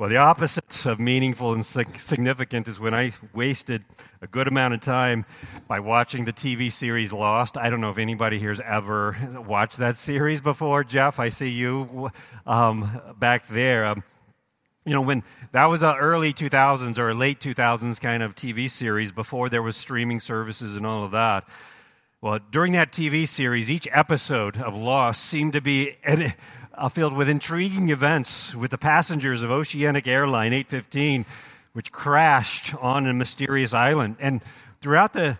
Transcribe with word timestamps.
Well, 0.00 0.08
the 0.08 0.16
opposite 0.16 0.86
of 0.86 0.98
meaningful 0.98 1.52
and 1.52 1.62
significant 1.62 2.68
is 2.68 2.80
when 2.80 2.94
I 2.94 3.12
wasted 3.34 3.84
a 4.22 4.26
good 4.26 4.48
amount 4.48 4.72
of 4.72 4.80
time 4.80 5.26
by 5.68 5.80
watching 5.80 6.24
the 6.24 6.32
TV 6.32 6.72
series 6.72 7.12
Lost. 7.12 7.58
I 7.58 7.68
don't 7.68 7.82
know 7.82 7.90
if 7.90 7.98
anybody 7.98 8.38
here 8.38 8.48
has 8.48 8.62
ever 8.64 9.14
watched 9.46 9.76
that 9.76 9.98
series 9.98 10.40
before. 10.40 10.84
Jeff, 10.84 11.20
I 11.20 11.28
see 11.28 11.50
you 11.50 12.10
um, 12.46 12.98
back 13.18 13.46
there. 13.48 13.84
Um, 13.84 14.02
you 14.86 14.94
know, 14.94 15.02
when 15.02 15.22
that 15.52 15.66
was 15.66 15.82
a 15.82 15.94
early 15.94 16.32
2000s 16.32 16.96
or 16.96 17.14
late 17.14 17.38
2000s 17.38 18.00
kind 18.00 18.22
of 18.22 18.34
TV 18.34 18.70
series 18.70 19.12
before 19.12 19.50
there 19.50 19.62
was 19.62 19.76
streaming 19.76 20.20
services 20.20 20.76
and 20.76 20.86
all 20.86 21.04
of 21.04 21.10
that. 21.10 21.46
Well, 22.22 22.38
during 22.50 22.72
that 22.72 22.90
TV 22.92 23.28
series, 23.28 23.70
each 23.70 23.88
episode 23.92 24.58
of 24.58 24.74
Lost 24.74 25.22
seemed 25.22 25.52
to 25.54 25.60
be 25.60 25.96
uh, 26.80 26.88
filled 26.88 27.12
with 27.12 27.28
intriguing 27.28 27.90
events 27.90 28.54
with 28.54 28.70
the 28.70 28.78
passengers 28.78 29.42
of 29.42 29.50
Oceanic 29.50 30.08
Airline 30.08 30.54
815, 30.54 31.26
which 31.74 31.92
crashed 31.92 32.74
on 32.76 33.06
a 33.06 33.12
mysterious 33.12 33.74
island. 33.74 34.16
And 34.18 34.40
throughout 34.80 35.12
the, 35.12 35.36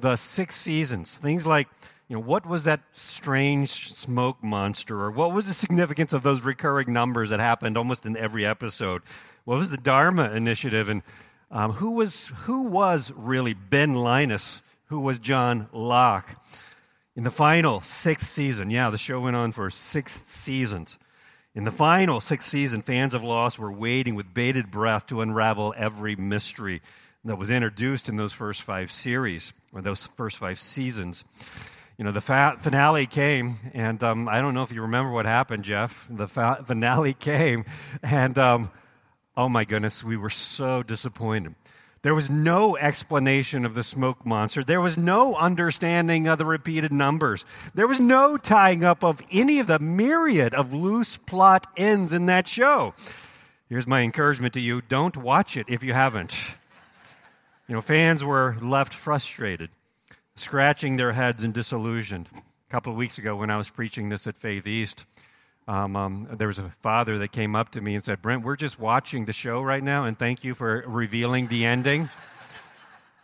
the 0.00 0.14
six 0.14 0.54
seasons, 0.54 1.16
things 1.16 1.44
like, 1.44 1.66
you 2.08 2.14
know, 2.14 2.22
what 2.22 2.46
was 2.46 2.64
that 2.64 2.80
strange 2.92 3.70
smoke 3.92 4.44
monster? 4.44 5.02
Or 5.02 5.10
what 5.10 5.32
was 5.32 5.48
the 5.48 5.54
significance 5.54 6.12
of 6.12 6.22
those 6.22 6.42
recurring 6.42 6.92
numbers 6.92 7.30
that 7.30 7.40
happened 7.40 7.76
almost 7.76 8.06
in 8.06 8.16
every 8.16 8.46
episode? 8.46 9.02
What 9.44 9.58
was 9.58 9.70
the 9.70 9.76
Dharma 9.76 10.30
Initiative? 10.30 10.88
And 10.88 11.02
um, 11.50 11.72
who, 11.72 11.96
was, 11.96 12.28
who 12.28 12.68
was 12.68 13.12
really 13.16 13.54
Ben 13.54 13.96
Linus? 13.96 14.62
Who 14.86 15.00
was 15.00 15.18
John 15.18 15.68
Locke? 15.72 16.36
In 17.16 17.24
the 17.24 17.30
final 17.30 17.80
sixth 17.80 18.26
season, 18.26 18.70
yeah, 18.70 18.90
the 18.90 18.98
show 18.98 19.20
went 19.20 19.36
on 19.36 19.50
for 19.50 19.70
six 19.70 20.20
seasons. 20.26 20.98
In 21.54 21.64
the 21.64 21.70
final 21.70 22.20
sixth 22.20 22.46
season, 22.46 22.82
fans 22.82 23.14
of 23.14 23.22
Lost 23.22 23.58
were 23.58 23.72
waiting 23.72 24.14
with 24.16 24.34
bated 24.34 24.70
breath 24.70 25.06
to 25.06 25.22
unravel 25.22 25.72
every 25.78 26.14
mystery 26.14 26.82
that 27.24 27.36
was 27.36 27.48
introduced 27.48 28.10
in 28.10 28.16
those 28.16 28.34
first 28.34 28.60
five 28.60 28.92
series, 28.92 29.54
or 29.72 29.80
those 29.80 30.06
first 30.06 30.36
five 30.36 30.60
seasons. 30.60 31.24
You 31.96 32.04
know, 32.04 32.12
the 32.12 32.20
fa- 32.20 32.56
finale 32.58 33.06
came, 33.06 33.54
and 33.72 34.04
um, 34.04 34.28
I 34.28 34.42
don't 34.42 34.52
know 34.52 34.62
if 34.62 34.70
you 34.70 34.82
remember 34.82 35.10
what 35.10 35.24
happened, 35.24 35.64
Jeff. 35.64 36.06
The 36.10 36.28
fa- 36.28 36.62
finale 36.66 37.14
came, 37.18 37.64
and 38.02 38.36
um, 38.36 38.70
oh 39.38 39.48
my 39.48 39.64
goodness, 39.64 40.04
we 40.04 40.18
were 40.18 40.28
so 40.28 40.82
disappointed. 40.82 41.54
There 42.06 42.14
was 42.14 42.30
no 42.30 42.76
explanation 42.76 43.64
of 43.64 43.74
the 43.74 43.82
smoke 43.82 44.24
monster. 44.24 44.62
There 44.62 44.80
was 44.80 44.96
no 44.96 45.34
understanding 45.34 46.28
of 46.28 46.38
the 46.38 46.44
repeated 46.44 46.92
numbers. 46.92 47.44
There 47.74 47.88
was 47.88 47.98
no 47.98 48.36
tying 48.36 48.84
up 48.84 49.02
of 49.02 49.20
any 49.32 49.58
of 49.58 49.66
the 49.66 49.80
myriad 49.80 50.54
of 50.54 50.72
loose 50.72 51.16
plot 51.16 51.66
ends 51.76 52.12
in 52.12 52.26
that 52.26 52.46
show. 52.46 52.94
Here's 53.68 53.88
my 53.88 54.02
encouragement 54.02 54.54
to 54.54 54.60
you 54.60 54.82
don't 54.82 55.16
watch 55.16 55.56
it 55.56 55.66
if 55.68 55.82
you 55.82 55.94
haven't. 55.94 56.54
You 57.66 57.74
know, 57.74 57.80
fans 57.80 58.22
were 58.22 58.56
left 58.62 58.94
frustrated, 58.94 59.70
scratching 60.36 60.98
their 60.98 61.10
heads 61.10 61.42
and 61.42 61.52
disillusioned. 61.52 62.30
A 62.36 62.70
couple 62.70 62.92
of 62.92 62.98
weeks 62.98 63.18
ago, 63.18 63.34
when 63.34 63.50
I 63.50 63.56
was 63.56 63.68
preaching 63.68 64.10
this 64.10 64.28
at 64.28 64.36
Faith 64.36 64.68
East, 64.68 65.06
um, 65.68 65.96
um, 65.96 66.28
there 66.32 66.48
was 66.48 66.58
a 66.58 66.68
father 66.68 67.18
that 67.18 67.32
came 67.32 67.56
up 67.56 67.70
to 67.70 67.80
me 67.80 67.94
and 67.94 68.04
said, 68.04 68.22
Brent, 68.22 68.44
we're 68.44 68.56
just 68.56 68.78
watching 68.78 69.24
the 69.24 69.32
show 69.32 69.60
right 69.62 69.82
now, 69.82 70.04
and 70.04 70.16
thank 70.16 70.44
you 70.44 70.54
for 70.54 70.84
revealing 70.86 71.48
the 71.48 71.64
ending. 71.64 72.08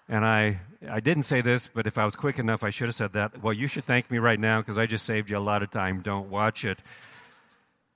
and 0.08 0.24
I, 0.24 0.58
I 0.90 1.00
didn't 1.00 1.22
say 1.22 1.40
this, 1.40 1.68
but 1.68 1.86
if 1.86 1.98
I 1.98 2.04
was 2.04 2.16
quick 2.16 2.38
enough, 2.40 2.64
I 2.64 2.70
should 2.70 2.88
have 2.88 2.96
said 2.96 3.12
that. 3.12 3.42
Well, 3.42 3.52
you 3.52 3.68
should 3.68 3.84
thank 3.84 4.10
me 4.10 4.18
right 4.18 4.40
now 4.40 4.60
because 4.60 4.76
I 4.76 4.86
just 4.86 5.06
saved 5.06 5.30
you 5.30 5.38
a 5.38 5.40
lot 5.40 5.62
of 5.62 5.70
time. 5.70 6.00
Don't 6.00 6.30
watch 6.30 6.64
it. 6.64 6.80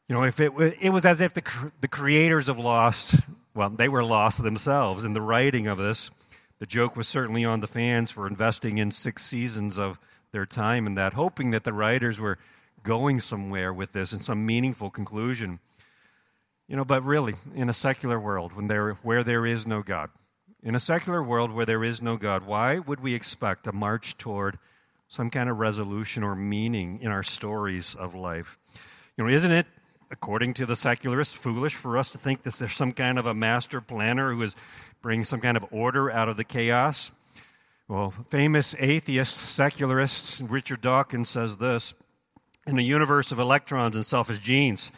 You 0.08 0.14
know, 0.14 0.22
if 0.22 0.38
it, 0.38 0.52
it 0.80 0.90
was 0.90 1.04
as 1.04 1.20
if 1.20 1.34
the, 1.34 1.72
the 1.80 1.88
creators 1.88 2.48
of 2.48 2.58
Lost, 2.60 3.16
well, 3.54 3.70
they 3.70 3.88
were 3.88 4.04
lost 4.04 4.42
themselves 4.42 5.02
in 5.02 5.12
the 5.12 5.20
writing 5.20 5.66
of 5.66 5.78
this. 5.78 6.12
The 6.60 6.66
joke 6.66 6.94
was 6.94 7.08
certainly 7.08 7.44
on 7.44 7.60
the 7.60 7.66
fans 7.66 8.12
for 8.12 8.28
investing 8.28 8.78
in 8.78 8.92
six 8.92 9.24
seasons 9.24 9.76
of 9.78 9.98
their 10.30 10.46
time 10.46 10.86
in 10.86 10.94
that, 10.94 11.14
hoping 11.14 11.50
that 11.50 11.64
the 11.64 11.72
writers 11.72 12.20
were 12.20 12.38
going 12.86 13.20
somewhere 13.20 13.74
with 13.74 13.92
this 13.92 14.12
and 14.12 14.22
some 14.22 14.46
meaningful 14.46 14.90
conclusion. 14.90 15.58
You 16.68 16.76
know, 16.76 16.84
but 16.84 17.04
really, 17.04 17.34
in 17.54 17.68
a 17.68 17.74
secular 17.74 18.18
world, 18.18 18.52
when 18.54 18.68
there, 18.68 18.92
where 19.02 19.22
there 19.22 19.44
is 19.44 19.66
no 19.66 19.82
God, 19.82 20.10
in 20.62 20.74
a 20.74 20.80
secular 20.80 21.22
world 21.22 21.52
where 21.52 21.66
there 21.66 21.84
is 21.84 22.00
no 22.00 22.16
God, 22.16 22.46
why 22.46 22.78
would 22.78 23.00
we 23.00 23.14
expect 23.14 23.66
a 23.66 23.72
march 23.72 24.16
toward 24.16 24.58
some 25.08 25.30
kind 25.30 25.50
of 25.50 25.58
resolution 25.58 26.22
or 26.22 26.34
meaning 26.34 27.00
in 27.02 27.10
our 27.10 27.22
stories 27.22 27.94
of 27.94 28.14
life? 28.14 28.58
You 29.16 29.24
know, 29.24 29.30
isn't 29.30 29.52
it, 29.52 29.66
according 30.10 30.54
to 30.54 30.66
the 30.66 30.76
secularists, 30.76 31.34
foolish 31.34 31.74
for 31.74 31.98
us 31.98 32.08
to 32.10 32.18
think 32.18 32.42
that 32.44 32.54
there's 32.54 32.72
some 32.72 32.92
kind 32.92 33.18
of 33.18 33.26
a 33.26 33.34
master 33.34 33.80
planner 33.80 34.32
who 34.32 34.42
is 34.42 34.56
bringing 35.02 35.24
some 35.24 35.40
kind 35.40 35.56
of 35.56 35.66
order 35.70 36.10
out 36.10 36.28
of 36.28 36.36
the 36.36 36.44
chaos? 36.44 37.12
Well, 37.88 38.10
famous 38.30 38.74
atheist 38.78 39.36
secularist 39.36 40.42
Richard 40.48 40.80
Dawkins 40.80 41.28
says 41.28 41.56
this 41.58 41.94
in 42.66 42.78
a 42.78 42.82
universe 42.82 43.32
of 43.32 43.38
electrons 43.38 43.96
and 43.96 44.04
selfish 44.04 44.40
genes 44.40 44.90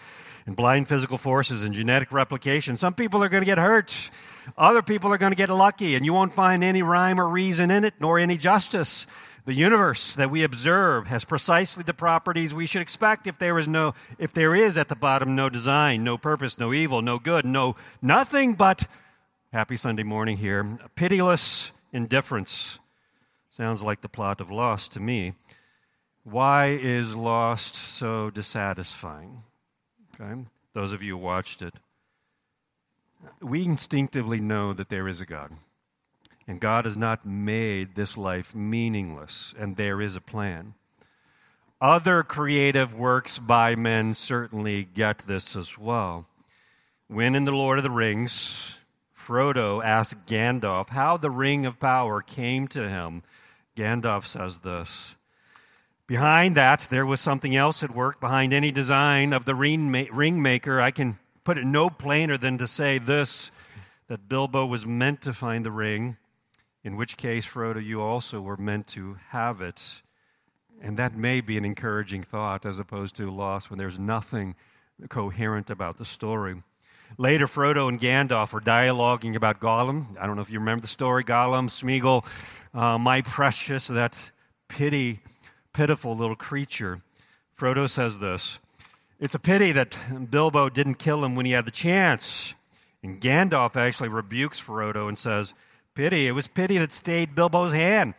and 0.47 0.57
blind 0.57 0.89
physical 0.89 1.19
forces 1.19 1.65
and 1.65 1.75
genetic 1.75 2.13
replication, 2.13 2.77
some 2.77 2.95
people 2.95 3.23
are 3.23 3.29
going 3.29 3.43
to 3.43 3.47
get 3.47 3.59
hurt. 3.59 4.11
Other 4.57 4.83
people 4.83 5.13
are 5.13 5.19
going 5.19 5.33
to 5.33 5.37
get 5.37 5.51
lucky, 5.51 5.95
and 5.95 6.07
you 6.07 6.15
won't 6.15 6.33
find 6.33 6.65
any 6.65 6.83
rhyme 6.83 7.21
or 7.21 7.29
reason 7.29 7.71
in 7.71 7.85
it, 7.85 7.95
nor 8.01 8.19
any 8.19 8.39
justice. 8.39 9.07
The 9.45 9.55
universe 9.55 10.15
that 10.17 10.31
we 10.31 10.43
observe 10.43 11.07
has 11.07 11.25
precisely 11.25 11.83
the 11.83 11.95
properties 11.95 12.53
we 12.53 12.67
should 12.67 12.83
expect 12.83 13.27
if 13.27 13.39
there 13.39 13.59
is 13.59 13.67
no 13.67 13.95
if 14.19 14.35
there 14.35 14.55
is 14.55 14.77
at 14.77 14.89
the 14.89 14.95
bottom 14.95 15.35
no 15.35 15.49
design, 15.49 16.05
no 16.05 16.19
purpose, 16.19 16.59
no 16.59 16.75
evil, 16.75 17.01
no 17.01 17.19
good, 17.19 17.47
no 17.47 17.75
nothing 18.03 18.55
but 18.55 18.87
happy 19.51 19.77
Sunday 19.77 20.03
morning 20.03 20.37
here. 20.37 20.67
Pitiless 20.97 21.71
indifference. 21.95 22.79
Sounds 23.49 23.83
like 23.83 24.03
the 24.03 24.09
plot 24.09 24.41
of 24.43 24.51
Lost 24.51 24.93
to 24.93 25.01
me. 25.01 25.33
Why 26.31 26.69
is 26.69 27.17
Lost 27.17 27.75
so 27.75 28.29
dissatisfying? 28.29 29.45
Okay? 30.21 30.43
Those 30.75 30.93
of 30.93 31.03
you 31.03 31.13
who 31.13 31.25
watched 31.25 31.63
it. 31.63 31.73
We 33.41 33.65
instinctively 33.65 34.39
know 34.39 34.75
that 34.75 34.91
there 34.91 35.09
is 35.09 35.23
a 35.23 35.27
God. 35.27 35.53
And 36.47 36.61
God 36.61 36.85
has 36.85 36.99
not 36.99 37.25
made 37.25 37.95
this 37.95 38.19
life 38.19 38.55
meaningless, 38.55 39.55
and 39.59 39.77
there 39.77 40.03
is 40.03 40.17
a 40.17 40.21
plan. 40.21 40.75
Other 41.81 42.23
creative 42.23 42.99
works 42.99 43.39
by 43.39 43.75
men 43.75 44.13
certainly 44.13 44.85
get 44.85 45.19
this 45.19 45.57
as 45.57 45.79
well. 45.79 46.27
When 47.07 47.35
in 47.35 47.45
The 47.45 47.53
Lord 47.53 47.79
of 47.79 47.85
the 47.85 47.91
Rings, 47.91 48.79
Frodo 49.17 49.83
asked 49.83 50.27
Gandalf 50.27 50.91
how 50.91 51.17
the 51.17 51.31
Ring 51.31 51.65
of 51.65 51.81
Power 51.81 52.21
came 52.21 52.69
to 52.69 52.87
him, 52.87 53.23
Gandalf 53.77 54.27
says 54.27 54.59
this 54.59 55.15
Behind 56.09 56.57
that, 56.57 56.87
there 56.89 57.05
was 57.05 57.21
something 57.21 57.55
else 57.55 57.83
at 57.83 57.91
work. 57.95 58.19
Behind 58.19 58.55
any 58.55 58.71
design 58.71 59.35
of 59.35 59.45
the 59.45 59.55
ring, 59.55 59.93
maker, 60.43 60.81
I 60.81 60.91
can 60.91 61.19
put 61.45 61.59
it 61.59 61.67
no 61.67 61.91
plainer 61.91 62.39
than 62.39 62.57
to 62.59 62.67
say 62.67 62.97
this 62.97 63.51
that 64.07 64.27
Bilbo 64.27 64.65
was 64.65 64.87
meant 64.87 65.21
to 65.21 65.35
find 65.35 65.67
the 65.67 65.71
ring, 65.71 66.17
in 66.83 66.97
which 66.97 67.19
case, 67.19 67.45
Frodo, 67.45 67.85
you 67.85 68.01
also 68.01 68.41
were 68.41 68.57
meant 68.57 68.87
to 68.87 69.19
have 69.29 69.61
it. 69.61 70.01
And 70.81 70.97
that 70.97 71.15
may 71.15 71.43
be 71.43 71.59
an 71.59 71.67
encouraging 71.67 72.23
thought 72.23 72.65
as 72.65 72.79
opposed 72.79 73.15
to 73.17 73.31
loss 73.31 73.69
when 73.69 73.79
there's 73.79 73.99
nothing 73.99 74.55
coherent 75.11 75.69
about 75.69 75.99
the 75.99 76.07
story. 76.07 76.63
Later, 77.19 77.47
Frodo 77.47 77.87
and 77.87 78.01
Gandalf 78.01 78.55
are 78.55 78.61
dialoguing 78.61 79.37
about 79.37 79.61
Gollum. 79.61 80.19
I 80.19 80.27
don't 80.27 80.37
know 80.37 80.43
if 80.43 80.51
you 80.51 80.59
remember 80.59 80.81
the 80.81 80.89
story 80.89 81.23
Gollum, 81.23 81.69
Smeagol, 81.69 82.25
uh, 82.73 82.97
my 82.97 83.21
precious, 83.21 83.89
that 83.89 84.17
pity 84.69 85.21
pitiful 85.73 86.17
little 86.17 86.37
creature. 86.37 86.99
Frodo 87.57 87.89
says 87.89 88.19
this 88.19 88.59
It's 89.19 89.35
a 89.35 89.41
pity 89.41 89.73
that 89.73 89.97
Bilbo 90.31 90.69
didn't 90.69 90.95
kill 90.97 91.25
him 91.25 91.35
when 91.35 91.47
he 91.47 91.53
had 91.53 91.65
the 91.65 91.71
chance. 91.71 92.55
And 93.03 93.21
Gandalf 93.21 93.77
actually 93.77 94.09
rebukes 94.09 94.61
Frodo 94.61 95.09
and 95.09 95.17
says, 95.17 95.55
Pity, 95.95 96.27
it 96.27 96.33
was 96.33 96.49
pity 96.49 96.79
that 96.79 96.93
stayed 96.93 97.35
Bilbo's 97.35 97.73
hand. 97.73 98.15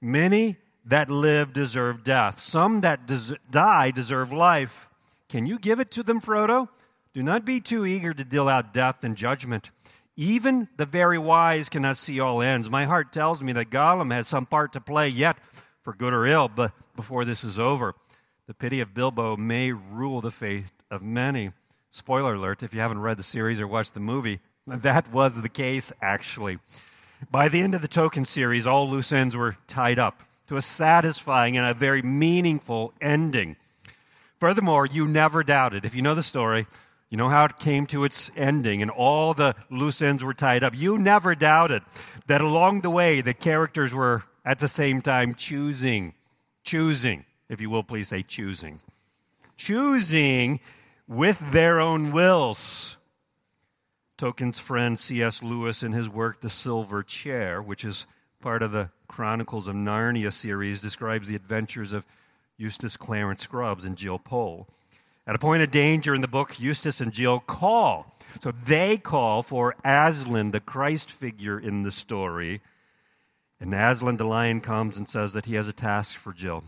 Many 0.00 0.56
that 0.84 1.10
live 1.10 1.52
deserve 1.52 2.04
death, 2.04 2.40
some 2.40 2.80
that 2.82 3.06
des- 3.06 3.36
die 3.50 3.90
deserve 3.90 4.32
life. 4.32 4.88
Can 5.28 5.46
you 5.46 5.58
give 5.58 5.80
it 5.80 5.90
to 5.92 6.02
them, 6.02 6.20
Frodo? 6.20 6.68
Do 7.12 7.22
not 7.22 7.44
be 7.44 7.60
too 7.60 7.84
eager 7.86 8.12
to 8.12 8.24
deal 8.24 8.48
out 8.48 8.72
death 8.72 9.02
and 9.02 9.16
judgment. 9.16 9.70
Even 10.16 10.68
the 10.76 10.86
very 10.86 11.18
wise 11.18 11.68
cannot 11.68 11.96
see 11.96 12.20
all 12.20 12.40
ends. 12.40 12.70
My 12.70 12.84
heart 12.84 13.12
tells 13.12 13.42
me 13.42 13.52
that 13.54 13.70
Gollum 13.70 14.12
has 14.12 14.28
some 14.28 14.46
part 14.46 14.72
to 14.72 14.80
play 14.80 15.08
yet 15.08 15.38
for 15.86 15.92
good 15.92 16.12
or 16.12 16.26
ill, 16.26 16.48
but 16.48 16.72
before 16.96 17.24
this 17.24 17.44
is 17.44 17.60
over. 17.60 17.94
The 18.48 18.54
pity 18.54 18.80
of 18.80 18.92
Bilbo 18.92 19.36
may 19.36 19.70
rule 19.70 20.20
the 20.20 20.32
fate 20.32 20.64
of 20.90 21.00
many. 21.00 21.52
Spoiler 21.92 22.34
alert 22.34 22.64
if 22.64 22.74
you 22.74 22.80
haven't 22.80 22.98
read 22.98 23.18
the 23.18 23.22
series 23.22 23.60
or 23.60 23.68
watched 23.68 23.94
the 23.94 24.00
movie, 24.00 24.40
that 24.66 25.12
was 25.12 25.40
the 25.40 25.48
case, 25.48 25.92
actually. 26.02 26.58
By 27.30 27.48
the 27.48 27.60
end 27.60 27.76
of 27.76 27.82
the 27.82 27.88
Tolkien 27.88 28.26
series, 28.26 28.66
all 28.66 28.90
loose 28.90 29.12
ends 29.12 29.36
were 29.36 29.58
tied 29.68 30.00
up 30.00 30.24
to 30.48 30.56
a 30.56 30.60
satisfying 30.60 31.56
and 31.56 31.64
a 31.64 31.72
very 31.72 32.02
meaningful 32.02 32.92
ending. 33.00 33.54
Furthermore, 34.40 34.86
you 34.86 35.06
never 35.06 35.44
doubted, 35.44 35.84
if 35.84 35.94
you 35.94 36.02
know 36.02 36.16
the 36.16 36.22
story, 36.24 36.66
You 37.10 37.16
know 37.16 37.28
how 37.28 37.44
it 37.44 37.58
came 37.58 37.86
to 37.86 38.02
its 38.02 38.32
ending 38.36 38.82
and 38.82 38.90
all 38.90 39.32
the 39.32 39.54
loose 39.70 40.02
ends 40.02 40.24
were 40.24 40.34
tied 40.34 40.64
up. 40.64 40.76
You 40.76 40.98
never 40.98 41.36
doubted 41.36 41.82
that 42.26 42.40
along 42.40 42.80
the 42.80 42.90
way 42.90 43.20
the 43.20 43.34
characters 43.34 43.94
were 43.94 44.24
at 44.46 44.60
the 44.60 44.68
same 44.68 45.02
time 45.02 45.34
choosing, 45.34 46.14
choosing, 46.62 47.24
if 47.48 47.60
you 47.60 47.68
will 47.68 47.82
please 47.82 48.08
say 48.08 48.22
choosing, 48.22 48.78
choosing 49.56 50.60
with 51.08 51.50
their 51.50 51.80
own 51.80 52.12
wills. 52.12 52.96
Tolkien's 54.16 54.58
friend 54.58 54.98
C.S. 54.98 55.42
Lewis, 55.42 55.82
in 55.82 55.92
his 55.92 56.08
work 56.08 56.40
The 56.40 56.48
Silver 56.48 57.02
Chair, 57.02 57.60
which 57.60 57.84
is 57.84 58.06
part 58.40 58.62
of 58.62 58.72
the 58.72 58.88
Chronicles 59.08 59.68
of 59.68 59.74
Narnia 59.74 60.32
series, 60.32 60.80
describes 60.80 61.28
the 61.28 61.36
adventures 61.36 61.92
of 61.92 62.06
Eustace 62.56 62.96
Clarence 62.96 63.42
Scrubbs 63.42 63.84
and 63.84 63.96
Jill 63.96 64.18
Pole. 64.18 64.68
At 65.26 65.34
a 65.34 65.38
point 65.40 65.62
of 65.62 65.70
danger 65.70 66.14
in 66.14 66.22
the 66.22 66.28
book, 66.28 66.58
Eustace 66.58 67.00
and 67.00 67.12
Jill 67.12 67.40
call. 67.40 68.14
So 68.40 68.52
they 68.52 68.96
call 68.96 69.42
for 69.42 69.74
Aslan, 69.84 70.52
the 70.52 70.60
Christ 70.60 71.10
figure 71.10 71.58
in 71.58 71.82
the 71.82 71.90
story. 71.90 72.62
And 73.60 73.74
Aslan 73.74 74.16
the 74.16 74.24
lion 74.24 74.60
comes 74.60 74.98
and 74.98 75.08
says 75.08 75.32
that 75.32 75.46
he 75.46 75.54
has 75.54 75.68
a 75.68 75.72
task 75.72 76.16
for 76.16 76.32
Jill. 76.32 76.62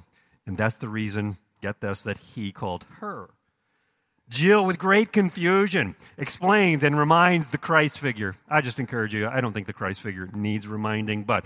And 0.46 0.56
that's 0.56 0.76
the 0.76 0.88
reason, 0.88 1.36
get 1.60 1.80
this, 1.80 2.04
that 2.04 2.18
he 2.18 2.52
called 2.52 2.86
her. 3.00 3.28
Jill, 4.28 4.66
with 4.66 4.78
great 4.78 5.12
confusion, 5.12 5.96
explains 6.18 6.84
and 6.84 6.98
reminds 6.98 7.48
the 7.48 7.58
Christ 7.58 7.98
figure. 7.98 8.34
I 8.48 8.60
just 8.60 8.78
encourage 8.78 9.14
you, 9.14 9.26
I 9.26 9.40
don't 9.40 9.52
think 9.52 9.66
the 9.66 9.72
Christ 9.72 10.02
figure 10.02 10.28
needs 10.34 10.68
reminding, 10.68 11.24
but 11.24 11.44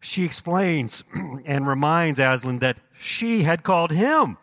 she 0.00 0.24
explains 0.24 1.02
and 1.46 1.66
reminds 1.66 2.20
Aslan 2.20 2.58
that 2.58 2.78
she 2.98 3.42
had 3.42 3.62
called 3.62 3.90
him. 3.90 4.36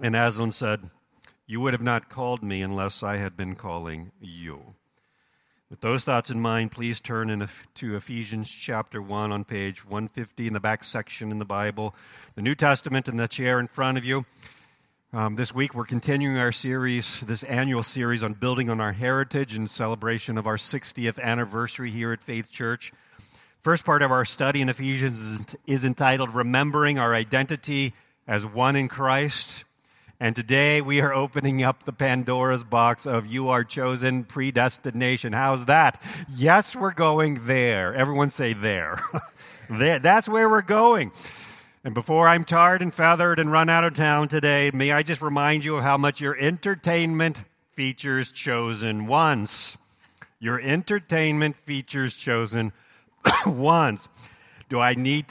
And 0.00 0.14
Aslan 0.14 0.52
said, 0.52 0.90
You 1.46 1.60
would 1.60 1.74
have 1.74 1.82
not 1.82 2.08
called 2.08 2.42
me 2.42 2.62
unless 2.62 3.02
I 3.02 3.16
had 3.16 3.36
been 3.36 3.56
calling 3.56 4.12
you. 4.20 4.74
With 5.72 5.80
those 5.80 6.04
thoughts 6.04 6.30
in 6.30 6.38
mind, 6.38 6.70
please 6.70 7.00
turn 7.00 7.48
to 7.76 7.96
Ephesians 7.96 8.50
chapter 8.50 9.00
1 9.00 9.32
on 9.32 9.42
page 9.42 9.86
150 9.86 10.46
in 10.46 10.52
the 10.52 10.60
back 10.60 10.84
section 10.84 11.30
in 11.30 11.38
the 11.38 11.46
Bible, 11.46 11.94
the 12.34 12.42
New 12.42 12.54
Testament 12.54 13.08
in 13.08 13.16
the 13.16 13.26
chair 13.26 13.58
in 13.58 13.68
front 13.68 13.96
of 13.96 14.04
you. 14.04 14.26
Um, 15.14 15.36
this 15.36 15.54
week, 15.54 15.74
we're 15.74 15.86
continuing 15.86 16.36
our 16.36 16.52
series, 16.52 17.20
this 17.20 17.42
annual 17.44 17.82
series 17.82 18.22
on 18.22 18.34
building 18.34 18.68
on 18.68 18.82
our 18.82 18.92
heritage 18.92 19.56
in 19.56 19.66
celebration 19.66 20.36
of 20.36 20.46
our 20.46 20.58
60th 20.58 21.18
anniversary 21.18 21.90
here 21.90 22.12
at 22.12 22.22
Faith 22.22 22.50
Church. 22.50 22.92
First 23.62 23.86
part 23.86 24.02
of 24.02 24.10
our 24.10 24.26
study 24.26 24.60
in 24.60 24.68
Ephesians 24.68 25.18
is, 25.18 25.56
is 25.66 25.84
entitled 25.86 26.34
Remembering 26.34 26.98
Our 26.98 27.14
Identity 27.14 27.94
as 28.28 28.44
One 28.44 28.76
in 28.76 28.88
Christ. 28.88 29.64
And 30.22 30.36
today 30.36 30.80
we 30.80 31.00
are 31.00 31.12
opening 31.12 31.64
up 31.64 31.82
the 31.82 31.92
Pandora's 31.92 32.62
box 32.62 33.06
of 33.06 33.26
you 33.26 33.48
are 33.48 33.64
chosen 33.64 34.22
predestination. 34.22 35.32
How's 35.32 35.64
that? 35.64 36.00
Yes, 36.32 36.76
we're 36.76 36.92
going 36.92 37.46
there. 37.46 37.92
Everyone 37.92 38.30
say 38.30 38.52
there. 38.52 39.02
there. 39.68 39.98
That's 39.98 40.28
where 40.28 40.48
we're 40.48 40.62
going. 40.62 41.10
And 41.82 41.92
before 41.92 42.28
I'm 42.28 42.44
tarred 42.44 42.82
and 42.82 42.94
feathered 42.94 43.40
and 43.40 43.50
run 43.50 43.68
out 43.68 43.82
of 43.82 43.94
town 43.94 44.28
today, 44.28 44.70
may 44.72 44.92
I 44.92 45.02
just 45.02 45.22
remind 45.22 45.64
you 45.64 45.78
of 45.78 45.82
how 45.82 45.96
much 45.96 46.20
your 46.20 46.38
entertainment 46.38 47.42
features 47.72 48.30
chosen 48.30 49.08
once. 49.08 49.76
Your 50.38 50.60
entertainment 50.60 51.56
features 51.56 52.14
chosen 52.14 52.70
once. 53.44 54.08
Do 54.68 54.78
I 54.78 54.94
need, 54.94 55.26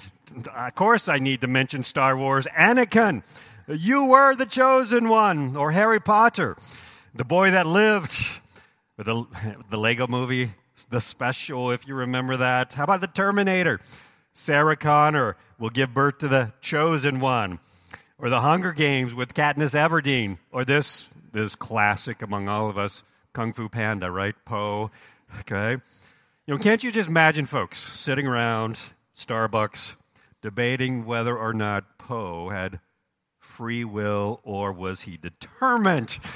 of 0.53 0.75
course, 0.75 1.07
I 1.07 1.19
need 1.19 1.39
to 1.39 1.47
mention 1.47 1.85
Star 1.85 2.17
Wars 2.17 2.45
Anakin. 2.47 3.23
You 3.71 4.07
were 4.07 4.35
the 4.35 4.45
chosen 4.45 5.07
one, 5.07 5.55
or 5.55 5.71
Harry 5.71 6.01
Potter, 6.01 6.57
the 7.15 7.23
boy 7.23 7.51
that 7.51 7.65
lived, 7.65 8.11
the, 8.97 9.25
the 9.69 9.77
Lego 9.77 10.07
movie, 10.07 10.51
the 10.89 10.99
special, 10.99 11.71
if 11.71 11.87
you 11.87 11.95
remember 11.95 12.35
that. 12.37 12.73
How 12.73 12.83
about 12.83 12.99
the 13.01 13.07
Terminator? 13.07 13.79
Sarah 14.33 14.75
Connor 14.75 15.37
will 15.57 15.69
give 15.69 15.93
birth 15.93 16.17
to 16.19 16.27
the 16.27 16.51
chosen 16.59 17.19
one. 17.19 17.59
Or 18.17 18.29
the 18.29 18.41
Hunger 18.41 18.71
Games 18.71 19.15
with 19.15 19.33
Katniss 19.33 19.73
Everdeen. 19.73 20.37
Or 20.51 20.65
this, 20.65 21.07
this 21.31 21.55
classic 21.55 22.21
among 22.21 22.47
all 22.47 22.69
of 22.69 22.77
us, 22.77 23.03
Kung 23.33 23.53
Fu 23.53 23.69
Panda, 23.69 24.11
right? 24.11 24.35
Po. 24.45 24.91
Okay. 25.39 25.77
You 26.45 26.53
know, 26.53 26.57
can't 26.57 26.83
you 26.83 26.91
just 26.91 27.09
imagine 27.09 27.45
folks 27.45 27.77
sitting 27.77 28.27
around 28.27 28.77
Starbucks 29.15 29.95
debating 30.41 31.05
whether 31.05 31.37
or 31.37 31.53
not 31.53 31.97
Po 31.97 32.49
had 32.49 32.79
free 33.51 33.83
will 33.83 34.39
or 34.43 34.71
was 34.71 35.01
he 35.01 35.17
determined? 35.17 36.17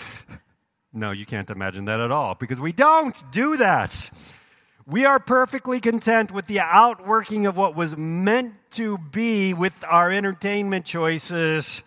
No, 0.97 1.11
you 1.11 1.25
can't 1.25 1.49
imagine 1.49 1.83
that 1.85 1.99
at 1.99 2.09
all 2.09 2.35
because 2.35 2.61
we 2.61 2.71
don't 2.71 3.21
do 3.29 3.57
that. 3.57 4.09
We 4.87 5.03
are 5.03 5.19
perfectly 5.19 5.81
content 5.81 6.31
with 6.31 6.47
the 6.47 6.61
outworking 6.61 7.45
of 7.45 7.57
what 7.57 7.75
was 7.75 7.97
meant 7.97 8.53
to 8.71 8.97
be 8.97 9.53
with 9.53 9.83
our 9.89 10.09
entertainment 10.09 10.85
choices. 10.85 11.83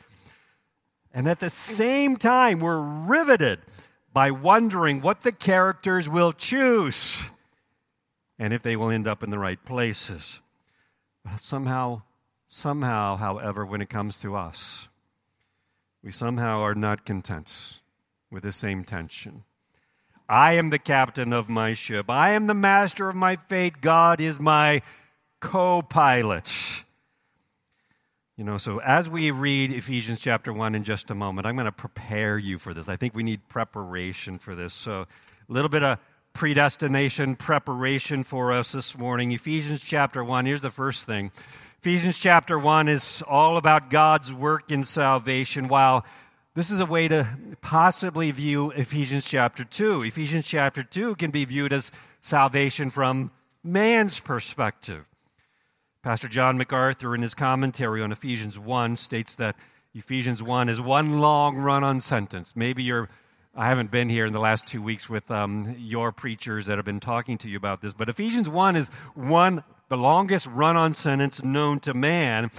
And 1.15 1.27
at 1.27 1.41
the 1.41 1.49
same 1.49 2.19
time, 2.19 2.61
we're 2.61 2.83
riveted 2.83 3.61
by 4.13 4.31
wondering 4.31 5.01
what 5.01 5.23
the 5.23 5.33
characters 5.33 6.07
will 6.07 6.33
choose 6.33 7.31
and 8.39 8.53
if 8.53 8.63
they 8.63 8.77
will 8.77 8.91
end 8.91 9.09
up 9.09 9.23
in 9.23 9.31
the 9.31 9.39
right 9.39 9.65
places. 9.65 10.41
But 11.25 11.41
somehow, 11.41 12.03
somehow, 12.49 13.17
however, 13.17 13.65
when 13.65 13.81
it 13.81 13.89
comes 13.89 14.21
to 14.21 14.37
us, 14.37 14.88
we 16.03 16.12
somehow 16.12 16.61
are 16.61 16.75
not 16.75 17.05
content 17.05 17.81
with 18.31 18.43
the 18.43 18.53
same 18.53 18.85
tension. 18.85 19.45
I 20.29 20.55
am 20.55 20.71
the 20.71 20.79
captain 20.79 21.33
of 21.33 21.49
my 21.49 21.73
ship. 21.73 22.11
I 22.11 22.31
am 22.31 22.47
the 22.47 22.55
master 22.55 23.09
of 23.09 23.17
my 23.17 23.37
fate. 23.37 23.81
God 23.81 24.21
is 24.21 24.39
my 24.39 24.83
co 25.41 25.83
pilot. 25.83 26.53
You 28.37 28.45
know, 28.45 28.56
so 28.56 28.79
as 28.79 29.11
we 29.11 29.31
read 29.33 29.73
Ephesians 29.73 30.21
chapter 30.21 30.53
1 30.53 30.77
in 30.77 30.85
just 30.85 31.11
a 31.11 31.15
moment, 31.15 31.47
I'm 31.47 31.56
going 31.56 31.65
to 31.65 31.73
prepare 31.73 32.39
you 32.39 32.59
for 32.59 32.73
this. 32.73 32.89
I 32.89 32.94
think 32.94 33.17
we 33.17 33.25
need 33.25 33.49
preparation 33.49 34.39
for 34.39 34.55
this. 34.55 34.73
So, 34.73 35.01
a 35.01 35.53
little 35.53 35.69
bit 35.69 35.83
of 35.83 35.99
predestination 36.35 37.35
preparation 37.35 38.23
for 38.23 38.53
us 38.53 38.71
this 38.71 38.97
morning. 38.97 39.33
Ephesians 39.33 39.81
chapter 39.81 40.23
1, 40.23 40.47
here's 40.47 40.61
the 40.61 40.71
first 40.71 41.05
thing 41.05 41.33
Ephesians 41.81 42.19
chapter 42.19 42.59
1 42.59 42.89
is 42.89 43.23
all 43.29 43.57
about 43.57 43.89
God's 43.89 44.35
work 44.35 44.73
in 44.73 44.83
salvation, 44.83 45.69
while 45.69 46.05
this 46.55 46.73
is 46.73 46.81
a 46.81 46.87
way 46.87 47.07
to 47.07 47.25
possibly 47.61 48.33
view 48.33 48.73
Ephesians 48.73 49.25
chapter 49.25 49.63
2. 49.63 50.03
Ephesians 50.03 50.45
chapter 50.45 50.83
2 50.83 51.15
can 51.15 51.31
be 51.31 51.45
viewed 51.45 51.73
as 51.73 51.93
salvation 52.21 52.91
from 52.91 53.31
man's 53.63 54.19
perspective. 54.19 55.08
Pastor 56.03 56.27
John 56.27 56.58
MacArthur, 56.58 57.15
in 57.15 57.23
his 57.23 57.37
commentary 57.37 58.03
on 58.03 58.11
Ephesians 58.11 58.58
1, 58.58 58.97
states 58.97 59.37
that 59.37 59.55
Ephesians 59.94 60.43
1 60.43 60.69
is 60.69 60.81
one 60.81 61.20
long 61.20 61.58
run 61.58 61.85
on 61.85 62.01
sentence. 62.01 62.56
Maybe 62.56 62.82
you're 62.82 63.08
I 63.55 63.69
haven't 63.69 63.91
been 63.91 64.08
here 64.08 64.27
in 64.27 64.32
the 64.32 64.41
last 64.41 64.69
two 64.69 64.82
weeks 64.82 65.08
with 65.08 65.31
um, 65.31 65.75
your 65.79 66.13
preachers 66.13 66.67
that 66.67 66.79
have 66.79 66.85
been 66.85 67.01
talking 67.01 67.39
to 67.39 67.49
you 67.49 67.56
about 67.56 67.81
this, 67.81 67.94
but 67.94 68.08
Ephesians 68.08 68.49
1 68.49 68.77
is 68.77 68.89
one 69.15 69.65
the 69.89 69.97
longest 69.97 70.47
run 70.47 70.77
on 70.77 70.95
sentence 70.95 71.43
known 71.43 71.81
to 71.81 71.95
man. 71.95 72.51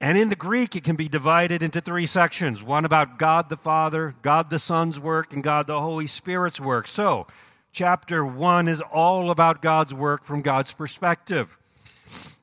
And 0.00 0.18
in 0.18 0.30
the 0.30 0.36
Greek, 0.36 0.74
it 0.74 0.84
can 0.84 0.96
be 0.96 1.08
divided 1.08 1.62
into 1.62 1.80
three 1.80 2.06
sections 2.06 2.62
one 2.62 2.84
about 2.84 3.18
God 3.18 3.48
the 3.48 3.56
Father, 3.56 4.14
God 4.22 4.50
the 4.50 4.58
Son's 4.58 4.98
work, 4.98 5.32
and 5.32 5.42
God 5.42 5.66
the 5.66 5.80
Holy 5.80 6.06
Spirit's 6.06 6.60
work. 6.60 6.88
So, 6.88 7.26
chapter 7.72 8.24
1 8.24 8.68
is 8.68 8.80
all 8.80 9.30
about 9.30 9.62
God's 9.62 9.94
work 9.94 10.24
from 10.24 10.42
God's 10.42 10.72
perspective. 10.72 11.56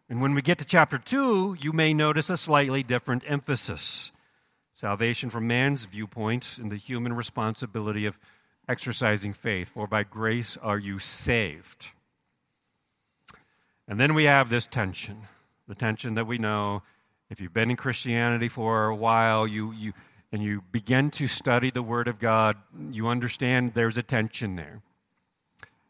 And 0.09 0.21
when 0.21 0.33
we 0.33 0.41
get 0.41 0.57
to 0.59 0.65
chapter 0.65 0.97
2, 0.97 1.57
you 1.59 1.73
may 1.73 1.93
notice 1.93 2.29
a 2.29 2.37
slightly 2.37 2.83
different 2.83 3.23
emphasis 3.27 4.11
salvation 4.73 5.29
from 5.29 5.45
man's 5.45 5.83
viewpoint 5.83 6.57
and 6.57 6.71
the 6.71 6.77
human 6.77 7.11
responsibility 7.11 8.05
of 8.05 8.17
exercising 8.69 9.33
faith. 9.33 9.67
For 9.67 9.87
by 9.87 10.03
grace 10.03 10.55
are 10.55 10.79
you 10.79 10.99
saved. 10.99 11.87
And 13.89 13.99
then 13.99 14.13
we 14.13 14.23
have 14.25 14.49
this 14.49 14.65
tension 14.67 15.17
the 15.67 15.75
tension 15.75 16.15
that 16.15 16.25
we 16.25 16.39
know 16.39 16.81
if 17.29 17.39
you've 17.39 17.53
been 17.53 17.69
in 17.69 17.75
Christianity 17.75 18.47
for 18.47 18.87
a 18.87 18.95
while, 18.95 19.45
you, 19.45 19.71
you, 19.71 19.93
and 20.31 20.41
you 20.41 20.63
begin 20.71 21.11
to 21.11 21.27
study 21.27 21.69
the 21.69 21.83
Word 21.83 22.07
of 22.07 22.17
God, 22.17 22.55
you 22.89 23.07
understand 23.07 23.73
there's 23.75 23.97
a 23.97 24.03
tension 24.03 24.55
there. 24.55 24.81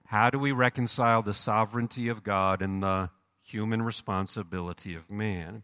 How 0.05 0.29
do 0.29 0.37
we 0.37 0.51
reconcile 0.51 1.21
the 1.21 1.33
sovereignty 1.33 2.09
of 2.09 2.23
God 2.25 2.61
and 2.61 2.83
the 2.83 3.09
human 3.41 3.81
responsibility 3.81 4.95
of 4.95 5.09
man? 5.09 5.63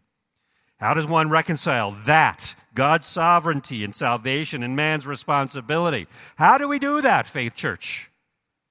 How 0.78 0.94
does 0.94 1.06
one 1.06 1.28
reconcile 1.28 1.92
that, 2.06 2.54
God's 2.74 3.06
sovereignty 3.06 3.84
and 3.84 3.94
salvation, 3.94 4.62
and 4.62 4.76
man's 4.76 5.06
responsibility? 5.06 6.06
How 6.36 6.56
do 6.56 6.68
we 6.68 6.78
do 6.78 7.02
that, 7.02 7.28
Faith 7.28 7.54
Church? 7.54 8.10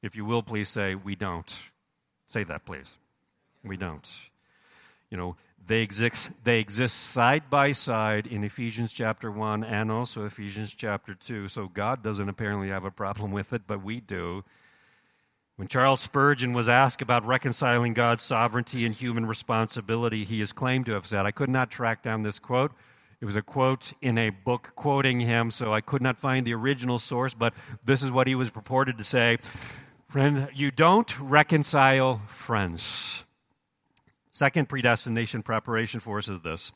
If 0.02 0.16
you 0.16 0.26
will, 0.26 0.42
please 0.42 0.70
say, 0.70 0.96
we 0.96 1.16
don't. 1.16 1.54
Say 2.26 2.44
that, 2.46 2.66
please. 2.66 2.96
We 3.66 3.78
don't. 3.78 4.08
You 5.10 5.18
know, 5.18 5.36
They 5.66 5.82
exist, 5.82 6.32
they 6.44 6.60
exist 6.60 6.96
side 6.96 7.50
by 7.50 7.72
side 7.72 8.28
in 8.28 8.44
Ephesians 8.44 8.94
chapter 8.94 9.32
1 9.32 9.64
and 9.64 9.92
also 9.92 10.26
Ephesians 10.26 10.74
chapter 10.74 11.16
2. 11.16 11.48
So 11.48 11.68
God 11.68 12.04
doesn't 12.04 12.30
apparently 12.30 12.70
have 12.70 12.86
a 12.86 12.92
problem 12.92 13.32
with 13.32 13.52
it, 13.52 13.64
but 13.66 13.84
we 13.84 14.00
do. 14.00 14.44
When 15.56 15.68
Charles 15.68 16.02
Spurgeon 16.02 16.54
was 16.54 16.70
asked 16.70 17.02
about 17.02 17.26
reconciling 17.26 17.94
God's 17.94 18.22
sovereignty 18.22 18.86
and 18.86 18.94
human 18.94 19.26
responsibility, 19.26 20.24
he 20.24 20.42
is 20.42 20.52
claimed 20.52 20.86
to 20.86 20.92
have 20.92 21.08
said, 21.08 21.26
I 21.26 21.32
could 21.32 21.50
not 21.50 21.72
track 21.72 22.04
down 22.04 22.24
this 22.24 22.38
quote. 22.38 22.72
It 23.22 23.26
was 23.26 23.38
a 23.38 23.42
quote 23.42 23.94
in 24.02 24.18
a 24.20 24.30
book 24.30 24.74
quoting 24.76 25.22
him, 25.22 25.50
so 25.50 25.74
I 25.74 25.82
could 25.82 26.02
not 26.02 26.20
find 26.20 26.46
the 26.46 26.54
original 26.54 27.00
source, 27.00 27.34
but 27.34 27.54
this 27.84 28.04
is 28.04 28.12
what 28.12 28.28
he 28.28 28.36
was 28.36 28.52
purported 28.52 29.00
to 29.00 29.04
say 29.04 29.38
Friend, 30.08 30.48
you 30.54 30.70
don't 30.72 31.20
reconcile 31.20 32.22
friends. 32.28 33.25
Second 34.36 34.68
predestination 34.68 35.44
preparation 35.44 36.02
for 36.02 36.18
us 36.18 36.28
is 36.28 36.42
this. 36.42 36.74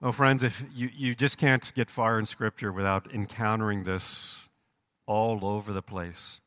Oh, 0.00 0.10
friends, 0.10 0.42
if 0.42 0.64
you, 0.74 0.88
you 0.96 1.14
just 1.14 1.36
can't 1.36 1.70
get 1.74 1.90
far 1.90 2.18
in 2.18 2.24
Scripture 2.24 2.72
without 2.72 3.12
encountering 3.12 3.84
this 3.84 4.48
all 5.04 5.44
over 5.44 5.74
the 5.74 5.82
place. 5.82 6.40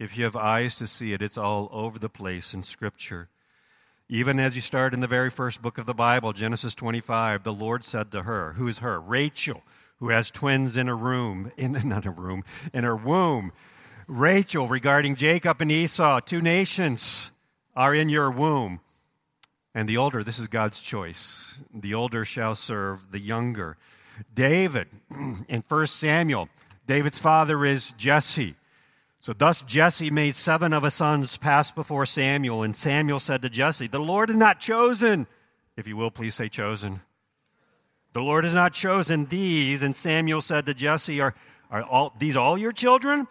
If 0.00 0.18
you 0.18 0.24
have 0.24 0.34
eyes 0.34 0.74
to 0.78 0.88
see 0.88 1.12
it, 1.12 1.22
it's 1.22 1.38
all 1.38 1.68
over 1.70 2.00
the 2.00 2.08
place 2.08 2.54
in 2.54 2.64
Scripture. 2.64 3.28
Even 4.08 4.40
as 4.40 4.56
you 4.56 4.60
start 4.60 4.94
in 4.94 4.98
the 4.98 5.06
very 5.06 5.30
first 5.30 5.62
book 5.62 5.78
of 5.78 5.86
the 5.86 5.94
Bible, 5.94 6.32
Genesis 6.32 6.74
25, 6.74 7.44
the 7.44 7.52
Lord 7.52 7.84
said 7.84 8.10
to 8.10 8.22
her, 8.24 8.54
Who 8.54 8.66
is 8.66 8.78
her? 8.78 9.00
Rachel, 9.00 9.62
who 9.98 10.08
has 10.08 10.32
twins 10.32 10.76
in 10.76 10.88
a 10.88 10.94
room, 10.96 11.52
in 11.56 11.80
not 11.84 12.04
a 12.04 12.10
room, 12.10 12.42
in 12.74 12.82
her 12.82 12.96
womb. 12.96 13.52
Rachel, 14.08 14.66
regarding 14.66 15.14
Jacob 15.14 15.62
and 15.62 15.70
Esau, 15.70 16.18
two 16.18 16.42
nations 16.42 17.30
are 17.76 17.94
in 17.94 18.08
your 18.08 18.28
womb. 18.28 18.80
And 19.74 19.88
the 19.88 19.96
older, 19.96 20.22
this 20.22 20.38
is 20.38 20.48
God's 20.48 20.80
choice, 20.80 21.62
the 21.72 21.94
older 21.94 22.24
shall 22.24 22.54
serve 22.54 23.10
the 23.10 23.18
younger. 23.18 23.76
David, 24.34 24.88
in 25.48 25.64
1 25.66 25.86
Samuel, 25.86 26.48
David's 26.86 27.18
father 27.18 27.64
is 27.64 27.92
Jesse. 27.92 28.54
So 29.20 29.32
thus 29.32 29.62
Jesse 29.62 30.10
made 30.10 30.36
seven 30.36 30.72
of 30.72 30.82
his 30.82 30.94
sons 30.94 31.36
pass 31.36 31.70
before 31.70 32.04
Samuel, 32.04 32.62
and 32.62 32.76
Samuel 32.76 33.20
said 33.20 33.42
to 33.42 33.48
Jesse, 33.48 33.86
The 33.86 34.00
Lord 34.00 34.28
has 34.28 34.36
not 34.36 34.60
chosen, 34.60 35.26
if 35.76 35.86
you 35.86 35.96
will, 35.96 36.10
please 36.10 36.34
say 36.34 36.48
chosen. 36.48 37.00
The 38.12 38.20
Lord 38.22 38.44
has 38.44 38.54
not 38.54 38.72
chosen 38.72 39.26
these. 39.26 39.82
And 39.82 39.96
Samuel 39.96 40.40
said 40.40 40.66
to 40.66 40.74
Jesse, 40.74 41.20
Are, 41.20 41.34
are 41.70 41.82
all, 41.82 42.12
these 42.18 42.36
all 42.36 42.58
your 42.58 42.72
children? 42.72 43.26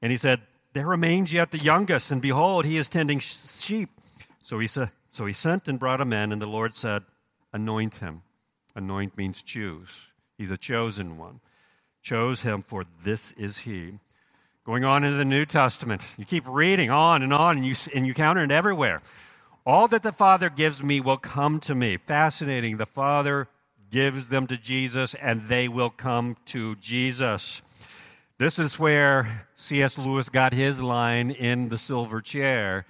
And 0.00 0.10
he 0.10 0.18
said, 0.18 0.40
There 0.72 0.86
remains 0.86 1.32
yet 1.32 1.50
the 1.50 1.58
youngest, 1.58 2.10
and 2.10 2.22
behold, 2.22 2.64
he 2.64 2.76
is 2.76 2.88
tending 2.88 3.18
sheep. 3.18 3.90
So 4.40 4.58
he 4.58 4.66
said, 4.66 4.90
so 5.12 5.26
he 5.26 5.34
sent 5.34 5.68
and 5.68 5.78
brought 5.78 6.00
a 6.00 6.06
man, 6.06 6.32
and 6.32 6.40
the 6.40 6.46
Lord 6.46 6.72
said, 6.74 7.04
Anoint 7.52 7.96
him. 7.96 8.22
Anoint 8.74 9.16
means 9.18 9.42
choose. 9.42 10.10
He's 10.38 10.50
a 10.50 10.56
chosen 10.56 11.18
one. 11.18 11.40
Chose 12.00 12.42
him, 12.42 12.62
for 12.62 12.86
this 13.04 13.32
is 13.32 13.58
he. 13.58 13.98
Going 14.64 14.84
on 14.84 15.04
into 15.04 15.18
the 15.18 15.24
New 15.26 15.44
Testament, 15.44 16.00
you 16.16 16.24
keep 16.24 16.48
reading 16.48 16.88
on 16.88 17.22
and 17.22 17.32
on, 17.34 17.58
and 17.58 17.66
you, 17.66 17.74
and 17.94 18.06
you 18.06 18.14
counter 18.14 18.42
it 18.42 18.50
everywhere. 18.50 19.02
All 19.66 19.86
that 19.88 20.02
the 20.02 20.12
Father 20.12 20.48
gives 20.48 20.82
me 20.82 21.00
will 21.00 21.18
come 21.18 21.60
to 21.60 21.74
me. 21.74 21.98
Fascinating. 21.98 22.78
The 22.78 22.86
Father 22.86 23.48
gives 23.90 24.30
them 24.30 24.46
to 24.46 24.56
Jesus, 24.56 25.12
and 25.14 25.46
they 25.46 25.68
will 25.68 25.90
come 25.90 26.38
to 26.46 26.74
Jesus. 26.76 27.60
This 28.38 28.58
is 28.58 28.78
where 28.78 29.46
C.S. 29.56 29.98
Lewis 29.98 30.30
got 30.30 30.54
his 30.54 30.80
line 30.80 31.30
in 31.30 31.68
The 31.68 31.76
Silver 31.76 32.22
Chair. 32.22 32.86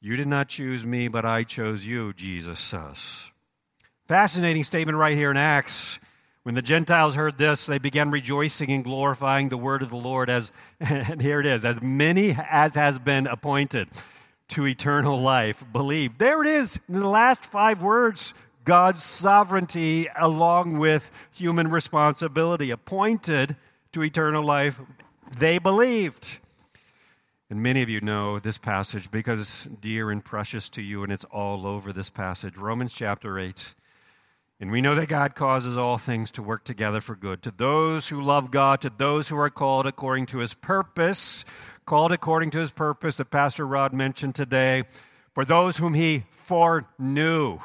You 0.00 0.16
did 0.16 0.28
not 0.28 0.48
choose 0.48 0.86
me, 0.86 1.08
but 1.08 1.24
I 1.24 1.42
chose 1.42 1.84
you, 1.84 2.12
Jesus 2.12 2.60
says. 2.60 3.30
Fascinating 4.06 4.62
statement 4.62 4.96
right 4.96 5.16
here 5.16 5.30
in 5.30 5.36
Acts. 5.36 5.98
When 6.44 6.54
the 6.54 6.62
Gentiles 6.62 7.14
heard 7.14 7.36
this, 7.36 7.66
they 7.66 7.78
began 7.78 8.10
rejoicing 8.10 8.70
and 8.70 8.84
glorifying 8.84 9.48
the 9.48 9.58
word 9.58 9.82
of 9.82 9.90
the 9.90 9.96
Lord 9.96 10.30
as, 10.30 10.52
and 10.80 11.20
here 11.20 11.40
it 11.40 11.46
is, 11.46 11.64
as 11.64 11.82
many 11.82 12.36
as 12.48 12.74
has 12.76 12.98
been 12.98 13.26
appointed 13.26 13.88
to 14.48 14.66
eternal 14.66 15.20
life 15.20 15.64
believe. 15.72 16.16
There 16.18 16.42
it 16.42 16.48
is 16.48 16.78
in 16.88 17.00
the 17.00 17.08
last 17.08 17.44
five 17.44 17.82
words 17.82 18.34
God's 18.64 19.02
sovereignty 19.02 20.08
along 20.16 20.78
with 20.78 21.10
human 21.32 21.70
responsibility. 21.70 22.70
Appointed 22.70 23.56
to 23.92 24.02
eternal 24.02 24.44
life, 24.44 24.80
they 25.38 25.58
believed. 25.58 26.38
And 27.50 27.62
many 27.62 27.80
of 27.80 27.88
you 27.88 28.02
know 28.02 28.38
this 28.38 28.58
passage 28.58 29.10
because 29.10 29.40
it's 29.40 29.64
dear 29.64 30.10
and 30.10 30.22
precious 30.22 30.68
to 30.70 30.82
you, 30.82 31.02
and 31.02 31.10
it's 31.10 31.24
all 31.24 31.66
over 31.66 31.94
this 31.94 32.10
passage. 32.10 32.58
Romans 32.58 32.92
chapter 32.92 33.38
8. 33.38 33.74
And 34.60 34.70
we 34.70 34.82
know 34.82 34.94
that 34.96 35.08
God 35.08 35.34
causes 35.34 35.74
all 35.74 35.96
things 35.96 36.30
to 36.32 36.42
work 36.42 36.64
together 36.64 37.00
for 37.00 37.16
good 37.16 37.42
to 37.44 37.50
those 37.50 38.06
who 38.08 38.20
love 38.20 38.50
God, 38.50 38.82
to 38.82 38.90
those 38.90 39.30
who 39.30 39.38
are 39.38 39.48
called 39.48 39.86
according 39.86 40.26
to 40.26 40.38
his 40.38 40.52
purpose, 40.52 41.46
called 41.86 42.12
according 42.12 42.50
to 42.50 42.58
his 42.58 42.70
purpose 42.70 43.16
that 43.16 43.30
Pastor 43.30 43.66
Rod 43.66 43.94
mentioned 43.94 44.34
today, 44.34 44.82
for 45.32 45.46
those 45.46 45.78
whom 45.78 45.94
he 45.94 46.24
foreknew. 46.30 47.60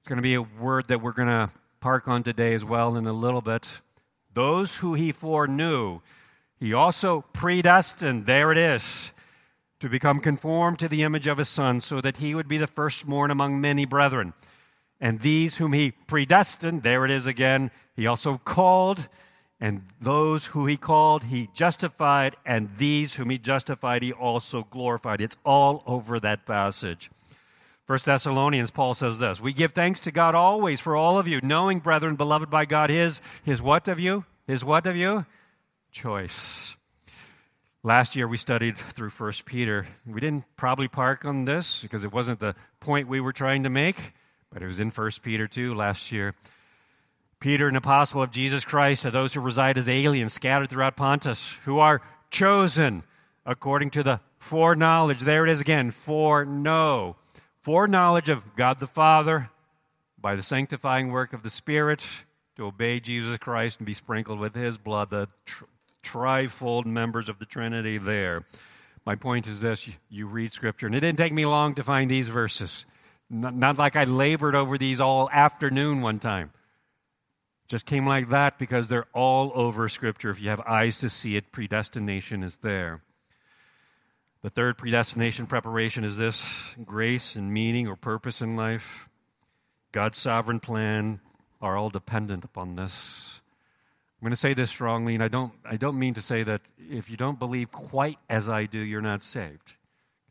It's 0.00 0.08
going 0.08 0.16
to 0.16 0.22
be 0.22 0.34
a 0.34 0.42
word 0.42 0.88
that 0.88 1.00
we're 1.00 1.12
going 1.12 1.28
to 1.28 1.48
park 1.80 2.06
on 2.06 2.22
today 2.22 2.52
as 2.52 2.64
well 2.64 2.96
in 2.96 3.06
a 3.06 3.14
little 3.14 3.40
bit. 3.40 3.80
Those 4.34 4.76
who 4.76 4.92
he 4.92 5.10
foreknew. 5.10 6.00
He 6.58 6.72
also 6.72 7.22
predestined, 7.32 8.26
there 8.26 8.50
it 8.50 8.58
is, 8.58 9.12
to 9.80 9.88
become 9.88 10.20
conformed 10.20 10.78
to 10.78 10.88
the 10.88 11.02
image 11.02 11.26
of 11.26 11.38
his 11.38 11.48
Son, 11.48 11.80
so 11.80 12.00
that 12.00 12.16
he 12.16 12.34
would 12.34 12.48
be 12.48 12.58
the 12.58 12.66
firstborn 12.66 13.30
among 13.30 13.60
many 13.60 13.84
brethren. 13.84 14.32
And 15.00 15.20
these 15.20 15.58
whom 15.58 15.74
he 15.74 15.90
predestined, 15.90 16.82
there 16.82 17.04
it 17.04 17.10
is 17.10 17.26
again, 17.26 17.70
he 17.94 18.06
also 18.06 18.38
called, 18.38 19.08
and 19.60 19.82
those 20.00 20.46
who 20.46 20.66
he 20.66 20.76
called, 20.76 21.24
he 21.24 21.50
justified, 21.52 22.36
and 22.46 22.70
these 22.78 23.14
whom 23.14 23.30
he 23.30 23.38
justified, 23.38 24.02
he 24.02 24.12
also 24.12 24.66
glorified. 24.70 25.20
It's 25.20 25.36
all 25.44 25.82
over 25.86 26.18
that 26.20 26.46
passage. 26.46 27.10
First 27.86 28.06
Thessalonians, 28.06 28.70
Paul 28.70 28.94
says 28.94 29.18
this 29.18 29.40
We 29.40 29.52
give 29.52 29.72
thanks 29.72 30.00
to 30.00 30.10
God 30.10 30.34
always 30.34 30.80
for 30.80 30.96
all 30.96 31.18
of 31.18 31.28
you, 31.28 31.40
knowing, 31.42 31.78
brethren, 31.78 32.16
beloved 32.16 32.50
by 32.50 32.64
God, 32.64 32.90
his, 32.90 33.20
his 33.44 33.62
what 33.62 33.88
of 33.88 34.00
you? 34.00 34.24
His 34.46 34.64
what 34.64 34.86
of 34.86 34.96
you? 34.96 35.26
Choice. 35.96 36.76
Last 37.82 38.16
year 38.16 38.28
we 38.28 38.36
studied 38.36 38.76
through 38.76 39.08
1 39.08 39.32
Peter. 39.46 39.86
We 40.06 40.20
didn't 40.20 40.44
probably 40.56 40.88
park 40.88 41.24
on 41.24 41.46
this 41.46 41.82
because 41.82 42.04
it 42.04 42.12
wasn't 42.12 42.38
the 42.38 42.54
point 42.80 43.08
we 43.08 43.20
were 43.20 43.32
trying 43.32 43.62
to 43.62 43.70
make, 43.70 44.12
but 44.52 44.62
it 44.62 44.66
was 44.66 44.78
in 44.78 44.90
1 44.90 45.10
Peter 45.22 45.46
2 45.46 45.74
last 45.74 46.12
year. 46.12 46.34
Peter, 47.40 47.66
an 47.66 47.76
apostle 47.76 48.20
of 48.20 48.30
Jesus 48.30 48.64
Christ, 48.64 49.02
to 49.02 49.10
those 49.10 49.32
who 49.32 49.40
reside 49.40 49.78
as 49.78 49.88
aliens 49.88 50.34
scattered 50.34 50.68
throughout 50.68 50.96
Pontus, 50.96 51.56
who 51.64 51.78
are 51.78 52.02
chosen 52.30 53.02
according 53.46 53.90
to 53.90 54.02
the 54.02 54.20
foreknowledge. 54.38 55.20
There 55.20 55.46
it 55.46 55.50
is 55.50 55.62
again, 55.62 55.90
foreknow. 55.90 57.16
Foreknowledge 57.62 58.28
of 58.28 58.54
God 58.54 58.80
the 58.80 58.86
Father 58.86 59.50
by 60.20 60.36
the 60.36 60.42
sanctifying 60.42 61.10
work 61.10 61.32
of 61.32 61.42
the 61.42 61.50
Spirit 61.50 62.06
to 62.56 62.66
obey 62.66 63.00
Jesus 63.00 63.38
Christ 63.38 63.78
and 63.78 63.86
be 63.86 63.94
sprinkled 63.94 64.38
with 64.38 64.54
his 64.54 64.76
blood, 64.76 65.10
the 65.10 65.28
tr- 65.44 65.64
trifold 66.06 66.86
members 66.86 67.28
of 67.28 67.38
the 67.38 67.46
Trinity 67.46 67.98
there. 67.98 68.44
My 69.04 69.14
point 69.14 69.46
is 69.46 69.60
this 69.60 69.88
you 70.08 70.26
read 70.26 70.52
Scripture, 70.52 70.86
and 70.86 70.94
it 70.94 71.00
didn't 71.00 71.18
take 71.18 71.32
me 71.32 71.46
long 71.46 71.74
to 71.74 71.82
find 71.82 72.10
these 72.10 72.28
verses. 72.28 72.86
Not, 73.28 73.54
not 73.54 73.78
like 73.78 73.96
I 73.96 74.04
labored 74.04 74.54
over 74.54 74.78
these 74.78 75.00
all 75.00 75.28
afternoon 75.30 76.00
one 76.00 76.18
time. 76.18 76.52
Just 77.68 77.86
came 77.86 78.06
like 78.06 78.28
that 78.28 78.58
because 78.58 78.88
they're 78.88 79.08
all 79.12 79.50
over 79.54 79.88
Scripture. 79.88 80.30
If 80.30 80.40
you 80.40 80.50
have 80.50 80.60
eyes 80.60 80.98
to 81.00 81.08
see 81.08 81.36
it, 81.36 81.50
predestination 81.50 82.42
is 82.42 82.58
there. 82.58 83.02
The 84.42 84.50
third 84.50 84.78
predestination 84.78 85.46
preparation 85.46 86.04
is 86.04 86.16
this 86.16 86.76
grace 86.84 87.34
and 87.34 87.52
meaning 87.52 87.88
or 87.88 87.96
purpose 87.96 88.40
in 88.40 88.54
life. 88.54 89.08
God's 89.90 90.18
sovereign 90.18 90.60
plan 90.60 91.20
are 91.60 91.76
all 91.76 91.90
dependent 91.90 92.44
upon 92.44 92.76
this. 92.76 93.40
I'm 94.26 94.30
going 94.30 94.34
to 94.34 94.40
say 94.40 94.54
this 94.54 94.70
strongly, 94.70 95.14
and 95.14 95.22
I 95.22 95.28
don't, 95.28 95.52
I 95.64 95.76
don't 95.76 96.00
mean 96.00 96.14
to 96.14 96.20
say 96.20 96.42
that 96.42 96.60
if 96.90 97.08
you 97.08 97.16
don't 97.16 97.38
believe 97.38 97.70
quite 97.70 98.18
as 98.28 98.48
I 98.48 98.66
do, 98.66 98.80
you're 98.80 99.00
not 99.00 99.22
saved. 99.22 99.76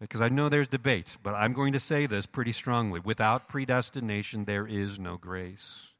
Because 0.02 0.20
I 0.20 0.28
know 0.28 0.50
there's 0.50 0.68
debate, 0.68 1.16
but 1.24 1.34
I'm 1.34 1.54
going 1.54 1.72
to 1.72 1.80
say 1.80 2.06
this 2.06 2.26
pretty 2.26 2.52
strongly. 2.52 3.00
Without 3.00 3.48
predestination, 3.48 4.44
there 4.44 4.68
is 4.68 5.00
no 5.00 5.16
grace. 5.16 5.94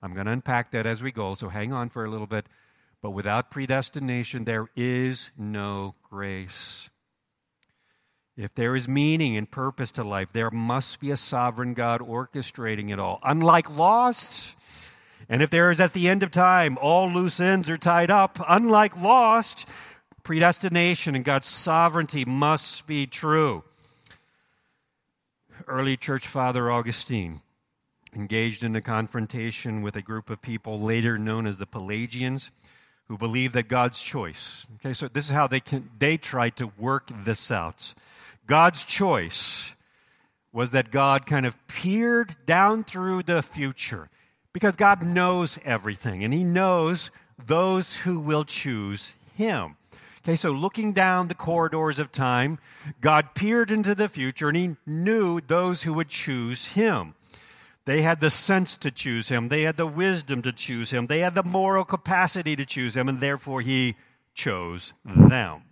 I'm 0.00 0.14
going 0.14 0.26
to 0.26 0.30
unpack 0.30 0.70
that 0.70 0.86
as 0.86 1.02
we 1.02 1.10
go, 1.10 1.34
so 1.34 1.48
hang 1.48 1.72
on 1.72 1.88
for 1.88 2.04
a 2.04 2.08
little 2.08 2.28
bit. 2.28 2.46
But 3.02 3.10
without 3.10 3.50
predestination, 3.50 4.44
there 4.44 4.68
is 4.76 5.30
no 5.36 5.96
grace. 6.04 6.90
If 8.36 8.54
there 8.54 8.76
is 8.76 8.86
meaning 8.86 9.36
and 9.36 9.50
purpose 9.50 9.90
to 9.92 10.04
life, 10.04 10.32
there 10.32 10.52
must 10.52 11.00
be 11.00 11.10
a 11.10 11.16
sovereign 11.16 11.74
God 11.74 12.00
orchestrating 12.02 12.92
it 12.92 13.00
all. 13.00 13.18
Unlike 13.24 13.70
lost, 13.70 14.55
and 15.28 15.42
if 15.42 15.50
there 15.50 15.70
is 15.70 15.80
at 15.80 15.92
the 15.92 16.08
end 16.08 16.22
of 16.22 16.30
time 16.30 16.78
all 16.80 17.10
loose 17.10 17.40
ends 17.40 17.68
are 17.68 17.76
tied 17.76 18.10
up, 18.10 18.38
unlike 18.48 18.96
lost, 18.96 19.68
predestination 20.22 21.14
and 21.14 21.24
God's 21.24 21.48
sovereignty 21.48 22.24
must 22.24 22.86
be 22.86 23.06
true. 23.06 23.64
Early 25.66 25.96
church 25.96 26.26
father 26.26 26.70
Augustine 26.70 27.40
engaged 28.14 28.62
in 28.62 28.74
a 28.76 28.80
confrontation 28.80 29.82
with 29.82 29.96
a 29.96 30.02
group 30.02 30.30
of 30.30 30.40
people 30.40 30.78
later 30.78 31.18
known 31.18 31.46
as 31.46 31.58
the 31.58 31.66
Pelagians 31.66 32.50
who 33.08 33.18
believed 33.18 33.54
that 33.54 33.68
God's 33.68 34.00
choice. 34.00 34.66
Okay, 34.76 34.92
so 34.92 35.06
this 35.08 35.26
is 35.26 35.30
how 35.30 35.46
they 35.46 35.60
can, 35.60 35.90
they 35.98 36.16
tried 36.16 36.56
to 36.56 36.72
work 36.78 37.08
this 37.24 37.50
out. 37.50 37.94
God's 38.46 38.84
choice 38.84 39.74
was 40.52 40.70
that 40.70 40.90
God 40.90 41.26
kind 41.26 41.46
of 41.46 41.56
peered 41.66 42.34
down 42.46 42.84
through 42.84 43.24
the 43.24 43.42
future 43.42 44.08
because 44.56 44.74
God 44.74 45.02
knows 45.02 45.58
everything 45.66 46.24
and 46.24 46.32
he 46.32 46.42
knows 46.42 47.10
those 47.44 47.94
who 47.94 48.18
will 48.18 48.42
choose 48.42 49.14
him. 49.34 49.76
Okay, 50.24 50.34
so 50.34 50.50
looking 50.50 50.94
down 50.94 51.28
the 51.28 51.34
corridors 51.34 51.98
of 51.98 52.10
time, 52.10 52.58
God 53.02 53.34
peered 53.34 53.70
into 53.70 53.94
the 53.94 54.08
future 54.08 54.48
and 54.48 54.56
he 54.56 54.76
knew 54.86 55.42
those 55.42 55.82
who 55.82 55.92
would 55.92 56.08
choose 56.08 56.68
him. 56.68 57.12
They 57.84 58.00
had 58.00 58.20
the 58.20 58.30
sense 58.30 58.76
to 58.78 58.90
choose 58.90 59.28
him. 59.28 59.50
They 59.50 59.60
had 59.60 59.76
the 59.76 59.86
wisdom 59.86 60.40
to 60.40 60.52
choose 60.52 60.90
him. 60.90 61.06
They 61.06 61.18
had 61.18 61.34
the 61.34 61.42
moral 61.42 61.84
capacity 61.84 62.56
to 62.56 62.64
choose 62.64 62.96
him, 62.96 63.10
and 63.10 63.20
therefore 63.20 63.60
he 63.60 63.94
chose 64.32 64.94
them 65.04 65.64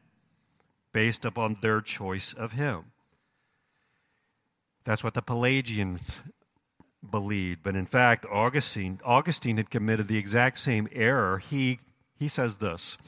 based 0.93 1.25
upon 1.25 1.57
their 1.63 1.81
choice 1.81 2.35
of 2.35 2.53
him. 2.53 2.85
That's 4.85 5.03
what 5.03 5.15
the 5.15 5.23
Pelagians 5.23 6.21
believed. 7.11 7.63
But 7.63 7.77
in 7.77 7.85
fact, 7.85 8.27
Augustine, 8.31 9.01
Augustine 9.05 9.57
had 9.57 9.71
committed 9.71 10.09
the 10.09 10.19
exact 10.19 10.59
same 10.59 10.89
error. 10.93 11.39
He, 11.39 11.81
he 12.19 12.29
says 12.29 12.57
this 12.57 12.99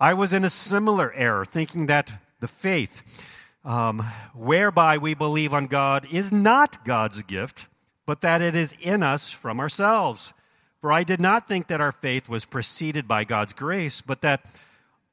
I 0.00 0.14
was 0.14 0.32
in 0.34 0.44
a 0.44 0.50
similar 0.50 1.12
error, 1.12 1.44
thinking 1.44 1.86
that 1.86 2.12
the 2.40 2.48
faith 2.48 3.38
um, 3.64 4.00
whereby 4.34 4.98
we 4.98 5.14
believe 5.14 5.54
on 5.54 5.66
God 5.66 6.06
is 6.10 6.32
not 6.32 6.84
God's 6.84 7.22
gift 7.22 7.68
but 8.06 8.20
that 8.20 8.42
it 8.42 8.54
is 8.54 8.74
in 8.80 9.02
us 9.02 9.30
from 9.30 9.60
ourselves. 9.60 10.32
For 10.80 10.92
I 10.92 11.04
did 11.04 11.20
not 11.20 11.46
think 11.46 11.68
that 11.68 11.80
our 11.80 11.92
faith 11.92 12.28
was 12.28 12.44
preceded 12.44 13.06
by 13.06 13.24
God's 13.24 13.52
grace, 13.52 14.00
but 14.00 14.22
that 14.22 14.44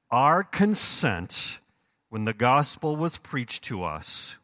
our 0.10 0.44
consent 0.44 1.60
when 2.10 2.26
the 2.26 2.34
gospel 2.34 2.96
was 2.96 3.18
preached 3.18 3.64
to 3.66 3.84
us 3.84 4.36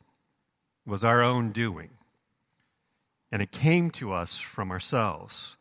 was 0.86 1.04
our 1.04 1.24
own 1.24 1.52
doing. 1.52 1.90
And 3.36 3.42
it 3.42 3.52
came 3.52 3.92
to 3.92 4.14
us 4.14 4.38
from 4.38 4.72
ourselves. 4.72 5.58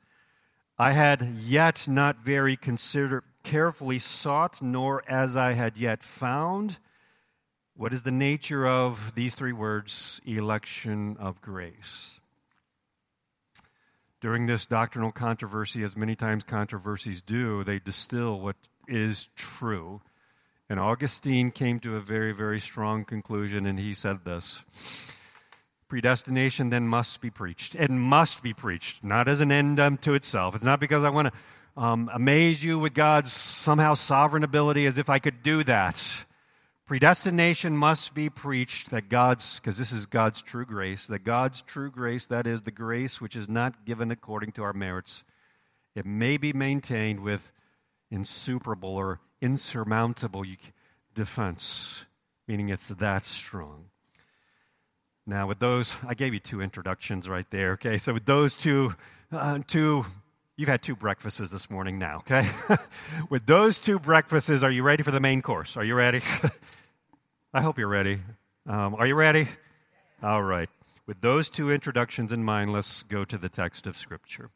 I 0.78 0.92
had 0.92 1.22
yet 1.22 1.88
not 1.88 2.18
very 2.18 2.54
consider- 2.56 3.24
carefully 3.42 3.98
sought, 3.98 4.62
nor 4.62 5.02
as 5.08 5.36
I 5.36 5.54
had 5.54 5.76
yet 5.76 6.04
found, 6.04 6.78
what 7.74 7.92
is 7.92 8.04
the 8.04 8.12
nature 8.12 8.64
of 8.64 9.16
these 9.16 9.34
three 9.34 9.50
words 9.52 10.20
election 10.24 11.16
of 11.16 11.40
grace 11.40 12.20
during 14.20 14.46
this 14.46 14.66
doctrinal 14.66 15.10
controversy, 15.10 15.82
as 15.82 15.96
many 15.96 16.14
times 16.14 16.44
controversies 16.44 17.20
do, 17.20 17.64
they 17.64 17.80
distill 17.80 18.38
what 18.38 18.56
is 18.86 19.30
true. 19.34 20.00
And 20.70 20.78
Augustine 20.78 21.50
came 21.50 21.80
to 21.80 21.96
a 21.96 22.00
very, 22.00 22.32
very 22.32 22.60
strong 22.60 23.04
conclusion, 23.04 23.66
and 23.66 23.80
he 23.80 23.94
said 23.94 24.24
this 24.24 24.62
Predestination 25.88 26.70
then 26.70 26.88
must 26.88 27.20
be 27.20 27.30
preached. 27.30 27.74
It 27.74 27.90
must 27.90 28.42
be 28.42 28.52
preached, 28.52 29.04
not 29.04 29.28
as 29.28 29.40
an 29.40 29.52
end 29.52 29.78
unto 29.78 30.14
itself. 30.14 30.54
It's 30.54 30.64
not 30.64 30.80
because 30.80 31.04
I 31.04 31.10
want 31.10 31.28
to 31.28 31.34
um, 31.76 32.10
amaze 32.12 32.64
you 32.64 32.78
with 32.78 32.94
God's 32.94 33.32
somehow 33.32 33.94
sovereign 33.94 34.44
ability 34.44 34.86
as 34.86 34.98
if 34.98 35.10
I 35.10 35.18
could 35.18 35.42
do 35.42 35.62
that. 35.64 36.26
Predestination 36.86 37.76
must 37.76 38.14
be 38.14 38.28
preached 38.28 38.90
that 38.90 39.08
God's, 39.08 39.58
because 39.58 39.78
this 39.78 39.90
is 39.90 40.04
God's 40.04 40.42
true 40.42 40.66
grace, 40.66 41.06
that 41.06 41.24
God's 41.24 41.62
true 41.62 41.90
grace, 41.90 42.26
that 42.26 42.46
is 42.46 42.62
the 42.62 42.70
grace 42.70 43.20
which 43.20 43.36
is 43.36 43.48
not 43.48 43.86
given 43.86 44.10
according 44.10 44.52
to 44.52 44.62
our 44.62 44.74
merits, 44.74 45.24
it 45.94 46.04
may 46.04 46.36
be 46.36 46.52
maintained 46.52 47.20
with 47.20 47.52
insuperable 48.10 48.96
or 48.96 49.20
insurmountable 49.40 50.44
defense, 51.14 52.04
meaning 52.46 52.68
it's 52.68 52.88
that 52.88 53.24
strong. 53.24 53.86
Now, 55.26 55.46
with 55.46 55.58
those, 55.58 55.94
I 56.06 56.14
gave 56.14 56.34
you 56.34 56.40
two 56.40 56.60
introductions 56.60 57.28
right 57.28 57.48
there, 57.50 57.72
okay? 57.72 57.96
So, 57.96 58.12
with 58.12 58.26
those 58.26 58.54
two, 58.54 58.94
uh, 59.32 59.60
two 59.66 60.04
You've 60.56 60.68
had 60.68 60.82
two 60.82 60.94
breakfasts 60.94 61.50
this 61.50 61.68
morning 61.68 61.98
now, 61.98 62.18
okay? 62.18 62.48
With 63.28 63.44
those 63.44 63.76
two 63.76 63.98
breakfasts, 63.98 64.62
are 64.62 64.70
you 64.70 64.84
ready 64.84 65.02
for 65.02 65.10
the 65.10 65.18
main 65.18 65.42
course? 65.42 65.76
Are 65.76 65.82
you 65.82 65.96
ready? 65.96 66.20
I 67.54 67.60
hope 67.60 67.76
you're 67.76 67.88
ready. 67.88 68.20
Um, 68.64 68.94
are 68.94 69.06
you 69.06 69.16
ready? 69.16 69.48
All 70.22 70.42
right. 70.42 70.68
With 71.06 71.20
those 71.20 71.48
two 71.48 71.72
introductions 71.72 72.32
in 72.32 72.44
mind, 72.44 72.72
let's 72.72 73.02
go 73.02 73.24
to 73.24 73.36
the 73.36 73.48
text 73.48 73.88
of 73.88 73.96
Scripture. 73.96 74.50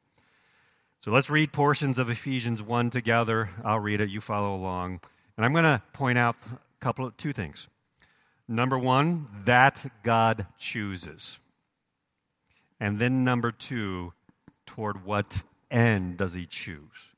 So 1.01 1.11
let's 1.11 1.31
read 1.31 1.53
portions 1.53 1.99
of 1.99 2.11
Ephesians 2.11 2.63
1 2.63 2.91
together. 2.91 3.51
I'll 3.65 3.81
read 3.81 4.01
it, 4.01 4.09
you 4.09 4.21
follow 4.21 4.55
along. 4.55 5.01
And 5.37 5.45
I'm 5.45 5.53
going 5.53 5.65
to 5.65 5.83
point 5.93 6.17
out 6.17 6.37
a 6.47 6.59
couple 6.81 7.07
of 7.07 7.17
two 7.17 7.33
things. 7.33 7.67
Number 8.49 8.79
one, 8.79 9.29
that 9.45 9.85
God 10.03 10.47
chooses. 10.59 11.39
And 12.81 12.99
then 12.99 13.23
number 13.23 13.53
two, 13.53 14.15
toward 14.65 15.05
what 15.05 15.43
end 15.71 16.17
does 16.17 16.33
he 16.33 16.47
choose? 16.47 17.13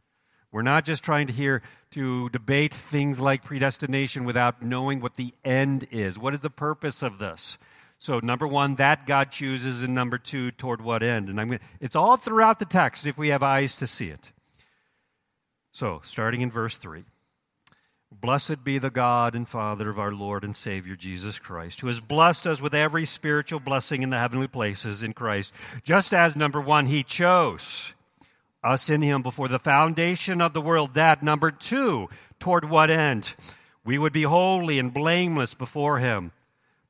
We're 0.53 0.63
not 0.63 0.85
just 0.85 1.05
trying 1.05 1.29
to 1.29 1.33
hear 1.33 1.63
to 1.93 2.29
debate 2.31 2.75
things 2.75 3.21
like 3.21 3.45
predestination 3.45 4.25
without 4.25 4.63
knowing 4.63 5.01
what 5.01 5.15
the 5.15 5.33
end 5.45 5.87
is. 5.93 6.19
What 6.19 6.35
is 6.35 6.41
the 6.41 6.51
purpose 6.51 7.03
of 7.03 7.19
this? 7.19 7.57
So, 7.99 8.19
number 8.19 8.47
one, 8.47 8.77
that 8.77 9.07
God 9.07 9.31
chooses, 9.31 9.83
and 9.83 9.95
number 9.95 10.19
two, 10.19 10.51
toward 10.51 10.81
what 10.81 11.03
end? 11.03 11.29
And 11.29 11.41
I'm 11.41 11.49
going 11.49 11.61
it's 11.81 11.95
all 11.95 12.17
throughout 12.17 12.59
the 12.59 12.65
text 12.65 13.07
if 13.07 13.19
we 13.19 13.29
have 13.29 13.43
eyes 13.43 13.77
to 13.77 13.87
see 13.87 14.09
it. 14.09 14.33
So, 15.71 16.01
starting 16.03 16.41
in 16.41 16.51
verse 16.51 16.79
3 16.79 17.05
Blessed 18.13 18.65
be 18.65 18.79
the 18.79 18.91
God 18.91 19.35
and 19.35 19.49
Father 19.49 19.89
of 19.89 19.99
our 19.99 20.13
Lord 20.13 20.45
and 20.45 20.57
Savior 20.57 20.97
Jesus 20.97 21.39
Christ, 21.39 21.81
who 21.81 21.87
has 21.87 22.01
blessed 22.01 22.47
us 22.47 22.61
with 22.61 22.75
every 22.75 23.05
spiritual 23.05 23.61
blessing 23.61 24.03
in 24.03 24.11
the 24.11 24.19
heavenly 24.19 24.49
places 24.49 25.03
in 25.03 25.13
Christ, 25.13 25.53
just 25.83 26.13
as, 26.13 26.37
number 26.37 26.61
one, 26.61 26.87
He 26.87 27.03
chose 27.03 27.95
us 28.63 28.91
in 28.91 29.03
him 29.03 29.23
before 29.23 29.49
the 29.49 29.59
foundation 29.59 30.41
of 30.41 30.53
the 30.53 30.61
world. 30.61 30.95
That, 30.95 31.23
number 31.23 31.51
two, 31.51 32.09
toward 32.39 32.69
what 32.69 32.91
end? 32.91 33.35
We 33.85 33.99
would 33.99 34.13
be 34.13 34.23
holy 34.23 34.79
and 34.79 34.93
blameless 34.93 35.55
before 35.55 35.99
him. 35.99 36.33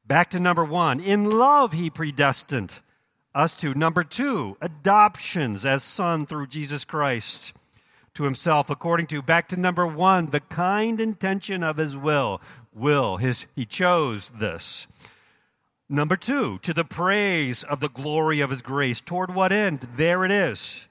Back 0.07 0.31
to 0.31 0.41
number 0.41 0.65
one, 0.65 0.99
in 0.99 1.31
love 1.31 1.73
he 1.73 1.89
predestined 1.89 2.73
us 3.35 3.55
to. 3.57 3.75
Number 3.75 4.03
two, 4.03 4.57
adoptions 4.61 5.65
as 5.65 5.85
son 5.85 6.27
through 6.27 6.49
Jesus 6.49 6.85
Christ 6.85 7.55
to 8.21 8.25
himself, 8.25 8.71
according 8.71 9.07
to, 9.09 9.23
back 9.23 9.49
to 9.49 9.59
number 9.59 9.87
one, 9.87 10.27
the 10.27 10.41
kind 10.41 11.01
intention 11.01 11.63
of 11.63 11.79
his 11.79 11.97
will. 11.97 12.41
Will, 12.73 13.17
his, 13.17 13.47
he 13.57 13.65
chose 13.65 14.31
this. 14.31 14.87
Number 15.89 16.17
two, 16.17 16.59
to 16.59 16.73
the 16.73 16.85
praise 16.85 17.63
of 17.63 17.81
the 17.81 17.89
glory 17.89 18.41
of 18.41 18.51
his 18.51 18.63
grace. 18.63 19.01
Toward 19.01 19.35
what 19.35 19.53
end? 19.53 19.89
There 19.97 20.25
it 20.25 20.31
is 20.31 20.87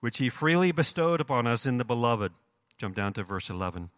which 0.00 0.18
he 0.18 0.28
freely 0.28 0.70
bestowed 0.70 1.20
upon 1.20 1.48
us 1.48 1.66
in 1.66 1.78
the 1.78 1.84
beloved. 1.84 2.32
Jump 2.78 2.94
down 2.94 3.12
to 3.14 3.24
verse 3.24 3.50
11. 3.50 3.90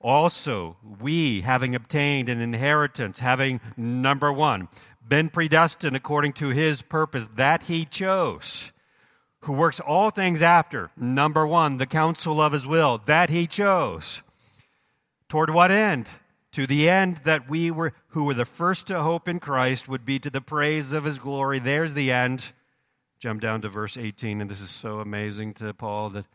Also, 0.00 0.76
we, 1.00 1.40
having 1.40 1.74
obtained 1.74 2.28
an 2.28 2.42
inheritance, 2.42 3.20
having, 3.20 3.60
number 3.74 4.30
one, 4.30 4.68
been 5.08 5.30
predestined 5.30 5.96
according 5.96 6.34
to 6.34 6.50
his 6.50 6.82
purpose 6.82 7.26
that 7.36 7.62
he 7.62 7.86
chose, 7.86 8.70
who 9.40 9.52
works 9.52 9.80
all 9.80 10.10
things 10.10 10.42
after, 10.42 10.90
number 10.96 11.46
one, 11.46 11.76
the 11.76 11.86
counsel 11.86 12.40
of 12.40 12.52
his 12.52 12.66
will 12.66 13.00
that 13.06 13.30
he 13.30 13.46
chose. 13.46 14.22
Toward 15.28 15.50
what 15.50 15.70
end? 15.70 16.08
To 16.52 16.66
the 16.66 16.88
end 16.88 17.18
that 17.24 17.50
we 17.50 17.70
were, 17.70 17.92
who 18.08 18.24
were 18.24 18.34
the 18.34 18.44
first 18.44 18.86
to 18.86 19.02
hope 19.02 19.28
in 19.28 19.40
Christ, 19.40 19.88
would 19.88 20.04
be 20.06 20.18
to 20.20 20.30
the 20.30 20.40
praise 20.40 20.92
of 20.92 21.04
his 21.04 21.18
glory. 21.18 21.58
There's 21.58 21.94
the 21.94 22.10
end. 22.10 22.52
Jump 23.18 23.40
down 23.40 23.60
to 23.62 23.68
verse 23.68 23.96
18, 23.96 24.40
and 24.40 24.50
this 24.50 24.60
is 24.60 24.70
so 24.70 25.00
amazing 25.00 25.54
to 25.54 25.74
Paul 25.74 26.10
that 26.10 26.26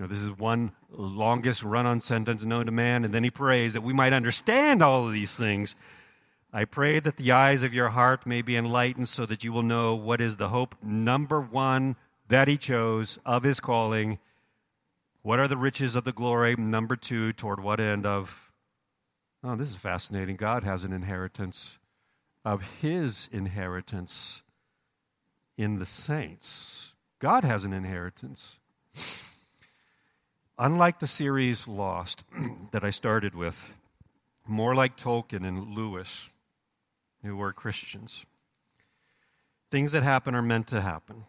you 0.00 0.04
know, 0.04 0.08
this 0.08 0.22
is 0.22 0.30
one 0.30 0.72
longest 0.90 1.62
run 1.62 1.84
on 1.84 2.00
sentence 2.00 2.46
known 2.46 2.64
to 2.64 2.72
man, 2.72 3.04
and 3.04 3.12
then 3.12 3.22
he 3.22 3.30
prays 3.30 3.74
that 3.74 3.82
we 3.82 3.92
might 3.92 4.14
understand 4.14 4.82
all 4.82 5.06
of 5.06 5.12
these 5.12 5.36
things. 5.36 5.74
I 6.52 6.64
pray 6.64 7.00
that 7.00 7.18
the 7.18 7.32
eyes 7.32 7.62
of 7.62 7.74
your 7.74 7.90
heart 7.90 8.26
may 8.26 8.40
be 8.40 8.56
enlightened 8.56 9.10
so 9.10 9.26
that 9.26 9.44
you 9.44 9.52
will 9.52 9.62
know 9.62 9.94
what 9.94 10.22
is 10.22 10.38
the 10.38 10.48
hope, 10.48 10.74
number 10.82 11.38
one, 11.38 11.96
that 12.30 12.48
he 12.48 12.56
chose 12.56 13.18
of 13.26 13.42
his 13.42 13.60
calling. 13.60 14.18
What 15.22 15.38
are 15.38 15.48
the 15.48 15.56
riches 15.56 15.94
of 15.94 16.04
the 16.04 16.12
glory? 16.12 16.56
Number 16.56 16.96
two, 16.96 17.32
toward 17.32 17.62
what 17.62 17.80
end 17.80 18.06
of. 18.06 18.52
Oh, 19.44 19.56
this 19.56 19.70
is 19.70 19.76
fascinating. 19.76 20.36
God 20.36 20.62
has 20.62 20.84
an 20.84 20.92
inheritance 20.92 21.78
of 22.44 22.80
his 22.80 23.28
inheritance 23.32 24.42
in 25.58 25.78
the 25.78 25.86
saints. 25.86 26.92
God 27.18 27.44
has 27.44 27.64
an 27.64 27.72
inheritance. 27.72 28.56
Unlike 30.58 31.00
the 31.00 31.06
series 31.06 31.66
Lost 31.66 32.24
that 32.70 32.84
I 32.84 32.90
started 32.90 33.34
with, 33.34 33.72
more 34.46 34.74
like 34.74 34.96
Tolkien 34.96 35.46
and 35.46 35.74
Lewis, 35.74 36.28
who 37.22 37.36
were 37.36 37.52
Christians. 37.52 38.24
things 39.70 39.92
that 39.92 40.02
happen 40.02 40.34
are 40.34 40.42
meant 40.42 40.66
to 40.68 40.80
happen. 40.80 41.24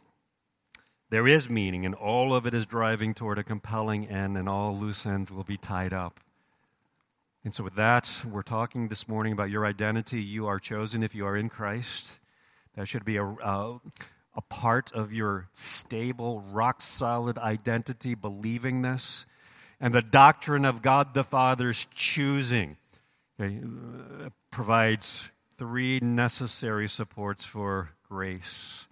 There 1.11 1.27
is 1.27 1.49
meaning, 1.49 1.85
and 1.85 1.93
all 1.93 2.33
of 2.33 2.47
it 2.47 2.53
is 2.53 2.65
driving 2.65 3.13
toward 3.13 3.37
a 3.37 3.43
compelling 3.43 4.07
end, 4.07 4.37
and 4.37 4.47
all 4.47 4.73
loose 4.73 5.05
ends 5.05 5.29
will 5.29 5.43
be 5.43 5.57
tied 5.57 5.91
up. 5.91 6.21
And 7.43 7.53
so, 7.53 7.65
with 7.65 7.75
that, 7.75 8.23
we're 8.25 8.43
talking 8.43 8.87
this 8.87 9.09
morning 9.09 9.33
about 9.33 9.49
your 9.49 9.65
identity. 9.65 10.21
You 10.21 10.47
are 10.47 10.57
chosen 10.57 11.03
if 11.03 11.13
you 11.13 11.25
are 11.25 11.35
in 11.35 11.49
Christ. 11.49 12.21
That 12.75 12.87
should 12.87 13.03
be 13.03 13.17
a, 13.17 13.25
a, 13.25 13.81
a 14.35 14.41
part 14.47 14.93
of 14.93 15.11
your 15.11 15.49
stable, 15.51 16.45
rock 16.49 16.81
solid 16.81 17.37
identity, 17.37 18.15
believing 18.15 18.81
this. 18.81 19.25
And 19.81 19.93
the 19.93 20.01
doctrine 20.01 20.63
of 20.63 20.81
God 20.81 21.13
the 21.13 21.25
Father's 21.25 21.87
choosing 21.93 22.77
okay, 23.37 23.59
uh, 23.61 24.29
provides 24.49 25.29
three 25.57 25.99
necessary 25.99 26.87
supports 26.87 27.43
for 27.43 27.89
grace. 28.07 28.87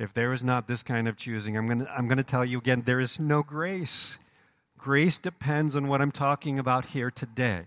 If 0.00 0.14
there 0.14 0.32
is 0.32 0.42
not 0.42 0.66
this 0.66 0.82
kind 0.82 1.08
of 1.08 1.16
choosing, 1.18 1.58
I'm 1.58 1.66
going 1.66 1.80
to 1.80 1.90
I'm 1.92 2.08
going 2.08 2.16
to 2.16 2.24
tell 2.24 2.42
you 2.42 2.56
again 2.56 2.84
there 2.86 3.00
is 3.00 3.20
no 3.20 3.42
grace. 3.42 4.18
Grace 4.78 5.18
depends 5.18 5.76
on 5.76 5.88
what 5.88 6.00
I'm 6.00 6.10
talking 6.10 6.58
about 6.58 6.86
here 6.86 7.10
today. 7.10 7.66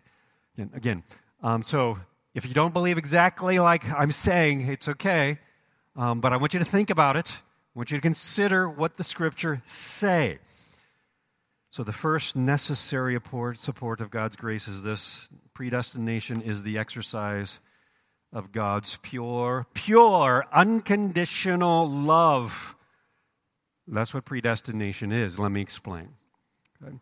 Again, 0.55 0.71
again 0.73 1.03
um, 1.43 1.61
so 1.61 1.99
if 2.33 2.47
you 2.47 2.55
don't 2.55 2.73
believe 2.73 2.97
exactly 2.97 3.59
like 3.59 3.87
I'm 3.87 4.11
saying, 4.11 4.67
it's 4.67 4.87
okay. 4.87 5.37
Um, 5.95 6.21
but 6.21 6.33
I 6.33 6.37
want 6.37 6.55
you 6.55 6.59
to 6.59 6.65
think 6.65 6.89
about 6.89 7.17
it. 7.17 7.31
I 7.31 7.77
want 7.79 7.91
you 7.91 7.97
to 7.97 8.01
consider 8.01 8.67
what 8.67 8.97
the 8.97 9.03
scripture 9.03 9.61
say. 9.63 10.39
So 11.69 11.83
the 11.83 11.91
first 11.91 12.35
necessary 12.35 13.19
support 13.53 14.01
of 14.01 14.09
God's 14.09 14.35
grace 14.35 14.67
is 14.67 14.81
this 14.81 15.29
predestination 15.53 16.41
is 16.41 16.63
the 16.63 16.79
exercise 16.79 17.59
of 18.33 18.51
God's 18.51 18.97
pure, 19.03 19.67
pure, 19.73 20.45
unconditional 20.51 21.89
love. 21.89 22.75
That's 23.87 24.13
what 24.13 24.25
predestination 24.25 25.11
is. 25.11 25.37
Let 25.37 25.51
me 25.51 25.61
explain. 25.61 26.09
Okay. 26.81 26.95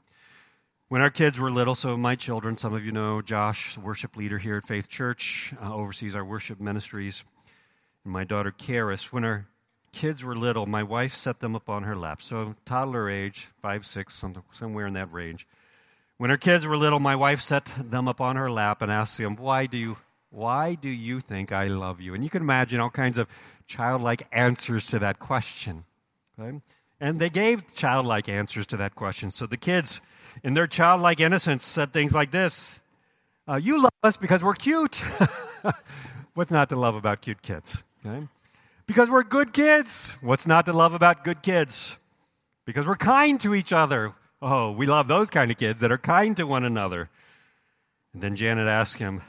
When 0.89 1.02
our 1.02 1.10
kids 1.10 1.39
were 1.39 1.50
little, 1.50 1.74
so 1.74 1.96
my 1.96 2.15
children, 2.15 2.58
some 2.58 2.74
of 2.74 2.84
you 2.86 2.91
know 2.91 3.22
Josh, 3.22 3.78
worship 3.78 4.17
leader 4.17 4.38
here 4.38 4.58
at 4.58 4.67
Faith 4.67 4.89
Church, 4.89 5.54
uh, 5.63 5.74
oversees 5.74 6.17
our 6.17 6.26
worship 6.26 6.60
ministries, 6.60 7.24
and 8.04 8.12
my 8.12 8.26
daughter 8.26 8.52
Karis. 8.52 9.06
When 9.06 9.24
our 9.24 9.48
kids 9.94 10.22
were 10.22 10.36
little, 10.36 10.65
my 10.65 10.84
wife 10.84 11.13
set 11.13 11.39
them 11.39 11.56
up 11.56 11.70
on 11.70 11.84
her 11.84 11.96
lap. 11.96 12.22
So 12.22 12.56
toddler 12.65 13.10
age, 13.10 13.48
five, 13.62 13.86
six, 13.86 14.22
somewhere 14.52 14.86
in 14.86 14.94
that 14.94 15.13
range. 15.13 15.48
When 16.17 16.30
her 16.30 16.38
kids 16.38 16.65
were 16.65 16.78
little, 16.78 17.00
my 17.00 17.15
wife 17.15 17.39
set 17.39 17.65
them 17.65 18.10
up 18.10 18.20
on 18.20 18.36
her 18.36 18.52
lap 18.52 18.82
and 18.82 18.91
asked 18.91 19.17
them, 19.17 19.38
"Why 19.38 19.67
do 19.67 19.78
you, 19.78 19.98
why 20.32 20.74
do 20.74 20.89
you 20.89 21.20
think 21.20 21.52
I 21.52 21.67
love 21.67 22.02
you?" 22.02 22.15
And 22.15 22.24
you 22.24 22.30
can 22.30 22.41
imagine 22.41 22.80
all 22.80 22.89
kinds 22.89 23.20
of 23.20 23.28
childlike 23.67 24.28
answers 24.32 24.88
to 24.88 25.00
that 25.00 25.20
question. 25.20 25.86
And 27.00 27.20
they 27.20 27.30
gave 27.30 27.76
childlike 27.76 28.28
answers 28.28 28.65
to 28.67 28.78
that 28.78 28.96
question. 28.96 29.30
So 29.30 29.46
the 29.46 29.58
kids 29.58 30.02
in 30.44 30.54
their 30.54 30.67
childlike 30.67 31.20
innocence, 31.20 31.65
said 31.65 31.91
things 31.91 32.13
like 32.13 32.32
this 32.32 32.82
uh, 33.48 33.60
You 33.62 33.82
love 33.82 33.94
us 34.04 34.17
because 34.17 34.44
we're 34.44 34.54
cute. 34.54 34.98
What's 36.34 36.52
not 36.52 36.70
to 36.70 36.76
love 36.76 36.96
about 36.96 37.22
cute 37.22 37.41
kids? 37.41 37.84
Okay? 38.06 38.28
Because 38.86 39.10
we're 39.10 39.24
good 39.24 39.54
kids. 39.54 40.17
What's 40.22 40.48
not 40.48 40.65
to 40.65 40.74
love 40.74 40.94
about 40.94 41.24
good 41.24 41.41
kids? 41.41 41.98
Because 42.65 42.88
we're 42.88 42.96
kind 42.96 43.39
to 43.41 43.54
each 43.54 43.74
other. 43.74 44.13
Oh, 44.41 44.72
we 44.72 44.86
love 44.86 45.08
those 45.08 45.30
kind 45.30 45.52
of 45.52 45.58
kids 45.58 45.82
that 45.82 45.91
are 45.91 45.98
kind 45.98 46.36
to 46.38 46.46
one 46.46 46.63
another. 46.63 47.10
And 48.13 48.22
then 48.22 48.36
Janet 48.36 48.67
asked 48.67 48.98
him, 48.98 49.22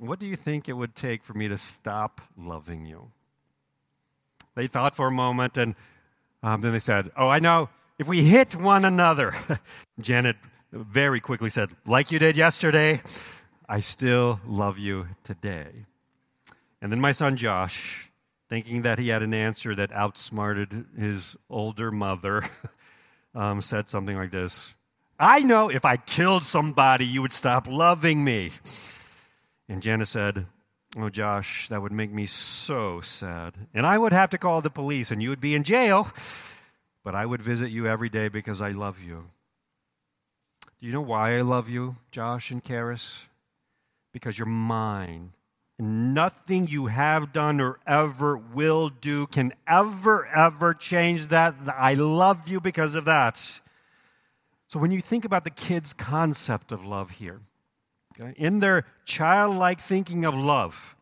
What 0.00 0.18
do 0.18 0.24
you 0.24 0.34
think 0.34 0.66
it 0.66 0.72
would 0.72 0.94
take 0.94 1.22
for 1.22 1.34
me 1.34 1.46
to 1.48 1.58
stop 1.58 2.22
loving 2.34 2.86
you? 2.86 3.10
They 4.54 4.66
thought 4.66 4.96
for 4.96 5.08
a 5.08 5.10
moment 5.10 5.58
and 5.58 5.74
um, 6.42 6.62
then 6.62 6.72
they 6.72 6.78
said, 6.78 7.10
Oh, 7.18 7.28
I 7.28 7.38
know 7.38 7.68
if 7.98 8.08
we 8.08 8.24
hit 8.24 8.56
one 8.56 8.86
another, 8.86 9.34
Janet 10.00 10.36
very 10.72 11.20
quickly 11.20 11.50
said, 11.50 11.68
like 11.84 12.10
you 12.10 12.18
did 12.18 12.34
yesterday, 12.34 13.02
I 13.68 13.80
still 13.80 14.40
love 14.46 14.78
you 14.78 15.06
today. 15.22 15.84
And 16.80 16.90
then 16.90 17.00
my 17.00 17.12
son 17.12 17.36
Josh, 17.36 18.10
thinking 18.48 18.80
that 18.82 18.98
he 18.98 19.08
had 19.08 19.22
an 19.22 19.34
answer 19.34 19.74
that 19.74 19.92
outsmarted 19.92 20.86
his 20.98 21.36
older 21.50 21.90
mother, 21.90 22.44
um, 23.34 23.60
said 23.60 23.90
something 23.90 24.16
like 24.16 24.30
this 24.30 24.74
I 25.18 25.40
know 25.40 25.68
if 25.68 25.84
I 25.84 25.98
killed 25.98 26.44
somebody, 26.44 27.04
you 27.04 27.20
would 27.20 27.34
stop 27.34 27.68
loving 27.68 28.24
me. 28.24 28.52
And 29.70 29.82
Janet 29.82 30.08
said, 30.08 30.46
Oh, 30.98 31.08
Josh, 31.08 31.68
that 31.68 31.80
would 31.80 31.92
make 31.92 32.12
me 32.12 32.26
so 32.26 33.00
sad. 33.00 33.54
And 33.72 33.86
I 33.86 33.96
would 33.96 34.12
have 34.12 34.28
to 34.30 34.38
call 34.38 34.60
the 34.60 34.68
police, 34.68 35.10
and 35.10 35.22
you 35.22 35.30
would 35.30 35.40
be 35.40 35.54
in 35.54 35.64
jail 35.64 36.12
but 37.04 37.14
I 37.14 37.26
would 37.26 37.42
visit 37.42 37.70
you 37.70 37.86
every 37.86 38.08
day 38.08 38.28
because 38.28 38.60
I 38.60 38.70
love 38.70 39.02
you. 39.02 39.24
Do 40.78 40.86
you 40.86 40.92
know 40.92 41.00
why 41.00 41.36
I 41.36 41.42
love 41.42 41.68
you, 41.68 41.96
Josh 42.10 42.50
and 42.50 42.62
Karis? 42.62 43.26
Because 44.12 44.38
you're 44.38 44.46
mine. 44.46 45.32
Nothing 45.78 46.66
you 46.66 46.86
have 46.86 47.32
done 47.32 47.60
or 47.60 47.78
ever 47.86 48.36
will 48.36 48.90
do 48.90 49.26
can 49.26 49.54
ever, 49.66 50.26
ever 50.26 50.74
change 50.74 51.28
that. 51.28 51.54
I 51.74 51.94
love 51.94 52.48
you 52.48 52.60
because 52.60 52.94
of 52.94 53.06
that. 53.06 53.38
So 54.68 54.78
when 54.78 54.92
you 54.92 55.00
think 55.00 55.24
about 55.24 55.44
the 55.44 55.50
kids' 55.50 55.92
concept 55.92 56.70
of 56.70 56.84
love 56.84 57.12
here, 57.12 57.40
in 58.36 58.60
their 58.60 58.84
childlike 59.04 59.80
thinking 59.80 60.24
of 60.24 60.34
love, 60.34 60.96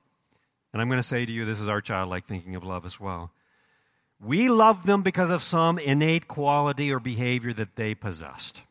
and 0.72 0.83
I'm 0.83 0.88
going 0.88 1.00
to 1.00 1.02
say 1.02 1.24
to 1.24 1.33
you, 1.33 1.44
this 1.44 1.61
is 1.61 1.68
our 1.68 1.81
childlike 1.81 2.24
thinking 2.24 2.54
of 2.54 2.64
love 2.64 2.85
as 2.85 3.00
well. 3.00 3.31
We 4.20 4.48
love 4.48 4.85
them 4.85 5.02
because 5.02 5.31
of 5.31 5.42
some 5.42 5.78
innate 5.78 6.28
quality 6.28 6.92
or 6.92 6.98
behavior 6.98 7.52
that 7.52 7.76
they 7.76 7.94
possessed. 7.94 8.62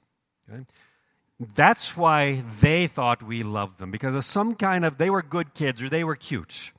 Okay? 0.51 0.63
That's 1.55 1.95
why 1.95 2.43
they 2.62 2.88
thought 2.88 3.21
we 3.21 3.43
loved 3.43 3.79
them, 3.79 3.91
because 3.91 4.15
of 4.15 4.25
some 4.25 4.55
kind 4.55 4.83
of, 4.83 4.97
they 4.97 5.10
were 5.10 5.21
good 5.21 5.53
kids 5.53 5.81
or 5.83 5.89
they 5.89 6.03
were 6.03 6.15
cute. 6.15 6.71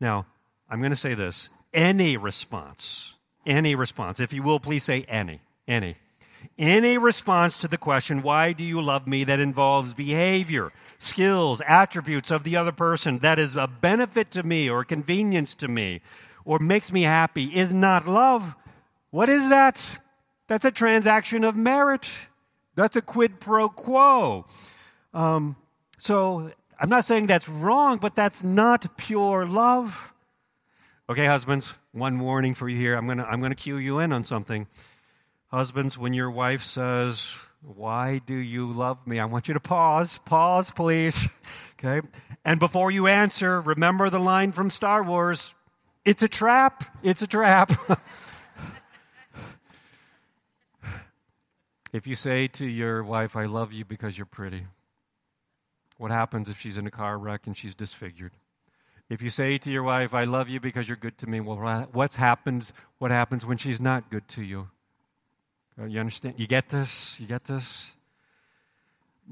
Now, 0.00 0.26
I'm 0.70 0.80
going 0.80 0.90
to 0.90 0.96
say 0.96 1.14
this 1.14 1.50
any 1.72 2.16
response, 2.16 3.14
any 3.46 3.74
response, 3.74 4.20
if 4.20 4.32
you 4.32 4.42
will, 4.42 4.58
please 4.60 4.84
say 4.84 5.04
any, 5.08 5.40
any. 5.66 5.96
Any 6.58 6.98
response 6.98 7.58
to 7.58 7.68
the 7.68 7.78
question, 7.78 8.22
why 8.22 8.52
do 8.52 8.64
you 8.64 8.80
love 8.80 9.06
me, 9.06 9.22
that 9.24 9.38
involves 9.38 9.94
behavior, 9.94 10.72
skills, 10.98 11.62
attributes 11.66 12.30
of 12.30 12.42
the 12.42 12.56
other 12.56 12.72
person 12.72 13.18
that 13.18 13.38
is 13.38 13.54
a 13.54 13.68
benefit 13.68 14.32
to 14.32 14.42
me 14.42 14.68
or 14.68 14.84
convenience 14.84 15.54
to 15.54 15.68
me, 15.68 16.00
or 16.44 16.58
makes 16.58 16.92
me 16.92 17.02
happy 17.02 17.44
is 17.44 17.72
not 17.72 18.08
love. 18.08 18.56
What 19.10 19.28
is 19.28 19.48
that? 19.50 19.80
That's 20.48 20.64
a 20.64 20.70
transaction 20.70 21.44
of 21.44 21.54
merit. 21.56 22.08
That's 22.74 22.96
a 22.96 23.02
quid 23.02 23.38
pro 23.38 23.68
quo. 23.68 24.44
Um, 25.14 25.56
so 25.98 26.50
I'm 26.80 26.88
not 26.88 27.04
saying 27.04 27.26
that's 27.26 27.48
wrong, 27.48 27.98
but 27.98 28.14
that's 28.14 28.42
not 28.42 28.96
pure 28.96 29.46
love. 29.46 30.14
Okay, 31.10 31.26
husbands, 31.26 31.74
one 31.92 32.18
warning 32.18 32.54
for 32.54 32.68
you 32.68 32.76
here. 32.76 32.94
I'm 32.94 33.06
going 33.06 33.18
to 33.18 33.24
I'm 33.24 33.40
going 33.40 33.52
to 33.52 33.56
cue 33.56 33.76
you 33.76 33.98
in 33.98 34.12
on 34.12 34.24
something. 34.24 34.66
Husbands, 35.48 35.98
when 35.98 36.12
your 36.12 36.30
wife 36.30 36.62
says, 36.62 37.32
Why 37.62 38.20
do 38.24 38.34
you 38.34 38.70
love 38.70 39.06
me? 39.06 39.18
I 39.18 39.24
want 39.24 39.48
you 39.48 39.54
to 39.54 39.60
pause. 39.60 40.18
Pause, 40.18 40.70
please. 40.72 41.28
Okay? 41.80 42.04
And 42.44 42.58
before 42.58 42.90
you 42.90 43.06
answer, 43.06 43.60
remember 43.60 44.10
the 44.10 44.18
line 44.18 44.50
from 44.50 44.68
Star 44.68 45.00
Wars 45.04 45.54
it's 46.08 46.22
a 46.22 46.28
trap. 46.28 46.84
It's 47.02 47.20
a 47.20 47.26
trap. 47.26 47.70
if 51.92 52.06
you 52.06 52.14
say 52.14 52.48
to 52.48 52.66
your 52.66 53.04
wife, 53.04 53.36
I 53.36 53.44
love 53.44 53.74
you 53.74 53.84
because 53.84 54.16
you're 54.16 54.24
pretty, 54.24 54.64
what 55.98 56.10
happens 56.10 56.48
if 56.48 56.58
she's 56.58 56.78
in 56.78 56.86
a 56.86 56.90
car 56.90 57.18
wreck 57.18 57.46
and 57.46 57.54
she's 57.54 57.74
disfigured? 57.74 58.32
If 59.10 59.20
you 59.20 59.28
say 59.28 59.58
to 59.58 59.70
your 59.70 59.82
wife, 59.82 60.14
I 60.14 60.24
love 60.24 60.48
you 60.48 60.60
because 60.60 60.88
you're 60.88 60.96
good 60.96 61.18
to 61.18 61.26
me, 61.26 61.40
well, 61.40 61.86
what's 61.92 62.16
happens, 62.16 62.72
what 62.96 63.10
happens 63.10 63.44
when 63.44 63.58
she's 63.58 63.78
not 63.78 64.10
good 64.10 64.28
to 64.28 64.42
you? 64.42 64.68
Uh, 65.80 65.84
you 65.84 66.00
understand? 66.00 66.34
You 66.38 66.46
get 66.46 66.68
this? 66.68 67.20
You 67.20 67.26
get 67.26 67.44
this? 67.44 67.96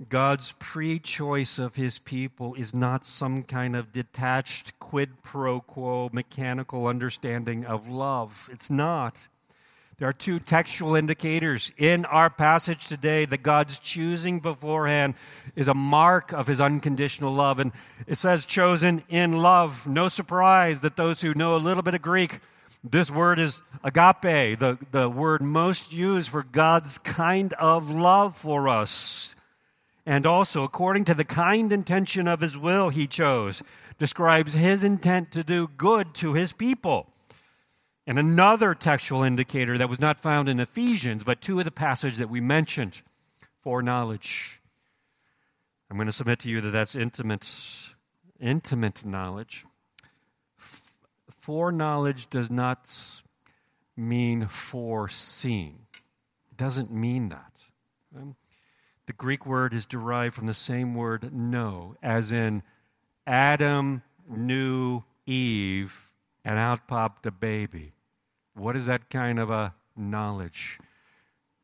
God's 0.09 0.52
pre 0.59 0.98
choice 0.98 1.59
of 1.59 1.74
his 1.74 1.98
people 1.98 2.54
is 2.54 2.74
not 2.74 3.06
some 3.06 3.42
kind 3.42 3.74
of 3.74 3.92
detached 3.92 4.78
quid 4.78 5.22
pro 5.22 5.61
quo 5.61 6.11
mechanical 6.12 6.87
understanding 6.87 7.64
of 7.64 7.88
love. 7.88 8.48
It's 8.52 8.70
not. 8.70 9.26
There 9.98 10.06
are 10.06 10.12
two 10.12 10.38
textual 10.38 10.94
indicators 10.94 11.72
in 11.78 12.04
our 12.04 12.28
passage 12.28 12.87
today 12.87 13.24
that 13.24 13.42
God's 13.42 13.78
choosing 13.78 14.40
beforehand 14.40 15.14
is 15.56 15.68
a 15.68 15.74
mark 15.74 16.32
of 16.32 16.46
his 16.46 16.61
unconditional 16.61 17.32
love. 17.32 17.59
And 17.59 17.72
it 18.06 18.16
says, 18.16 18.44
chosen 18.44 19.02
in 19.09 19.32
love. 19.40 19.87
No 19.87 20.09
surprise 20.09 20.80
that 20.80 20.96
those 20.96 21.22
who 21.22 21.32
know 21.32 21.56
a 21.56 21.59
little 21.59 21.82
bit 21.82 21.94
of 21.94 22.02
Greek, 22.02 22.40
this 22.85 23.11
word 23.11 23.39
is 23.39 23.62
agape, 23.83 24.59
the, 24.59 24.79
the 24.91 25.09
word 25.09 25.43
most 25.43 25.93
used 25.93 26.29
for 26.29 26.43
God's 26.43 26.99
kind 26.99 27.53
of 27.55 27.91
love 27.91 28.37
for 28.37 28.69
us 28.69 29.37
and 30.07 30.25
also 30.25 30.62
according 30.62 31.05
to 31.07 31.15
the 31.15 31.25
kind 31.25 31.73
intention 31.73 32.29
of 32.29 32.41
his 32.41 32.57
will 32.57 32.91
he 32.91 33.09
chose, 33.09 33.61
describes 33.99 34.53
his 34.53 34.85
intent 34.85 35.33
to 35.33 35.43
do 35.43 35.69
good 35.77 36.15
to 36.15 36.33
his 36.33 36.53
people. 36.53 37.09
And 38.07 38.21
another 38.21 38.73
textual 38.73 39.25
indicator 39.25 39.77
that 39.77 39.89
was 39.89 39.99
not 39.99 40.21
found 40.21 40.49
in 40.49 40.61
Ephesians, 40.61 41.25
but 41.25 41.41
two 41.41 41.59
of 41.59 41.65
the 41.65 41.73
passages 41.73 42.19
that 42.19 42.31
we 42.31 42.41
mentioned 42.41 43.03
foreknowledge. 43.61 44.61
I'm 45.91 45.97
going 45.97 46.07
to 46.07 46.12
submit 46.12 46.39
to 46.41 46.49
you 46.49 46.61
that 46.61 46.71
that's 46.71 46.95
intimate, 46.95 47.49
intimate 48.39 49.05
knowledge. 49.05 49.65
Foreknowledge 51.46 52.28
does 52.28 52.50
not 52.50 52.92
mean 53.96 54.48
foreseen. 54.48 55.87
It 56.50 56.56
doesn't 56.56 56.90
mean 56.90 57.28
that. 57.28 57.52
Um, 58.16 58.35
the 59.06 59.12
Greek 59.12 59.46
word 59.46 59.72
is 59.72 59.87
derived 59.87 60.35
from 60.35 60.46
the 60.46 60.54
same 60.54 60.96
word 60.96 61.32
know, 61.32 61.94
as 62.02 62.32
in 62.32 62.64
Adam 63.28 64.02
knew 64.28 65.04
Eve 65.24 66.12
and 66.44 66.59
out 66.59 66.88
popped 66.88 67.24
a 67.26 67.30
baby. 67.30 67.92
What 68.54 68.74
is 68.74 68.87
that 68.87 69.09
kind 69.09 69.38
of 69.38 69.48
a 69.48 69.72
knowledge? 69.96 70.80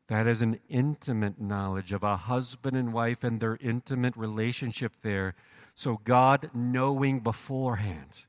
That 0.06 0.28
is 0.28 0.42
an 0.42 0.60
intimate 0.68 1.40
knowledge 1.40 1.92
of 1.92 2.04
a 2.04 2.16
husband 2.16 2.76
and 2.76 2.92
wife 2.92 3.24
and 3.24 3.40
their 3.40 3.58
intimate 3.60 4.16
relationship 4.16 4.92
there. 5.02 5.34
So, 5.74 6.00
God 6.04 6.50
knowing 6.54 7.18
beforehand 7.18 8.26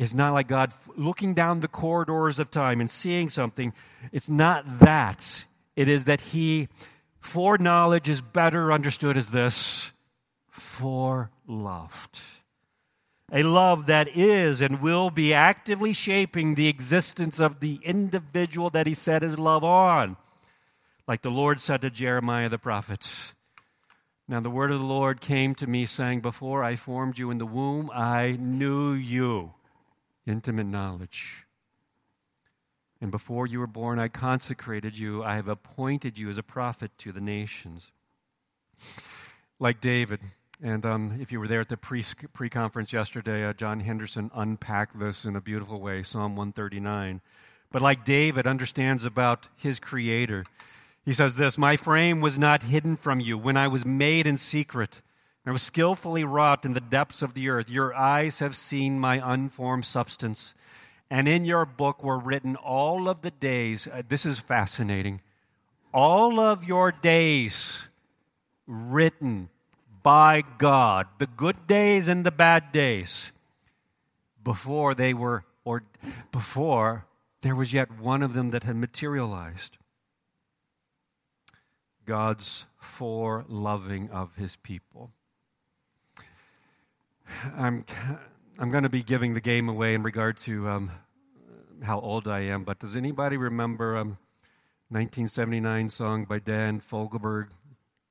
is 0.00 0.14
not 0.14 0.32
like 0.32 0.48
God 0.48 0.72
looking 0.96 1.34
down 1.34 1.60
the 1.60 1.68
corridors 1.68 2.38
of 2.38 2.50
time 2.50 2.80
and 2.80 2.90
seeing 2.90 3.28
something. 3.28 3.74
It's 4.12 4.30
not 4.30 4.80
that. 4.80 5.44
It 5.76 5.88
is 5.88 6.06
that 6.06 6.22
He, 6.22 6.68
foreknowledge 7.20 8.08
is 8.08 8.22
better 8.22 8.72
understood 8.72 9.18
as 9.18 9.30
this 9.30 9.92
foreloved. 10.50 12.18
A 13.30 13.42
love 13.42 13.86
that 13.86 14.08
is 14.16 14.62
and 14.62 14.80
will 14.80 15.10
be 15.10 15.34
actively 15.34 15.92
shaping 15.92 16.54
the 16.54 16.68
existence 16.68 17.38
of 17.38 17.60
the 17.60 17.78
individual 17.84 18.70
that 18.70 18.86
he 18.88 18.94
set 18.94 19.22
his 19.22 19.38
love 19.38 19.62
on. 19.62 20.16
Like 21.06 21.22
the 21.22 21.30
Lord 21.30 21.60
said 21.60 21.82
to 21.82 21.90
Jeremiah 21.90 22.48
the 22.48 22.58
prophet. 22.58 23.34
Now, 24.26 24.40
the 24.40 24.50
word 24.50 24.72
of 24.72 24.80
the 24.80 24.86
Lord 24.86 25.20
came 25.20 25.54
to 25.56 25.66
me, 25.68 25.86
saying, 25.86 26.22
Before 26.22 26.64
I 26.64 26.74
formed 26.74 27.18
you 27.18 27.30
in 27.30 27.38
the 27.38 27.46
womb, 27.46 27.90
I 27.92 28.36
knew 28.40 28.92
you. 28.92 29.52
Intimate 30.26 30.66
knowledge. 30.66 31.46
And 33.00 33.10
before 33.10 33.46
you 33.46 33.60
were 33.60 33.66
born, 33.66 33.98
I 33.98 34.08
consecrated 34.08 34.98
you. 34.98 35.24
I 35.24 35.36
have 35.36 35.48
appointed 35.48 36.18
you 36.18 36.28
as 36.28 36.36
a 36.36 36.42
prophet 36.42 36.90
to 36.98 37.12
the 37.12 37.20
nations. 37.20 37.90
Like 39.58 39.80
David, 39.80 40.20
and 40.62 40.84
um, 40.84 41.16
if 41.18 41.32
you 41.32 41.40
were 41.40 41.48
there 41.48 41.60
at 41.60 41.68
the 41.68 41.76
pre 41.76 42.48
conference 42.50 42.92
yesterday, 42.92 43.44
uh, 43.44 43.54
John 43.54 43.80
Henderson 43.80 44.30
unpacked 44.34 44.98
this 44.98 45.24
in 45.24 45.34
a 45.34 45.40
beautiful 45.40 45.80
way, 45.80 46.02
Psalm 46.02 46.36
139. 46.36 47.22
But 47.72 47.82
like 47.82 48.04
David 48.04 48.46
understands 48.46 49.04
about 49.04 49.48
his 49.56 49.80
creator, 49.80 50.44
he 51.04 51.14
says 51.14 51.36
this 51.36 51.56
My 51.56 51.76
frame 51.76 52.20
was 52.20 52.38
not 52.38 52.64
hidden 52.64 52.96
from 52.96 53.20
you 53.20 53.38
when 53.38 53.56
I 53.56 53.68
was 53.68 53.86
made 53.86 54.26
in 54.26 54.36
secret. 54.36 55.00
I 55.50 55.52
was 55.52 55.62
skillfully 55.62 56.22
wrought 56.22 56.64
in 56.64 56.74
the 56.74 56.80
depths 56.80 57.22
of 57.22 57.34
the 57.34 57.48
earth. 57.48 57.68
Your 57.68 57.92
eyes 57.92 58.38
have 58.38 58.54
seen 58.54 59.00
my 59.00 59.20
unformed 59.32 59.84
substance. 59.84 60.54
And 61.10 61.26
in 61.26 61.44
your 61.44 61.66
book 61.66 62.04
were 62.04 62.20
written 62.20 62.54
all 62.54 63.08
of 63.08 63.22
the 63.22 63.32
days. 63.32 63.88
Uh, 63.88 64.02
this 64.08 64.24
is 64.24 64.38
fascinating. 64.38 65.22
All 65.92 66.38
of 66.38 66.62
your 66.62 66.92
days 66.92 67.88
written 68.68 69.48
by 70.04 70.44
God, 70.58 71.08
the 71.18 71.26
good 71.26 71.66
days 71.66 72.06
and 72.06 72.24
the 72.24 72.30
bad 72.30 72.70
days, 72.70 73.32
before 74.44 74.94
they 74.94 75.12
were, 75.12 75.42
or 75.64 75.82
before 76.30 77.06
there 77.40 77.56
was 77.56 77.72
yet 77.72 77.98
one 77.98 78.22
of 78.22 78.34
them 78.34 78.50
that 78.50 78.62
had 78.62 78.76
materialized. 78.76 79.78
God's 82.06 82.66
for 82.78 83.44
loving 83.48 84.10
of 84.10 84.36
his 84.36 84.54
people. 84.54 85.10
I'm, 87.56 87.84
I'm 88.58 88.70
going 88.70 88.82
to 88.82 88.88
be 88.88 89.02
giving 89.02 89.34
the 89.34 89.40
game 89.40 89.68
away 89.68 89.94
in 89.94 90.02
regard 90.02 90.36
to 90.38 90.68
um, 90.68 90.90
how 91.82 92.00
old 92.00 92.28
I 92.28 92.40
am, 92.40 92.64
but 92.64 92.78
does 92.78 92.96
anybody 92.96 93.36
remember 93.36 93.96
um, 93.96 94.18
1979 94.88 95.88
song 95.90 96.24
by 96.24 96.38
Dan 96.38 96.80
Fogelberg, 96.80 97.48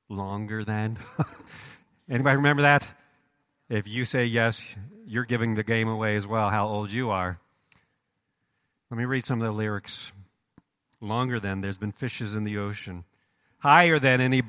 Longer 0.08 0.64
Than? 0.64 0.98
Anybody 2.10 2.38
remember 2.38 2.64
that? 2.64 2.88
If 3.70 3.88
you 3.88 4.06
say 4.06 4.26
yes, 4.26 4.76
you're 5.06 5.26
giving 5.26 5.56
the 5.56 5.64
game 5.64 5.88
away 5.88 6.16
as 6.16 6.26
well, 6.26 6.50
how 6.50 6.68
old 6.68 6.92
you 6.92 7.12
are. 7.12 7.40
Let 8.90 8.98
me 8.98 9.06
read 9.06 9.24
some 9.24 9.40
of 9.40 9.46
the 9.46 9.54
lyrics. 9.54 10.12
Longer 11.02 11.40
than 11.40 11.62
there's 11.62 11.78
been 11.78 11.92
fishes 11.92 12.34
in 12.34 12.44
the 12.44 12.58
ocean, 12.58 13.06
higher 13.60 14.00
than 14.00 14.20
any, 14.20 14.42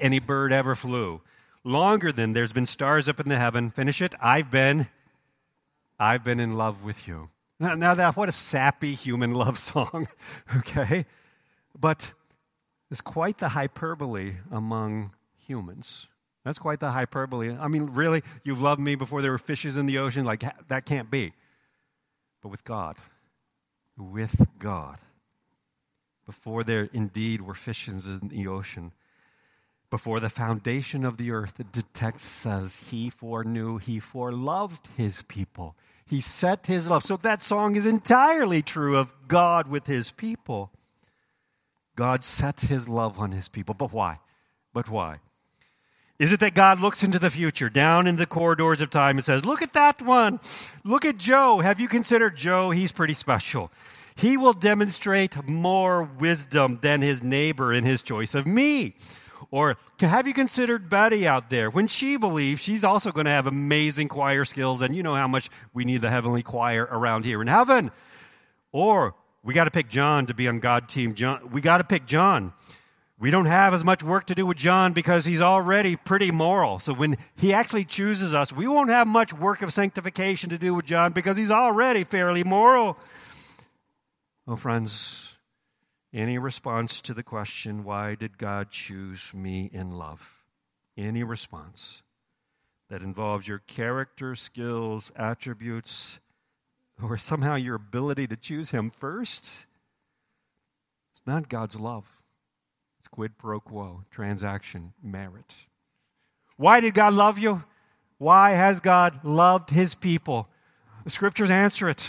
any 0.00 0.20
bird 0.20 0.52
ever 0.52 0.74
flew. 0.74 1.20
Longer 1.68 2.12
than 2.12 2.32
there's 2.32 2.54
been 2.54 2.64
stars 2.64 3.10
up 3.10 3.20
in 3.20 3.28
the 3.28 3.36
heaven. 3.36 3.68
Finish 3.68 4.00
it. 4.00 4.14
I've 4.22 4.50
been, 4.50 4.88
I've 6.00 6.24
been 6.24 6.40
in 6.40 6.56
love 6.56 6.82
with 6.82 7.06
you. 7.06 7.28
Now, 7.60 7.74
now 7.74 7.94
that 7.94 8.16
what 8.16 8.30
a 8.30 8.32
sappy 8.32 8.94
human 8.94 9.34
love 9.34 9.58
song, 9.72 10.06
okay? 10.56 11.04
But 11.78 12.14
it's 12.90 13.02
quite 13.02 13.36
the 13.36 13.50
hyperbole 13.50 14.36
among 14.50 15.12
humans. 15.36 16.08
That's 16.42 16.58
quite 16.58 16.80
the 16.80 16.92
hyperbole. 16.92 17.54
I 17.60 17.68
mean, 17.68 17.90
really, 17.92 18.22
you've 18.44 18.62
loved 18.62 18.80
me 18.80 18.94
before 18.94 19.20
there 19.20 19.32
were 19.32 19.36
fishes 19.36 19.76
in 19.76 19.84
the 19.84 19.98
ocean? 19.98 20.24
Like, 20.24 20.44
that 20.68 20.86
can't 20.86 21.10
be. 21.10 21.34
But 22.40 22.48
with 22.48 22.64
God, 22.64 22.96
with 23.94 24.46
God, 24.58 25.00
before 26.24 26.64
there 26.64 26.88
indeed 26.94 27.42
were 27.42 27.52
fishes 27.52 28.06
in 28.06 28.28
the 28.28 28.46
ocean, 28.46 28.92
before 29.90 30.20
the 30.20 30.28
foundation 30.28 31.04
of 31.04 31.16
the 31.16 31.30
earth, 31.30 31.60
the 31.72 31.84
text 31.94 32.26
says, 32.26 32.88
He 32.90 33.10
foreknew, 33.10 33.78
He 33.78 34.00
foreloved 34.00 34.86
His 34.96 35.22
people. 35.22 35.76
He 36.06 36.20
set 36.20 36.66
His 36.66 36.88
love. 36.88 37.04
So 37.04 37.16
that 37.18 37.42
song 37.42 37.76
is 37.76 37.86
entirely 37.86 38.62
true 38.62 38.96
of 38.96 39.12
God 39.28 39.68
with 39.68 39.86
His 39.86 40.10
people. 40.10 40.70
God 41.96 42.24
set 42.24 42.60
His 42.60 42.88
love 42.88 43.18
on 43.18 43.32
His 43.32 43.48
people. 43.48 43.74
But 43.74 43.92
why? 43.92 44.20
But 44.72 44.90
why? 44.90 45.20
Is 46.18 46.32
it 46.32 46.40
that 46.40 46.54
God 46.54 46.80
looks 46.80 47.04
into 47.04 47.20
the 47.20 47.30
future, 47.30 47.70
down 47.70 48.08
in 48.08 48.16
the 48.16 48.26
corridors 48.26 48.80
of 48.80 48.90
time, 48.90 49.16
and 49.16 49.24
says, 49.24 49.44
Look 49.44 49.62
at 49.62 49.72
that 49.74 50.02
one. 50.02 50.40
Look 50.84 51.04
at 51.04 51.16
Joe. 51.16 51.60
Have 51.60 51.80
you 51.80 51.88
considered 51.88 52.36
Joe? 52.36 52.70
He's 52.70 52.92
pretty 52.92 53.14
special. 53.14 53.70
He 54.16 54.36
will 54.36 54.52
demonstrate 54.52 55.48
more 55.48 56.02
wisdom 56.02 56.80
than 56.82 57.02
his 57.02 57.22
neighbor 57.22 57.72
in 57.72 57.84
his 57.84 58.02
choice 58.02 58.34
of 58.34 58.48
me. 58.48 58.94
Or 59.50 59.76
have 60.00 60.26
you 60.26 60.34
considered 60.34 60.90
Betty 60.90 61.26
out 61.26 61.48
there? 61.48 61.70
When 61.70 61.86
she 61.86 62.18
believes, 62.18 62.62
she's 62.62 62.84
also 62.84 63.12
going 63.12 63.24
to 63.24 63.30
have 63.30 63.46
amazing 63.46 64.08
choir 64.08 64.44
skills, 64.44 64.82
and 64.82 64.94
you 64.94 65.02
know 65.02 65.14
how 65.14 65.28
much 65.28 65.48
we 65.72 65.84
need 65.84 66.02
the 66.02 66.10
heavenly 66.10 66.42
choir 66.42 66.86
around 66.90 67.24
here 67.24 67.40
in 67.40 67.48
heaven. 67.48 67.90
Or 68.72 69.14
we 69.42 69.54
got 69.54 69.64
to 69.64 69.70
pick 69.70 69.88
John 69.88 70.26
to 70.26 70.34
be 70.34 70.48
on 70.48 70.60
God 70.60 70.88
team. 70.88 71.14
John, 71.14 71.50
we 71.50 71.62
got 71.62 71.78
to 71.78 71.84
pick 71.84 72.04
John. 72.04 72.52
We 73.18 73.30
don't 73.30 73.46
have 73.46 73.74
as 73.74 73.84
much 73.84 74.04
work 74.04 74.26
to 74.26 74.34
do 74.34 74.46
with 74.46 74.58
John 74.58 74.92
because 74.92 75.24
he's 75.24 75.40
already 75.40 75.96
pretty 75.96 76.30
moral. 76.30 76.78
So 76.78 76.92
when 76.92 77.16
he 77.34 77.52
actually 77.52 77.84
chooses 77.84 78.34
us, 78.34 78.52
we 78.52 78.68
won't 78.68 78.90
have 78.90 79.08
much 79.08 79.32
work 79.32 79.62
of 79.62 79.72
sanctification 79.72 80.50
to 80.50 80.58
do 80.58 80.74
with 80.74 80.84
John 80.84 81.12
because 81.12 81.36
he's 81.36 81.50
already 81.50 82.04
fairly 82.04 82.44
moral. 82.44 82.96
Oh, 84.46 84.54
friends, 84.54 85.27
any 86.12 86.38
response 86.38 87.00
to 87.02 87.14
the 87.14 87.22
question, 87.22 87.84
why 87.84 88.14
did 88.14 88.38
God 88.38 88.70
choose 88.70 89.34
me 89.34 89.70
in 89.72 89.92
love? 89.92 90.44
Any 90.96 91.22
response 91.22 92.02
that 92.88 93.02
involves 93.02 93.46
your 93.46 93.58
character, 93.58 94.34
skills, 94.34 95.12
attributes, 95.14 96.20
or 97.02 97.16
somehow 97.16 97.54
your 97.54 97.76
ability 97.76 98.26
to 98.26 98.36
choose 98.36 98.70
him 98.70 98.90
first, 98.90 99.66
it's 101.12 101.26
not 101.26 101.48
God's 101.48 101.76
love. 101.76 102.06
It's 102.98 103.08
quid 103.08 103.38
pro 103.38 103.60
quo, 103.60 104.04
transaction, 104.10 104.92
merit. 105.02 105.54
Why 106.56 106.80
did 106.80 106.94
God 106.94 107.12
love 107.12 107.38
you? 107.38 107.62
Why 108.18 108.50
has 108.50 108.80
God 108.80 109.24
loved 109.24 109.70
his 109.70 109.94
people? 109.94 110.48
The 111.04 111.10
scriptures 111.10 111.50
answer 111.50 111.88
it. 111.88 112.06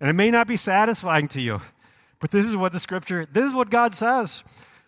And 0.00 0.10
it 0.10 0.14
may 0.14 0.30
not 0.30 0.48
be 0.48 0.56
satisfying 0.56 1.28
to 1.28 1.40
you, 1.40 1.60
but 2.20 2.30
this 2.30 2.44
is 2.44 2.56
what 2.56 2.72
the 2.72 2.80
scripture, 2.80 3.26
this 3.26 3.46
is 3.46 3.54
what 3.54 3.70
God 3.70 3.94
says. 3.94 4.42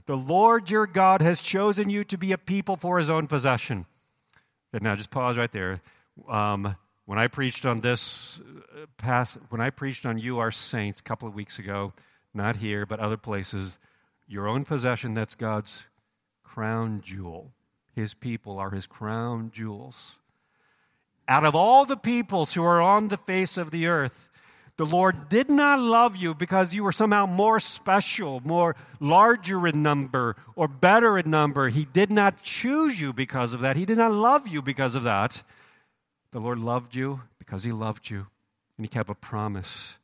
The 0.07 0.17
Lord 0.17 0.71
your 0.71 0.87
God 0.87 1.23
has 1.23 1.41
chosen 1.41 1.89
you 1.89 2.05
to 2.05 2.19
be 2.19 2.33
a 2.33 2.39
people 2.39 2.77
for 2.77 2.99
his 2.99 3.11
own 3.11 3.27
possession. 3.27 3.87
And 4.73 4.83
now 4.83 4.97
just 4.97 5.11
pause 5.11 5.39
right 5.39 5.53
there. 5.53 5.81
Um, 6.29 6.77
when 7.07 7.19
I 7.19 7.27
preached 7.27 7.67
on 7.67 7.81
this, 7.81 8.41
uh, 8.41 8.87
past, 8.97 9.39
when 9.49 9.61
I 9.61 9.71
preached 9.71 10.07
on 10.07 10.19
you, 10.19 10.39
are 10.39 10.51
saints, 10.51 11.01
a 11.01 11.03
couple 11.03 11.29
of 11.29 11.35
weeks 11.35 11.59
ago, 11.59 11.93
not 12.35 12.57
here, 12.57 12.87
but 12.87 13.01
other 13.01 13.17
places, 13.17 13.79
your 14.29 14.47
own 14.47 14.65
possession, 14.65 15.15
that's 15.15 15.35
God's 15.35 15.85
crown 16.45 17.01
jewel. 17.05 17.53
His 17.95 18.15
people 18.15 18.59
are 18.59 18.71
his 18.71 18.87
crown 18.87 19.51
jewels. 19.53 20.17
Out 21.29 21.45
of 21.45 21.55
all 21.55 21.85
the 21.85 21.97
peoples 21.97 22.55
who 22.55 22.65
are 22.65 22.81
on 22.81 23.09
the 23.09 23.17
face 23.17 23.57
of 23.57 23.71
the 23.71 23.87
earth, 23.87 24.30
The 24.81 24.87
Lord 24.87 25.29
did 25.29 25.51
not 25.51 25.79
love 25.79 26.17
you 26.17 26.35
because 26.35 26.73
you 26.73 26.85
were 26.85 26.91
somehow 26.91 27.27
more 27.27 27.61
special, 27.61 28.41
more 28.47 28.77
larger 28.99 29.69
in 29.69 29.83
number, 29.83 30.37
or 30.57 30.69
better 30.69 31.19
in 31.19 31.29
number. 31.29 31.69
He 31.69 31.85
did 31.85 32.11
not 32.11 32.41
choose 32.41 32.99
you 32.99 33.13
because 33.13 33.53
of 33.53 33.61
that. 33.61 33.77
He 33.77 33.85
did 33.85 33.99
not 33.99 34.11
love 34.11 34.49
you 34.49 34.63
because 34.63 34.95
of 34.95 35.03
that. 35.03 35.43
The 36.31 36.41
Lord 36.41 36.61
loved 36.61 36.95
you 36.95 37.21
because 37.39 37.63
He 37.63 37.73
loved 37.73 38.09
you, 38.09 38.29
and 38.79 38.87
He 38.87 38.89
kept 38.89 39.11
a 39.11 39.15
promise 39.15 39.99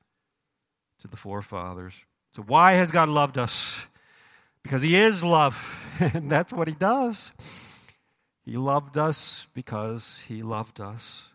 to 0.98 1.08
the 1.08 1.16
forefathers. 1.16 1.94
So, 2.32 2.42
why 2.42 2.72
has 2.72 2.90
God 2.90 3.08
loved 3.08 3.38
us? 3.38 3.88
Because 4.62 4.82
He 4.82 4.94
is 4.94 5.24
love, 5.24 5.56
and 6.00 6.30
that's 6.30 6.52
what 6.52 6.68
He 6.68 6.74
does. 6.74 7.32
He 8.44 8.58
loved 8.58 8.98
us 8.98 9.48
because 9.54 10.22
He 10.28 10.42
loved 10.42 10.82
us. 10.82 11.30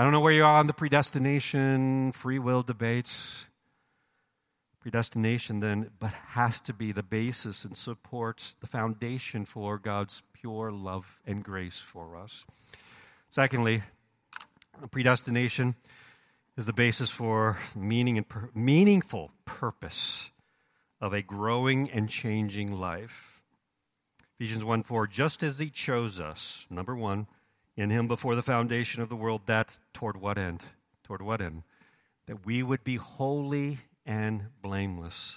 I 0.00 0.02
don't 0.02 0.12
know 0.12 0.20
where 0.20 0.32
you 0.32 0.46
are 0.46 0.58
on 0.58 0.66
the 0.66 0.72
predestination, 0.72 2.12
free 2.12 2.38
will 2.38 2.62
debates. 2.62 3.48
Predestination, 4.80 5.60
then, 5.60 5.90
but 6.00 6.14
has 6.28 6.58
to 6.60 6.72
be 6.72 6.90
the 6.90 7.02
basis 7.02 7.66
and 7.66 7.76
supports 7.76 8.56
the 8.60 8.66
foundation 8.66 9.44
for 9.44 9.76
God's 9.76 10.22
pure 10.32 10.72
love 10.72 11.20
and 11.26 11.44
grace 11.44 11.80
for 11.80 12.16
us. 12.16 12.46
Secondly, 13.28 13.82
predestination 14.90 15.74
is 16.56 16.64
the 16.64 16.72
basis 16.72 17.10
for 17.10 17.58
meaning 17.76 18.16
and 18.16 18.24
meaningful 18.54 19.32
purpose 19.44 20.30
of 20.98 21.12
a 21.12 21.20
growing 21.20 21.90
and 21.90 22.08
changing 22.08 22.72
life. 22.72 23.42
Ephesians 24.38 24.64
1 24.64 24.82
4, 24.82 25.06
just 25.08 25.42
as 25.42 25.58
he 25.58 25.68
chose 25.68 26.18
us, 26.18 26.66
number 26.70 26.96
one, 26.96 27.26
in 27.76 27.90
him 27.90 28.08
before 28.08 28.34
the 28.34 28.42
foundation 28.42 29.02
of 29.02 29.08
the 29.08 29.16
world, 29.16 29.42
that 29.46 29.78
toward 29.92 30.16
what 30.16 30.38
end? 30.38 30.62
Toward 31.04 31.22
what 31.22 31.40
end? 31.40 31.62
That 32.26 32.44
we 32.44 32.62
would 32.62 32.84
be 32.84 32.96
holy 32.96 33.78
and 34.04 34.46
blameless. 34.62 35.36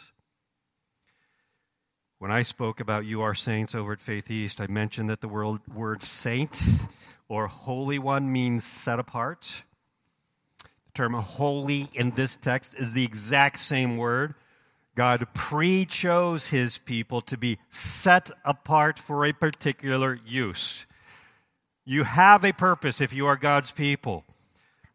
When 2.24 2.32
I 2.32 2.43
spoke 2.43 2.80
about 2.80 3.06
you 3.06 3.22
are 3.22 3.36
saints 3.36 3.76
over 3.76 3.91
at 3.91 4.00
Faith 4.00 4.32
East, 4.32 4.62
I 4.62 4.67
mentioned 4.67 5.10
that 5.10 5.19
the 5.19 5.28
word, 5.28 6.04
saint 6.04 6.58
or 7.28 7.48
holy 7.48 8.00
one 8.00 8.32
means 8.32 8.63
set 8.63 8.98
apart. 8.98 9.63
The 10.60 10.91
term 10.93 11.13
holy 11.15 11.89
in 11.93 12.12
this 12.12 12.38
text 12.38 12.76
is 12.76 12.93
the 12.93 13.04
exact 13.04 13.60
same 13.60 13.98
word. 13.98 14.36
God 14.96 15.28
pre 15.34 15.86
chose 15.86 16.48
his 16.48 16.78
people 16.78 17.19
to 17.22 17.38
be 17.38 17.58
set 17.69 18.32
apart 18.46 19.00
for 19.00 19.26
a 19.26 19.34
particular 19.34 20.17
use. 20.26 20.86
You 21.86 22.04
have 22.04 22.46
a 22.46 22.54
purpose 22.54 23.02
if 23.02 23.13
you 23.13 23.28
are 23.28 23.36
God's 23.36 23.72
people. 23.72 24.24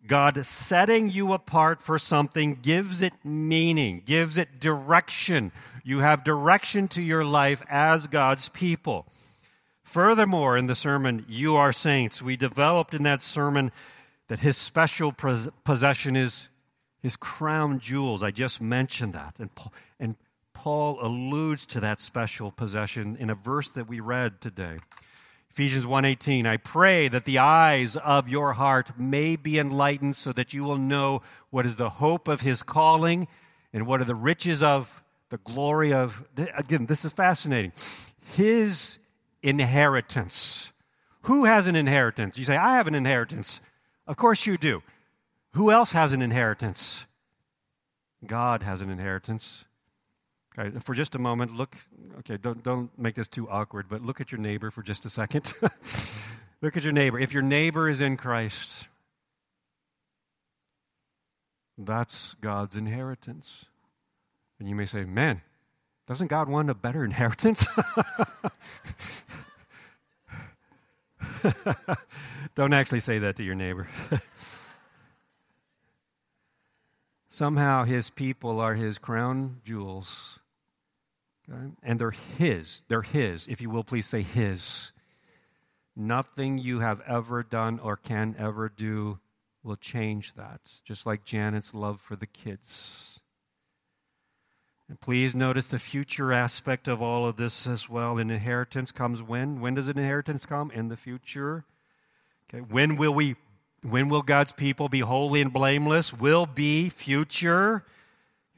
God 0.06 0.44
setting 0.46 1.10
you 1.10 1.34
apart 1.34 1.82
for 1.82 1.98
something 1.98 2.58
gives 2.62 3.02
it 3.02 3.12
meaning, 3.22 4.02
gives 4.06 4.38
it 4.38 4.58
direction. 4.58 5.52
You 5.84 5.98
have 5.98 6.24
direction 6.24 6.88
to 6.88 7.02
your 7.02 7.24
life 7.24 7.62
as 7.68 8.06
God's 8.06 8.48
people. 8.48 9.06
Furthermore, 9.82 10.56
in 10.56 10.66
the 10.66 10.74
sermon, 10.74 11.26
You 11.28 11.56
Are 11.56 11.72
Saints, 11.72 12.22
we 12.22 12.36
developed 12.36 12.94
in 12.94 13.02
that 13.02 13.22
sermon 13.22 13.70
that 14.28 14.40
his 14.40 14.56
special 14.56 15.12
possession 15.12 16.16
is 16.16 16.48
his 17.00 17.16
crown 17.16 17.78
jewels. 17.80 18.22
I 18.22 18.30
just 18.30 18.60
mentioned 18.60 19.12
that. 19.14 19.36
And 19.38 19.54
Paul, 19.54 19.72
and 20.00 20.16
Paul 20.52 20.98
alludes 21.00 21.64
to 21.66 21.80
that 21.80 22.00
special 22.00 22.50
possession 22.50 23.16
in 23.18 23.30
a 23.30 23.34
verse 23.34 23.70
that 23.70 23.88
we 23.88 24.00
read 24.00 24.40
today. 24.40 24.76
Ephesians 25.58 25.86
1:18 25.86 26.46
I 26.46 26.56
pray 26.56 27.08
that 27.08 27.24
the 27.24 27.40
eyes 27.40 27.96
of 27.96 28.28
your 28.28 28.52
heart 28.52 28.96
may 28.96 29.34
be 29.34 29.58
enlightened 29.58 30.14
so 30.14 30.30
that 30.30 30.54
you 30.54 30.62
will 30.62 30.76
know 30.76 31.20
what 31.50 31.66
is 31.66 31.74
the 31.74 31.90
hope 31.90 32.28
of 32.28 32.42
his 32.42 32.62
calling 32.62 33.26
and 33.72 33.84
what 33.84 34.00
are 34.00 34.04
the 34.04 34.14
riches 34.14 34.62
of 34.62 35.02
the 35.30 35.38
glory 35.38 35.92
of 35.92 36.24
again 36.56 36.86
this 36.86 37.04
is 37.04 37.12
fascinating. 37.12 37.72
His 38.36 39.00
inheritance. 39.42 40.72
Who 41.22 41.44
has 41.46 41.66
an 41.66 41.74
inheritance? 41.74 42.38
You 42.38 42.44
say 42.44 42.56
I 42.56 42.76
have 42.76 42.86
an 42.86 42.94
inheritance. 42.94 43.60
Of 44.06 44.16
course 44.16 44.46
you 44.46 44.58
do. 44.58 44.84
Who 45.54 45.72
else 45.72 45.90
has 45.90 46.12
an 46.12 46.22
inheritance? 46.22 47.04
God 48.24 48.62
has 48.62 48.80
an 48.80 48.90
inheritance 48.90 49.64
Right, 50.58 50.82
for 50.82 50.92
just 50.92 51.14
a 51.14 51.20
moment, 51.20 51.54
look, 51.54 51.76
okay, 52.18 52.36
don't, 52.36 52.60
don't 52.64 52.90
make 52.98 53.14
this 53.14 53.28
too 53.28 53.48
awkward, 53.48 53.86
but 53.88 54.02
look 54.02 54.20
at 54.20 54.32
your 54.32 54.40
neighbor 54.40 54.72
for 54.72 54.82
just 54.82 55.04
a 55.04 55.08
second. 55.08 55.52
look 56.60 56.76
at 56.76 56.82
your 56.82 56.92
neighbor. 56.92 57.16
If 57.16 57.32
your 57.32 57.44
neighbor 57.44 57.88
is 57.88 58.00
in 58.00 58.16
Christ, 58.16 58.88
that's 61.78 62.34
God's 62.40 62.74
inheritance. 62.74 63.66
And 64.58 64.68
you 64.68 64.74
may 64.74 64.86
say, 64.86 65.04
man, 65.04 65.42
doesn't 66.08 66.26
God 66.26 66.48
want 66.48 66.70
a 66.70 66.74
better 66.74 67.04
inheritance? 67.04 67.64
Don't 72.56 72.72
actually 72.72 72.98
say 72.98 73.20
that 73.20 73.36
to 73.36 73.44
your 73.44 73.54
neighbor. 73.54 73.86
Somehow 77.28 77.84
his 77.84 78.10
people 78.10 78.58
are 78.58 78.74
his 78.74 78.98
crown 78.98 79.60
jewels. 79.64 80.40
And 81.82 81.98
they're 81.98 82.10
His. 82.10 82.84
They're 82.88 83.02
His. 83.02 83.46
If 83.46 83.60
you 83.60 83.70
will, 83.70 83.84
please 83.84 84.06
say 84.06 84.22
His. 84.22 84.92
Nothing 85.96 86.58
you 86.58 86.80
have 86.80 87.00
ever 87.06 87.42
done 87.42 87.80
or 87.80 87.96
can 87.96 88.36
ever 88.38 88.68
do 88.68 89.18
will 89.62 89.76
change 89.76 90.34
that, 90.34 90.60
just 90.84 91.06
like 91.06 91.24
Janet's 91.24 91.74
love 91.74 92.00
for 92.00 92.16
the 92.16 92.26
kids. 92.26 93.20
And 94.88 94.98
please 94.98 95.34
notice 95.34 95.66
the 95.66 95.78
future 95.78 96.32
aspect 96.32 96.88
of 96.88 97.02
all 97.02 97.26
of 97.26 97.36
this 97.36 97.66
as 97.66 97.90
well. 97.90 98.16
An 98.18 98.30
inheritance 98.30 98.90
comes 98.90 99.22
when? 99.22 99.60
When 99.60 99.74
does 99.74 99.88
an 99.88 99.98
inheritance 99.98 100.46
come? 100.46 100.70
In 100.70 100.88
the 100.88 100.96
future. 100.96 101.64
Okay, 102.48 102.62
when 102.62 102.96
will 102.96 103.12
we 103.12 103.36
when 103.82 104.08
will 104.08 104.22
God's 104.22 104.52
people 104.52 104.88
be 104.88 105.00
holy 105.00 105.40
and 105.40 105.52
blameless? 105.52 106.12
Will 106.12 106.46
be 106.46 106.88
future. 106.88 107.84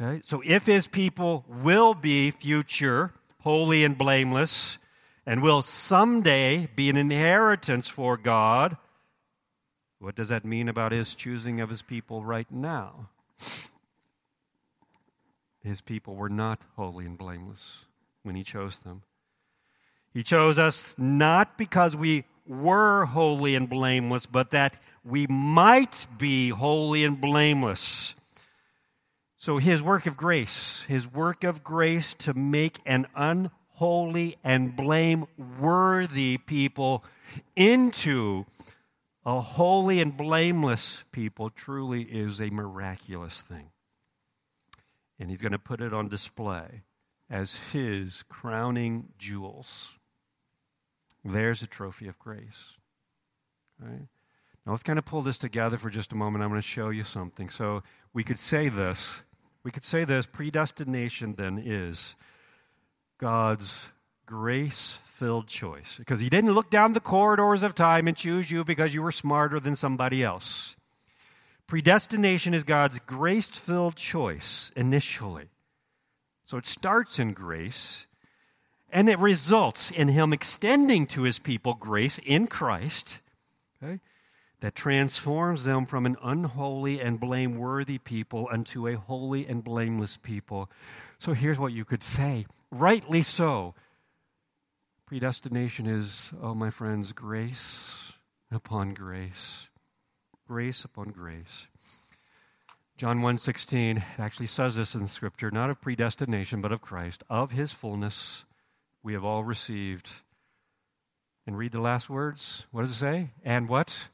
Okay? 0.01 0.21
So 0.25 0.43
if 0.45 0.67
his 0.67 0.87
people 0.87 1.45
will 1.49 1.95
be 1.95 2.31
future, 2.31 3.13
holy 3.41 3.85
and 3.85 3.97
blameless, 3.99 4.79
and 5.27 5.43
will 5.43 5.63
someday 5.63 6.69
be 6.75 6.89
an 6.89 6.97
inheritance 6.97 7.89
for 7.89 8.17
God, 8.17 8.77
what 9.99 10.15
does 10.15 10.31
that 10.31 10.45
mean 10.45 10.69
about 10.69 10.93
his 10.93 11.15
choosing 11.15 11.61
of 11.61 11.69
his 11.69 11.83
people 11.83 12.25
right 12.25 12.51
now? 12.51 13.11
His 15.63 15.83
people 15.83 16.17
were 16.17 16.31
not 16.31 16.63
holy 16.77 17.05
and 17.05 17.19
blameless 17.19 17.81
when 18.23 18.35
he 18.35 18.43
chose 18.43 18.79
them. 18.79 19.03
He 20.15 20.23
chose 20.23 20.59
us 20.59 20.95
not 20.97 21.59
because 21.59 21.95
we 21.95 22.25
were 22.47 23.05
holy 23.05 23.55
and 23.55 23.69
blameless, 23.69 24.25
but 24.25 24.51
that 24.51 24.81
we 25.05 25.27
might 25.27 26.07
be 26.19 26.49
holy 26.49 27.05
and 27.05 27.21
blameless. 27.21 28.15
So, 29.41 29.57
his 29.57 29.83
work 29.83 30.05
of 30.05 30.19
grace, 30.19 30.83
his 30.87 31.11
work 31.11 31.45
of 31.45 31.65
grace 31.65 32.13
to 32.13 32.35
make 32.35 32.79
an 32.85 33.07
unholy 33.17 34.37
and 34.45 34.77
blameworthy 34.77 36.37
people 36.37 37.03
into 37.57 38.45
a 39.25 39.41
holy 39.41 40.03
and 40.03 40.15
blameless 40.15 41.05
people 41.11 41.49
truly 41.49 42.03
is 42.03 42.43
a 42.43 42.51
miraculous 42.51 43.41
thing. 43.41 43.71
And 45.19 45.31
he's 45.31 45.41
going 45.41 45.53
to 45.53 45.59
put 45.59 45.81
it 45.81 45.95
on 45.95 46.09
display 46.09 46.83
as 47.31 47.55
his 47.73 48.23
crowning 48.25 49.09
jewels. 49.19 49.89
There's 51.25 51.63
a 51.63 51.67
trophy 51.67 52.09
of 52.09 52.19
grace. 52.19 52.75
Right? 53.81 54.07
Now 54.67 54.73
let's 54.73 54.83
kind 54.83 54.99
of 54.99 55.07
pull 55.07 55.23
this 55.23 55.39
together 55.39 55.79
for 55.79 55.89
just 55.89 56.13
a 56.13 56.17
moment. 56.17 56.45
I'm 56.45 56.51
going 56.51 56.61
to 56.61 56.69
show 56.69 56.91
you 56.91 57.05
something. 57.05 57.49
So 57.49 57.83
we 58.13 58.23
could 58.23 58.39
say 58.39 58.69
this 58.69 59.23
we 59.63 59.71
could 59.71 59.85
say 59.85 60.05
this 60.05 60.27
predestination 60.27 61.33
then 61.33 61.63
is 61.65 62.15
God's 63.19 63.93
grace 64.27 64.99
filled 65.05 65.49
choice. 65.49 65.97
Because 65.99 66.21
He 66.21 66.31
didn't 66.31 66.53
look 66.53 66.71
down 66.71 66.93
the 66.93 67.01
corridors 67.01 67.63
of 67.63 67.75
time 67.75 68.09
and 68.09 68.17
choose 68.17 68.51
you 68.51 68.65
because 68.65 68.95
you 68.95 69.03
were 69.03 69.13
smarter 69.13 69.61
than 69.61 69.77
somebody 69.77 70.23
else. 70.23 70.77
Predestination 71.67 72.55
is 72.55 72.65
God's 72.65 72.99
grace 73.01 73.51
filled 73.51 73.97
choice 73.97 74.73
initially. 74.75 75.51
So 76.47 76.57
it 76.57 76.67
starts 76.67 77.21
in 77.21 77.33
grace, 77.33 78.07
and 78.91 79.09
it 79.09 79.19
results 79.19 79.91
in 79.91 80.09
Him 80.09 80.33
extending 80.33 81.07
to 81.09 81.23
His 81.23 81.39
people 81.39 81.75
grace 81.75 82.19
in 82.19 82.49
Christ. 82.49 83.19
Okay? 83.83 84.01
That 84.61 84.75
transforms 84.75 85.65
them 85.65 85.87
from 85.87 86.07
an 86.07 86.17
unholy 86.23 87.01
and 87.01 87.19
blameworthy 87.19 87.99
people 87.99 88.49
unto 88.51 88.87
a 88.87 88.97
holy 88.97 89.47
and 89.47 89.65
blameless 89.65 90.17
people. 90.17 90.71
So 91.19 91.33
here's 91.33 91.59
what 91.59 91.73
you 91.73 91.85
could 91.85 92.05
say, 92.05 92.47
rightly 92.71 93.23
so. 93.23 93.75
Predestination 95.07 95.87
is, 95.87 96.31
oh, 96.41 96.55
my 96.55 96.71
friends, 96.71 97.13
grace 97.13 98.13
upon 98.53 98.95
grace. 98.95 99.69
Grace 100.47 100.85
upon 100.85 101.09
grace. 101.09 101.67
John 102.97 103.21
1:16 103.21 104.03
actually 104.19 104.47
says 104.47 104.77
this 104.77 104.95
in 104.95 105.09
scripture, 105.09 105.51
not 105.51 105.71
of 105.71 105.81
predestination 105.81 106.61
but 106.61 106.71
of 106.71 106.83
Christ, 106.83 107.25
of 107.31 107.53
his 107.53 107.73
fullness 107.73 108.45
we 109.03 109.15
have 109.15 109.25
all 109.25 109.43
received. 109.43 110.11
And 111.47 111.57
read 111.57 111.73
the 111.73 111.81
last 111.81 112.11
words. 112.11 112.67
What 112.71 112.83
does 112.83 112.91
it 112.91 112.97
say? 112.97 113.31
And 113.43 113.69
what? 113.69 114.11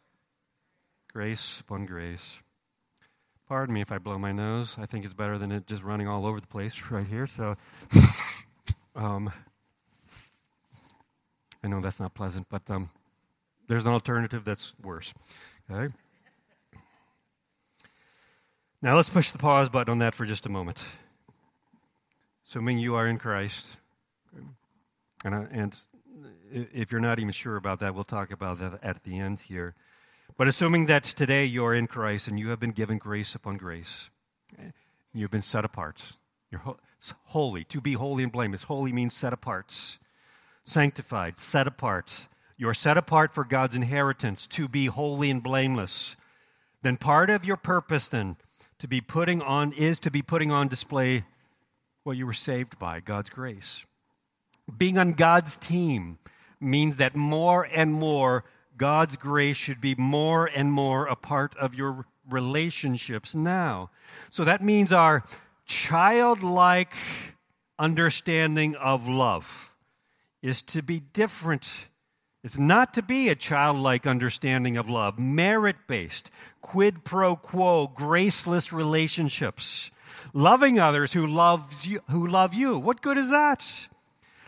Grace 1.17 1.61
upon 1.61 1.87
grace. 1.87 2.41
Pardon 3.49 3.75
me 3.75 3.81
if 3.81 3.91
I 3.91 3.97
blow 3.97 4.19
my 4.19 4.33
nose. 4.33 4.77
I 4.79 4.85
think 4.85 5.03
it's 5.03 5.15
better 5.15 5.39
than 5.39 5.51
it 5.51 5.67
just 5.67 5.83
running 5.83 6.07
all 6.07 6.27
over 6.27 6.43
the 6.43 6.47
place 6.47 6.79
right 6.91 7.07
here. 7.07 7.27
So, 7.27 7.57
um, 8.95 9.33
I 11.65 11.69
know 11.69 11.81
that's 11.81 12.01
not 12.01 12.13
pleasant, 12.13 12.49
but 12.51 12.71
um, 12.71 12.91
there's 13.67 13.87
an 13.87 13.93
alternative 13.93 14.45
that's 14.45 14.75
worse. 14.83 15.15
Okay? 15.71 15.91
Now 18.83 18.95
let's 18.97 19.09
push 19.09 19.31
the 19.31 19.39
pause 19.39 19.71
button 19.71 19.93
on 19.93 19.99
that 20.01 20.15
for 20.15 20.27
just 20.27 20.45
a 20.45 20.51
moment. 20.51 20.85
Assuming 22.47 22.79
you 22.79 22.95
are 22.95 23.07
in 23.07 23.17
Christ, 23.17 23.79
and, 25.25 25.35
I, 25.35 25.47
and 25.51 25.79
if 26.53 26.93
you're 26.93 27.01
not 27.01 27.19
even 27.19 27.33
sure 27.33 27.57
about 27.57 27.79
that, 27.79 27.95
we'll 27.95 28.05
talk 28.05 28.31
about 28.31 28.59
that 28.59 28.81
at 28.83 29.03
the 29.05 29.19
end 29.19 29.41
here. 29.41 29.75
But 30.39 30.49
assuming 30.49 30.87
that 30.87 31.03
today 31.05 31.45
you're 31.45 31.75
in 31.75 31.87
Christ 31.87 32.29
and 32.29 32.39
you 32.39 32.51
have 32.51 32.61
been 32.61 32.73
given 32.73 32.99
grace 32.99 33.35
upon 33.35 33.57
grace, 33.57 34.11
you've 35.15 35.31
been 35.31 35.41
set 35.41 35.65
apart. 35.65 36.13
You're 36.51 36.63
holy. 37.25 37.65
To 37.65 37.81
be 37.81 37.95
holy 37.95 38.23
and 38.23 38.31
blameless. 38.31 38.65
Holy 38.65 38.93
means 38.93 39.15
set 39.15 39.33
apart, 39.33 39.99
sanctified, 40.65 41.39
set 41.39 41.67
apart. 41.67 42.29
You're 42.59 42.75
set 42.75 42.99
apart 42.99 43.33
for 43.33 43.45
God's 43.45 43.77
inheritance 43.77 44.47
to 44.49 44.69
be 44.69 44.87
holy 44.87 45.31
and 45.31 45.43
blameless. 45.43 46.17
Then 46.83 46.99
part 46.99 47.31
of 47.31 47.47
your 47.47 47.57
purpose 47.57 48.07
then 48.07 48.37
to 48.79 48.87
be 48.87 49.01
putting 49.01 49.41
on 49.41 49.73
is 49.73 49.99
to 50.01 50.11
be 50.11 50.21
putting 50.21 50.53
on 50.53 50.69
display 50.69 51.25
what 52.03 52.19
you 52.19 52.27
were 52.27 52.35
saved 52.35 52.79
by, 52.79 53.01
God's 53.01 53.31
grace. 53.31 53.87
Being 54.77 54.99
on 54.99 55.13
God's 55.13 55.57
team 55.57 56.19
means 56.61 56.99
that 56.99 57.17
more 57.17 57.65
and 57.65 57.93
more 57.93 58.45
God's 58.77 59.17
grace 59.17 59.57
should 59.57 59.81
be 59.81 59.95
more 59.95 60.47
and 60.47 60.73
more 60.73 61.07
a 61.07 61.17
part 61.17 61.57
of 61.57 61.75
your 61.75 62.07
relationships 62.29 63.35
now. 63.35 63.91
So 64.31 64.45
that 64.45 64.63
means 64.63 64.93
our 64.93 65.25
childlike 65.65 66.95
understanding 67.79 68.75
of 68.77 69.09
love 69.09 69.75
is 70.43 70.63
to 70.63 70.83
be 70.83 71.01
different. 71.01 71.89
It's 72.45 72.59
not 72.59 72.95
to 72.95 73.03
be 73.03 73.29
a 73.29 73.35
childlike 73.35 74.07
understanding 74.07 74.77
of 74.77 74.89
love, 74.89 75.19
merit 75.19 75.77
based, 75.89 76.31
quid 76.61 77.05
pro 77.05 77.37
quo, 77.37 77.89
graceless 77.89 78.73
relationships. 78.73 79.91
Loving 80.33 80.79
others 80.79 81.13
who, 81.13 81.27
loves 81.27 81.87
you, 81.87 82.01
who 82.11 82.27
love 82.27 82.55
you. 82.55 82.79
What 82.79 83.03
good 83.03 83.17
is 83.17 83.31
that? 83.31 83.89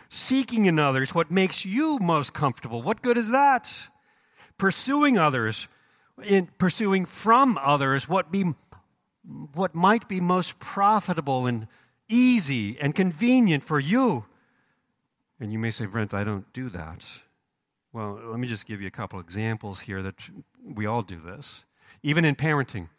Seeking 0.07 0.65
in 0.65 0.79
others 0.79 1.13
what 1.13 1.31
makes 1.31 1.65
you 1.65 1.99
most 1.99 2.33
comfortable. 2.33 2.81
What 2.81 3.01
good 3.01 3.17
is 3.17 3.31
that? 3.31 3.89
Pursuing 4.59 5.17
others, 5.17 5.67
in 6.23 6.47
pursuing 6.59 7.05
from 7.05 7.57
others 7.57 8.07
what 8.07 8.31
be 8.31 8.53
what 9.53 9.73
might 9.73 10.07
be 10.07 10.19
most 10.19 10.59
profitable 10.59 11.47
and 11.47 11.67
easy 12.07 12.77
and 12.79 12.93
convenient 12.95 13.63
for 13.63 13.79
you. 13.79 14.25
And 15.39 15.53
you 15.53 15.59
may 15.59 15.71
say, 15.71 15.85
Brent, 15.85 16.13
I 16.13 16.23
don't 16.23 16.51
do 16.51 16.69
that. 16.69 17.05
Well, 17.93 18.19
let 18.23 18.39
me 18.39 18.47
just 18.47 18.65
give 18.65 18.81
you 18.81 18.87
a 18.87 18.91
couple 18.91 19.19
examples 19.19 19.81
here 19.81 20.01
that 20.01 20.29
we 20.63 20.85
all 20.85 21.01
do 21.01 21.19
this. 21.19 21.63
Even 22.03 22.25
in 22.25 22.35
parenting. 22.35 22.89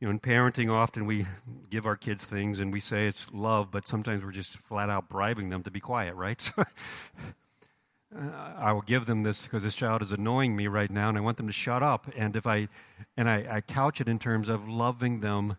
You 0.00 0.08
know, 0.08 0.10
in 0.10 0.20
parenting, 0.20 0.70
often 0.70 1.06
we 1.06 1.26
give 1.70 1.86
our 1.86 1.96
kids 1.96 2.24
things 2.24 2.60
and 2.60 2.72
we 2.72 2.80
say 2.80 3.06
it's 3.06 3.32
love, 3.32 3.70
but 3.70 3.86
sometimes 3.86 4.24
we're 4.24 4.32
just 4.32 4.56
flat 4.56 4.90
out 4.90 5.08
bribing 5.08 5.48
them 5.48 5.62
to 5.62 5.70
be 5.70 5.80
quiet, 5.80 6.14
right? 6.14 6.50
I 8.14 8.72
will 8.72 8.82
give 8.82 9.06
them 9.06 9.22
this 9.22 9.44
because 9.44 9.62
this 9.62 9.74
child 9.74 10.02
is 10.02 10.12
annoying 10.12 10.54
me 10.54 10.66
right 10.66 10.90
now, 10.90 11.08
and 11.08 11.16
I 11.16 11.22
want 11.22 11.38
them 11.38 11.46
to 11.46 11.52
shut 11.52 11.82
up. 11.82 12.06
And 12.14 12.36
if 12.36 12.46
I, 12.46 12.68
and 13.16 13.28
I, 13.28 13.46
I 13.50 13.60
couch 13.62 14.00
it 14.00 14.08
in 14.08 14.18
terms 14.18 14.48
of 14.48 14.68
loving 14.68 15.20
them, 15.20 15.56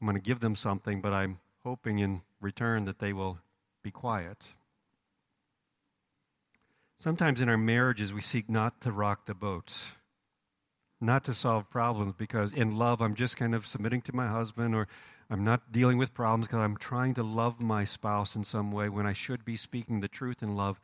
I'm 0.00 0.06
going 0.06 0.16
to 0.16 0.22
give 0.22 0.40
them 0.40 0.54
something, 0.54 1.02
but 1.02 1.12
I'm 1.12 1.40
hoping 1.62 1.98
in 1.98 2.22
return 2.40 2.86
that 2.86 3.00
they 3.00 3.12
will 3.12 3.38
be 3.82 3.90
quiet. 3.90 4.38
Sometimes 6.96 7.40
in 7.40 7.48
our 7.48 7.58
marriages, 7.58 8.12
we 8.12 8.22
seek 8.22 8.48
not 8.48 8.80
to 8.82 8.92
rock 8.92 9.26
the 9.26 9.34
boat, 9.34 9.74
not 11.02 11.24
to 11.24 11.34
solve 11.34 11.68
problems, 11.68 12.14
because 12.16 12.52
in 12.52 12.76
love, 12.76 13.02
I'm 13.02 13.14
just 13.14 13.36
kind 13.36 13.54
of 13.54 13.66
submitting 13.66 14.00
to 14.02 14.16
my 14.16 14.26
husband, 14.26 14.74
or 14.74 14.88
I'm 15.28 15.44
not 15.44 15.70
dealing 15.70 15.98
with 15.98 16.14
problems 16.14 16.46
because 16.46 16.60
I'm 16.60 16.76
trying 16.78 17.12
to 17.14 17.22
love 17.22 17.60
my 17.60 17.84
spouse 17.84 18.36
in 18.36 18.44
some 18.44 18.72
way 18.72 18.88
when 18.88 19.06
I 19.06 19.12
should 19.12 19.44
be 19.44 19.56
speaking 19.56 20.00
the 20.00 20.08
truth 20.08 20.42
in 20.42 20.56
love 20.56 20.80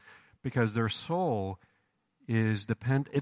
because 0.47 0.75
their 0.75 0.89
soul 0.89 1.59
is 2.29 2.67
depend 2.67 3.09
eh, 3.13 3.19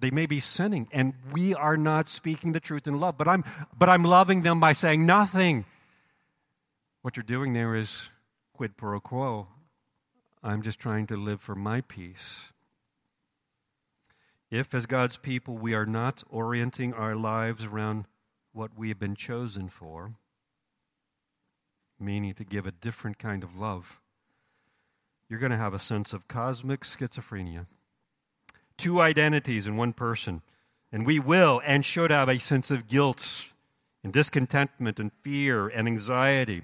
they 0.00 0.10
may 0.10 0.26
be 0.26 0.38
sinning 0.38 0.86
and 0.92 1.14
we 1.32 1.54
are 1.54 1.78
not 1.78 2.06
speaking 2.06 2.52
the 2.52 2.60
truth 2.60 2.86
in 2.86 3.00
love 3.00 3.16
but 3.16 3.26
i'm 3.26 3.42
but 3.78 3.88
i'm 3.88 4.04
loving 4.04 4.42
them 4.42 4.60
by 4.60 4.74
saying 4.74 5.06
nothing. 5.06 5.64
What 7.00 7.16
you're 7.16 7.24
doing 7.36 7.54
there 7.54 7.74
is 7.74 8.10
quid 8.52 8.76
pro 8.76 9.00
quo. 9.00 9.48
I'm 10.42 10.60
just 10.60 10.78
trying 10.78 11.06
to 11.06 11.16
live 11.16 11.40
for 11.40 11.54
my 11.54 11.80
peace. 11.80 12.52
If 14.50 14.74
as 14.74 14.84
god's 14.84 15.16
people 15.16 15.56
we 15.56 15.72
are 15.72 15.86
not 15.86 16.22
orienting 16.28 16.92
our 16.92 17.16
lives 17.16 17.64
around 17.64 18.04
what 18.52 18.76
we 18.76 18.90
have 18.90 18.98
been 18.98 19.16
chosen 19.16 19.68
for 19.68 20.16
meaning 21.98 22.34
to 22.34 22.44
give 22.44 22.66
a 22.66 22.72
different 22.72 23.18
kind 23.18 23.42
of 23.42 23.56
love 23.56 24.02
you're 25.28 25.40
going 25.40 25.52
to 25.52 25.58
have 25.58 25.74
a 25.74 25.78
sense 25.78 26.12
of 26.12 26.28
cosmic 26.28 26.80
schizophrenia. 26.80 27.66
Two 28.76 29.00
identities 29.00 29.66
in 29.66 29.76
one 29.76 29.92
person. 29.92 30.42
And 30.90 31.04
we 31.04 31.20
will 31.20 31.60
and 31.66 31.84
should 31.84 32.10
have 32.10 32.28
a 32.28 32.38
sense 32.38 32.70
of 32.70 32.88
guilt 32.88 33.44
and 34.02 34.12
discontentment 34.12 34.98
and 34.98 35.12
fear 35.22 35.68
and 35.68 35.86
anxiety. 35.86 36.62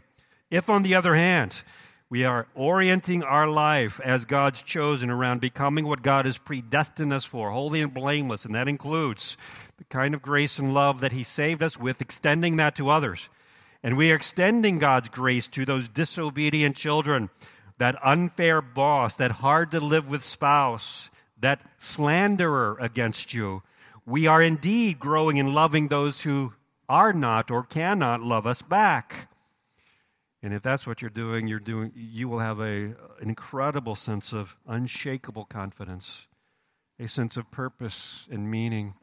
If, 0.50 0.70
on 0.70 0.82
the 0.82 0.94
other 0.94 1.14
hand, 1.14 1.62
we 2.08 2.24
are 2.24 2.46
orienting 2.54 3.22
our 3.22 3.48
life 3.48 4.00
as 4.00 4.24
God's 4.24 4.62
chosen 4.62 5.10
around 5.10 5.40
becoming 5.40 5.84
what 5.84 6.02
God 6.02 6.24
has 6.24 6.38
predestined 6.38 7.12
us 7.12 7.24
for, 7.24 7.50
holy 7.50 7.80
and 7.80 7.92
blameless, 7.92 8.44
and 8.44 8.54
that 8.54 8.68
includes 8.68 9.36
the 9.76 9.84
kind 9.84 10.14
of 10.14 10.22
grace 10.22 10.58
and 10.58 10.72
love 10.72 11.00
that 11.00 11.12
He 11.12 11.24
saved 11.24 11.62
us 11.62 11.78
with, 11.78 12.00
extending 12.00 12.56
that 12.56 12.76
to 12.76 12.88
others. 12.88 13.28
And 13.82 13.96
we 13.96 14.10
are 14.12 14.16
extending 14.16 14.78
God's 14.78 15.08
grace 15.08 15.46
to 15.48 15.64
those 15.64 15.88
disobedient 15.88 16.76
children 16.76 17.28
that 17.78 17.96
unfair 18.04 18.60
boss, 18.62 19.16
that 19.16 19.32
hard 19.32 19.70
to 19.72 19.80
live 19.80 20.08
with 20.08 20.22
spouse, 20.22 21.10
that 21.38 21.60
slanderer 21.78 22.76
against 22.80 23.34
you. 23.34 23.62
We 24.06 24.26
are 24.26 24.42
indeed 24.42 24.98
growing 24.98 25.36
in 25.38 25.54
loving 25.54 25.88
those 25.88 26.22
who 26.22 26.52
are 26.88 27.12
not 27.12 27.50
or 27.50 27.62
cannot 27.62 28.22
love 28.22 28.46
us 28.46 28.62
back. 28.62 29.28
And 30.42 30.52
if 30.52 30.62
that's 30.62 30.86
what 30.86 31.00
you're 31.00 31.08
doing, 31.08 31.48
you're 31.48 31.58
doing 31.58 31.90
you 31.96 32.28
will 32.28 32.40
have 32.40 32.60
a, 32.60 32.62
an 32.62 32.96
incredible 33.22 33.94
sense 33.94 34.32
of 34.32 34.56
unshakable 34.66 35.46
confidence, 35.46 36.26
a 37.00 37.08
sense 37.08 37.36
of 37.36 37.50
purpose 37.50 38.28
and 38.30 38.50
meaning. 38.50 38.94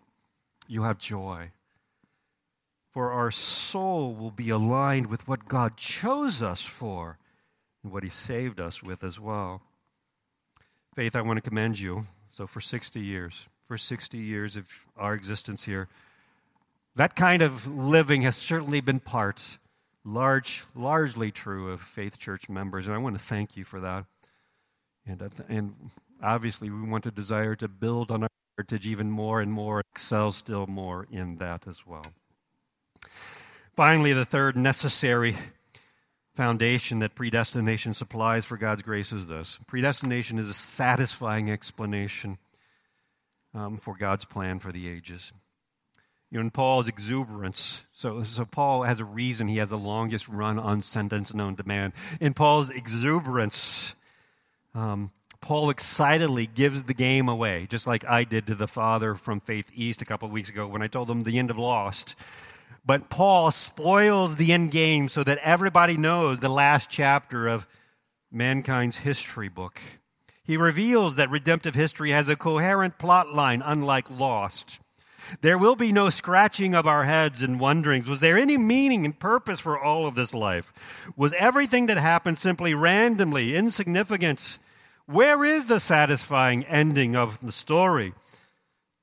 You 0.67 0.83
have 0.83 0.99
joy. 0.99 1.51
For 2.91 3.11
our 3.11 3.31
soul 3.31 4.13
will 4.13 4.31
be 4.31 4.49
aligned 4.49 5.07
with 5.07 5.27
what 5.27 5.47
God 5.47 5.77
chose 5.77 6.41
us 6.41 6.61
for 6.61 7.17
and 7.83 7.91
what 7.91 8.03
He 8.03 8.09
saved 8.09 8.59
us 8.59 8.81
with 8.83 9.03
as 9.03 9.19
well. 9.19 9.61
Faith, 10.95 11.15
I 11.15 11.21
want 11.21 11.37
to 11.37 11.49
commend 11.49 11.79
you. 11.79 12.05
So, 12.29 12.47
for 12.47 12.61
60 12.61 12.99
years, 12.99 13.47
for 13.67 13.77
60 13.77 14.17
years 14.17 14.55
of 14.55 14.69
our 14.97 15.13
existence 15.13 15.63
here, 15.63 15.87
that 16.95 17.15
kind 17.15 17.41
of 17.41 17.67
living 17.67 18.23
has 18.23 18.35
certainly 18.35 18.81
been 18.81 18.99
part, 18.99 19.57
large, 20.03 20.63
largely 20.75 21.31
true 21.31 21.71
of 21.71 21.81
Faith 21.81 22.17
Church 22.17 22.49
members, 22.49 22.85
and 22.85 22.95
I 22.95 22.97
want 22.97 23.15
to 23.15 23.23
thank 23.23 23.55
you 23.55 23.63
for 23.63 23.79
that. 23.79 24.05
And, 25.05 25.21
uh, 25.21 25.29
and 25.47 25.75
obviously, 26.21 26.69
we 26.69 26.81
want 26.87 27.03
to 27.05 27.11
desire 27.11 27.55
to 27.55 27.67
build 27.67 28.11
on 28.11 28.23
our 28.23 28.29
heritage 28.57 28.85
even 28.85 29.09
more 29.09 29.41
and 29.41 29.51
more, 29.51 29.81
excel 29.93 30.31
still 30.31 30.67
more 30.67 31.07
in 31.11 31.37
that 31.37 31.67
as 31.67 31.85
well. 31.87 32.05
Finally, 33.73 34.13
the 34.13 34.25
third 34.25 34.57
necessary 34.57 35.35
foundation 36.33 36.99
that 36.99 37.15
predestination 37.15 37.93
supplies 37.93 38.45
for 38.45 38.57
God's 38.57 38.81
grace 38.81 39.11
is 39.11 39.27
this 39.27 39.59
predestination 39.67 40.39
is 40.39 40.49
a 40.49 40.53
satisfying 40.53 41.51
explanation 41.51 42.37
um, 43.53 43.77
for 43.77 43.95
God's 43.97 44.25
plan 44.25 44.59
for 44.59 44.71
the 44.71 44.87
ages. 44.87 45.33
You 46.29 46.37
know, 46.37 46.45
in 46.45 46.51
Paul's 46.51 46.87
exuberance, 46.87 47.85
so, 47.91 48.23
so 48.23 48.45
Paul 48.45 48.83
has 48.83 49.01
a 49.01 49.05
reason 49.05 49.49
he 49.49 49.57
has 49.57 49.69
the 49.69 49.77
longest 49.77 50.29
run 50.29 50.57
on 50.57 50.81
sentence 50.81 51.33
known 51.33 51.57
to 51.57 51.67
man. 51.67 51.91
In 52.21 52.33
Paul's 52.33 52.69
exuberance, 52.69 53.95
um, 54.73 55.11
Paul 55.41 55.69
excitedly 55.69 56.47
gives 56.47 56.83
the 56.83 56.93
game 56.93 57.27
away, 57.27 57.67
just 57.69 57.85
like 57.85 58.05
I 58.05 58.23
did 58.23 58.47
to 58.47 58.55
the 58.55 58.67
father 58.67 59.15
from 59.15 59.41
Faith 59.41 59.71
East 59.75 60.01
a 60.01 60.05
couple 60.05 60.27
of 60.27 60.31
weeks 60.31 60.47
ago 60.47 60.67
when 60.67 60.81
I 60.81 60.87
told 60.87 61.09
him 61.09 61.23
the 61.23 61.37
end 61.37 61.51
of 61.51 61.57
Lost. 61.57 62.15
But 62.83 63.09
Paul 63.09 63.51
spoils 63.51 64.35
the 64.35 64.53
end 64.53 64.71
game 64.71 65.07
so 65.07 65.23
that 65.23 65.37
everybody 65.39 65.97
knows 65.97 66.39
the 66.39 66.49
last 66.49 66.89
chapter 66.89 67.47
of 67.47 67.67
mankind's 68.31 68.97
history 68.97 69.49
book. 69.49 69.79
He 70.43 70.57
reveals 70.57 71.15
that 71.15 71.29
redemptive 71.29 71.75
history 71.75 72.11
has 72.11 72.27
a 72.27 72.35
coherent 72.35 72.97
plot 72.97 73.33
line, 73.33 73.61
unlike 73.63 74.09
Lost. 74.09 74.79
There 75.41 75.57
will 75.57 75.75
be 75.75 75.91
no 75.91 76.09
scratching 76.09 76.73
of 76.73 76.87
our 76.87 77.05
heads 77.05 77.41
and 77.41 77.59
wonderings. 77.59 78.07
Was 78.07 78.19
there 78.19 78.37
any 78.37 78.57
meaning 78.57 79.05
and 79.05 79.17
purpose 79.17 79.59
for 79.59 79.79
all 79.79 80.07
of 80.07 80.15
this 80.15 80.33
life? 80.33 81.13
Was 81.15 81.33
everything 81.33 81.85
that 81.85 81.97
happened 81.97 82.37
simply 82.37 82.73
randomly 82.73 83.55
insignificant? 83.55 84.57
Where 85.05 85.45
is 85.45 85.67
the 85.67 85.79
satisfying 85.79 86.65
ending 86.65 87.15
of 87.15 87.39
the 87.39 87.51
story? 87.51 88.13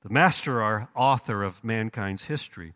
The 0.03 0.09
master, 0.09 0.61
our 0.61 0.89
author 0.95 1.43
of 1.43 1.63
mankind's 1.63 2.25
history, 2.25 2.73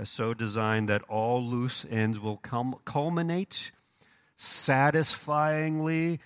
has 0.00 0.10
so 0.10 0.34
designed 0.34 0.88
that 0.88 1.02
all 1.02 1.42
loose 1.44 1.86
ends 1.88 2.18
will 2.18 2.38
culminate 2.38 3.70
satisfyingly 4.34 6.18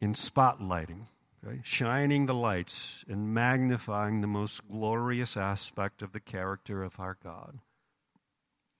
in 0.00 0.14
spotlighting 0.14 1.06
Okay? 1.46 1.60
Shining 1.64 2.26
the 2.26 2.34
lights 2.34 3.04
and 3.08 3.34
magnifying 3.34 4.20
the 4.20 4.26
most 4.26 4.66
glorious 4.68 5.36
aspect 5.36 6.02
of 6.02 6.12
the 6.12 6.20
character 6.20 6.82
of 6.82 7.00
our 7.00 7.16
God. 7.22 7.58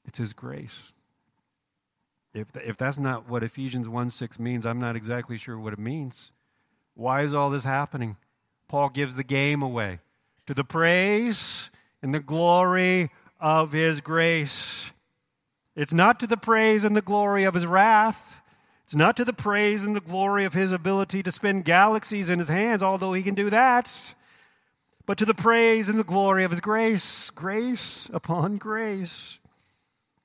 It's 0.04 0.18
His 0.18 0.32
grace. 0.32 0.92
If, 2.34 2.56
if 2.56 2.76
that's 2.76 2.98
not 2.98 3.28
what 3.28 3.42
Ephesians 3.42 3.88
1 3.88 4.10
6 4.10 4.38
means, 4.38 4.64
I'm 4.64 4.80
not 4.80 4.96
exactly 4.96 5.36
sure 5.36 5.58
what 5.58 5.72
it 5.72 5.78
means. 5.78 6.30
Why 6.94 7.22
is 7.22 7.34
all 7.34 7.50
this 7.50 7.64
happening? 7.64 8.16
Paul 8.68 8.88
gives 8.88 9.16
the 9.16 9.24
game 9.24 9.62
away 9.62 9.98
to 10.46 10.54
the 10.54 10.64
praise 10.64 11.70
and 12.00 12.14
the 12.14 12.20
glory 12.20 13.10
of 13.42 13.72
His 13.72 14.00
grace. 14.00 14.90
It's 15.76 15.92
not 15.92 16.20
to 16.20 16.26
the 16.26 16.38
praise 16.38 16.84
and 16.84 16.96
the 16.96 17.02
glory 17.02 17.44
of 17.44 17.52
His 17.52 17.66
wrath. 17.66 18.42
It's 18.84 18.98
not 18.98 19.16
to 19.16 19.24
the 19.24 19.32
praise 19.32 19.86
and 19.86 19.96
the 19.96 20.00
glory 20.00 20.44
of 20.44 20.52
his 20.52 20.70
ability 20.70 21.22
to 21.22 21.32
spin 21.32 21.62
galaxies 21.62 22.28
in 22.28 22.38
his 22.38 22.48
hands, 22.48 22.82
although 22.82 23.14
he 23.14 23.22
can 23.22 23.34
do 23.34 23.48
that, 23.48 24.14
but 25.06 25.16
to 25.16 25.24
the 25.24 25.32
praise 25.32 25.88
and 25.88 25.98
the 25.98 26.04
glory 26.04 26.44
of 26.44 26.50
his 26.50 26.60
grace, 26.60 27.30
grace 27.30 28.10
upon 28.12 28.58
grace, 28.58 29.38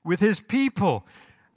with 0.04 0.20
his 0.20 0.38
people 0.38 1.06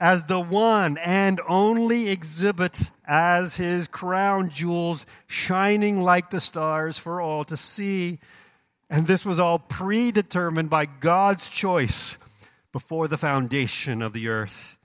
as 0.00 0.24
the 0.24 0.40
one 0.40 0.96
and 0.96 1.38
only 1.46 2.08
exhibit 2.08 2.78
as 3.06 3.56
his 3.56 3.86
crown 3.86 4.48
jewels 4.48 5.04
shining 5.26 6.00
like 6.00 6.30
the 6.30 6.40
stars 6.40 6.96
for 6.96 7.20
all 7.20 7.44
to 7.44 7.56
see. 7.56 8.18
And 8.92 9.06
this 9.06 9.24
was 9.24 9.40
all 9.40 9.58
predetermined 9.58 10.68
by 10.68 10.84
God's 10.84 11.48
choice 11.48 12.18
before 12.72 13.08
the 13.08 13.16
foundation 13.16 14.02
of 14.02 14.12
the 14.12 14.28
earth 14.28 14.76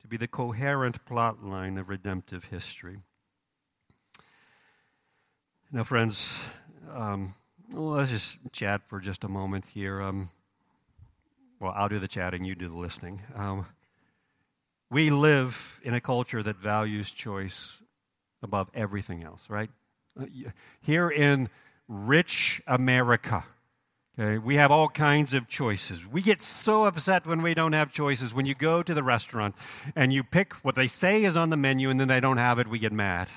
to 0.00 0.06
be 0.06 0.16
the 0.16 0.28
coherent 0.28 1.04
plot 1.04 1.42
line 1.44 1.76
of 1.76 1.88
redemptive 1.88 2.44
history. 2.44 2.98
Now, 5.72 5.82
friends, 5.82 6.40
um, 6.94 7.34
well, 7.72 7.94
let's 7.94 8.12
just 8.12 8.38
chat 8.52 8.82
for 8.86 9.00
just 9.00 9.24
a 9.24 9.28
moment 9.28 9.66
here. 9.66 10.02
Um, 10.02 10.28
well, 11.58 11.72
I'll 11.74 11.88
do 11.88 11.98
the 11.98 12.06
chatting, 12.06 12.44
you 12.44 12.54
do 12.54 12.68
the 12.68 12.76
listening. 12.76 13.22
Um, 13.34 13.66
we 14.88 15.10
live 15.10 15.80
in 15.82 15.94
a 15.94 16.00
culture 16.00 16.44
that 16.44 16.58
values 16.58 17.10
choice 17.10 17.78
above 18.40 18.70
everything 18.72 19.24
else, 19.24 19.50
right? 19.50 19.70
Uh, 20.16 20.26
here 20.80 21.10
in 21.10 21.48
rich 21.88 22.62
America, 22.66 23.44
Okay, 24.18 24.38
we 24.38 24.56
have 24.56 24.72
all 24.72 24.88
kinds 24.88 25.32
of 25.32 25.46
choices. 25.46 26.04
We 26.04 26.22
get 26.22 26.42
so 26.42 26.86
upset 26.86 27.24
when 27.24 27.40
we 27.40 27.54
don't 27.54 27.72
have 27.72 27.92
choices. 27.92 28.34
When 28.34 28.46
you 28.46 28.54
go 28.54 28.82
to 28.82 28.92
the 28.92 29.02
restaurant 29.04 29.54
and 29.94 30.12
you 30.12 30.24
pick 30.24 30.54
what 30.64 30.74
they 30.74 30.88
say 30.88 31.22
is 31.22 31.36
on 31.36 31.50
the 31.50 31.56
menu 31.56 31.88
and 31.88 32.00
then 32.00 32.08
they 32.08 32.18
don't 32.18 32.38
have 32.38 32.58
it, 32.58 32.66
we 32.66 32.80
get 32.80 32.92
mad. 32.92 33.28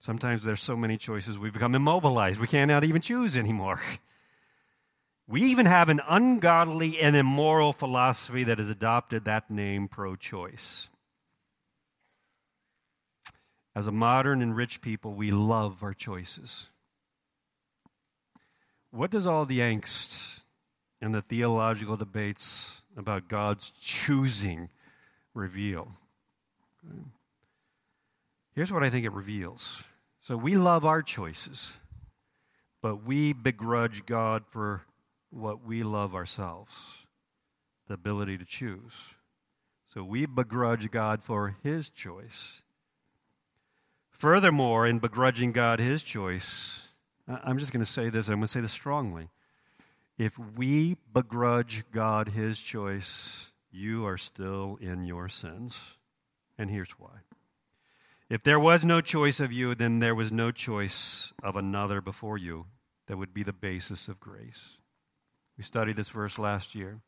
Sometimes 0.00 0.42
there's 0.42 0.60
so 0.60 0.76
many 0.76 0.96
choices 0.96 1.38
we 1.38 1.50
become 1.50 1.76
immobilized. 1.76 2.40
We 2.40 2.48
cannot 2.48 2.82
even 2.82 3.00
choose 3.00 3.36
anymore. 3.36 3.80
We 5.28 5.42
even 5.44 5.66
have 5.66 5.88
an 5.88 6.00
ungodly 6.08 6.98
and 7.00 7.14
immoral 7.14 7.72
philosophy 7.72 8.44
that 8.44 8.58
has 8.58 8.68
adopted 8.68 9.24
that 9.24 9.48
name 9.48 9.86
pro 9.86 10.16
choice. 10.16 10.90
As 13.76 13.86
a 13.86 13.92
modern 13.92 14.42
and 14.42 14.56
rich 14.56 14.82
people, 14.82 15.14
we 15.14 15.30
love 15.30 15.82
our 15.82 15.94
choices 15.94 16.68
what 18.94 19.10
does 19.10 19.26
all 19.26 19.44
the 19.44 19.58
angst 19.58 20.40
and 21.00 21.12
the 21.14 21.22
theological 21.22 21.96
debates 21.96 22.82
about 22.96 23.28
God's 23.28 23.70
choosing 23.80 24.68
reveal? 25.34 25.88
Here's 28.54 28.72
what 28.72 28.84
I 28.84 28.90
think 28.90 29.04
it 29.04 29.12
reveals. 29.12 29.82
So 30.20 30.36
we 30.36 30.56
love 30.56 30.84
our 30.84 31.02
choices, 31.02 31.76
but 32.80 33.04
we 33.04 33.32
begrudge 33.32 34.06
God 34.06 34.44
for 34.46 34.82
what 35.30 35.64
we 35.64 35.82
love 35.82 36.14
ourselves 36.14 36.98
the 37.88 37.94
ability 37.94 38.38
to 38.38 38.44
choose. 38.44 38.94
So 39.86 40.02
we 40.02 40.24
begrudge 40.26 40.90
God 40.90 41.22
for 41.22 41.56
his 41.62 41.90
choice. 41.90 42.62
Furthermore, 44.10 44.86
in 44.86 45.00
begrudging 45.00 45.52
God 45.52 45.80
his 45.80 46.02
choice, 46.02 46.83
I'm 47.26 47.58
just 47.58 47.72
going 47.72 47.84
to 47.84 47.90
say 47.90 48.10
this, 48.10 48.28
I'm 48.28 48.34
going 48.34 48.42
to 48.42 48.48
say 48.48 48.60
this 48.60 48.72
strongly. 48.72 49.30
If 50.18 50.38
we 50.38 50.96
begrudge 51.12 51.84
God 51.90 52.28
his 52.28 52.60
choice, 52.60 53.52
you 53.72 54.06
are 54.06 54.18
still 54.18 54.78
in 54.80 55.04
your 55.04 55.28
sins. 55.28 55.78
And 56.58 56.70
here's 56.70 56.92
why. 56.92 57.22
If 58.30 58.42
there 58.42 58.60
was 58.60 58.84
no 58.84 59.00
choice 59.00 59.40
of 59.40 59.52
you, 59.52 59.74
then 59.74 59.98
there 59.98 60.14
was 60.14 60.30
no 60.30 60.50
choice 60.50 61.32
of 61.42 61.56
another 61.56 62.00
before 62.00 62.38
you 62.38 62.66
that 63.06 63.16
would 63.16 63.34
be 63.34 63.42
the 63.42 63.52
basis 63.52 64.08
of 64.08 64.20
grace. 64.20 64.78
We 65.58 65.64
studied 65.64 65.96
this 65.96 66.08
verse 66.08 66.38
last 66.38 66.74
year 66.74 67.00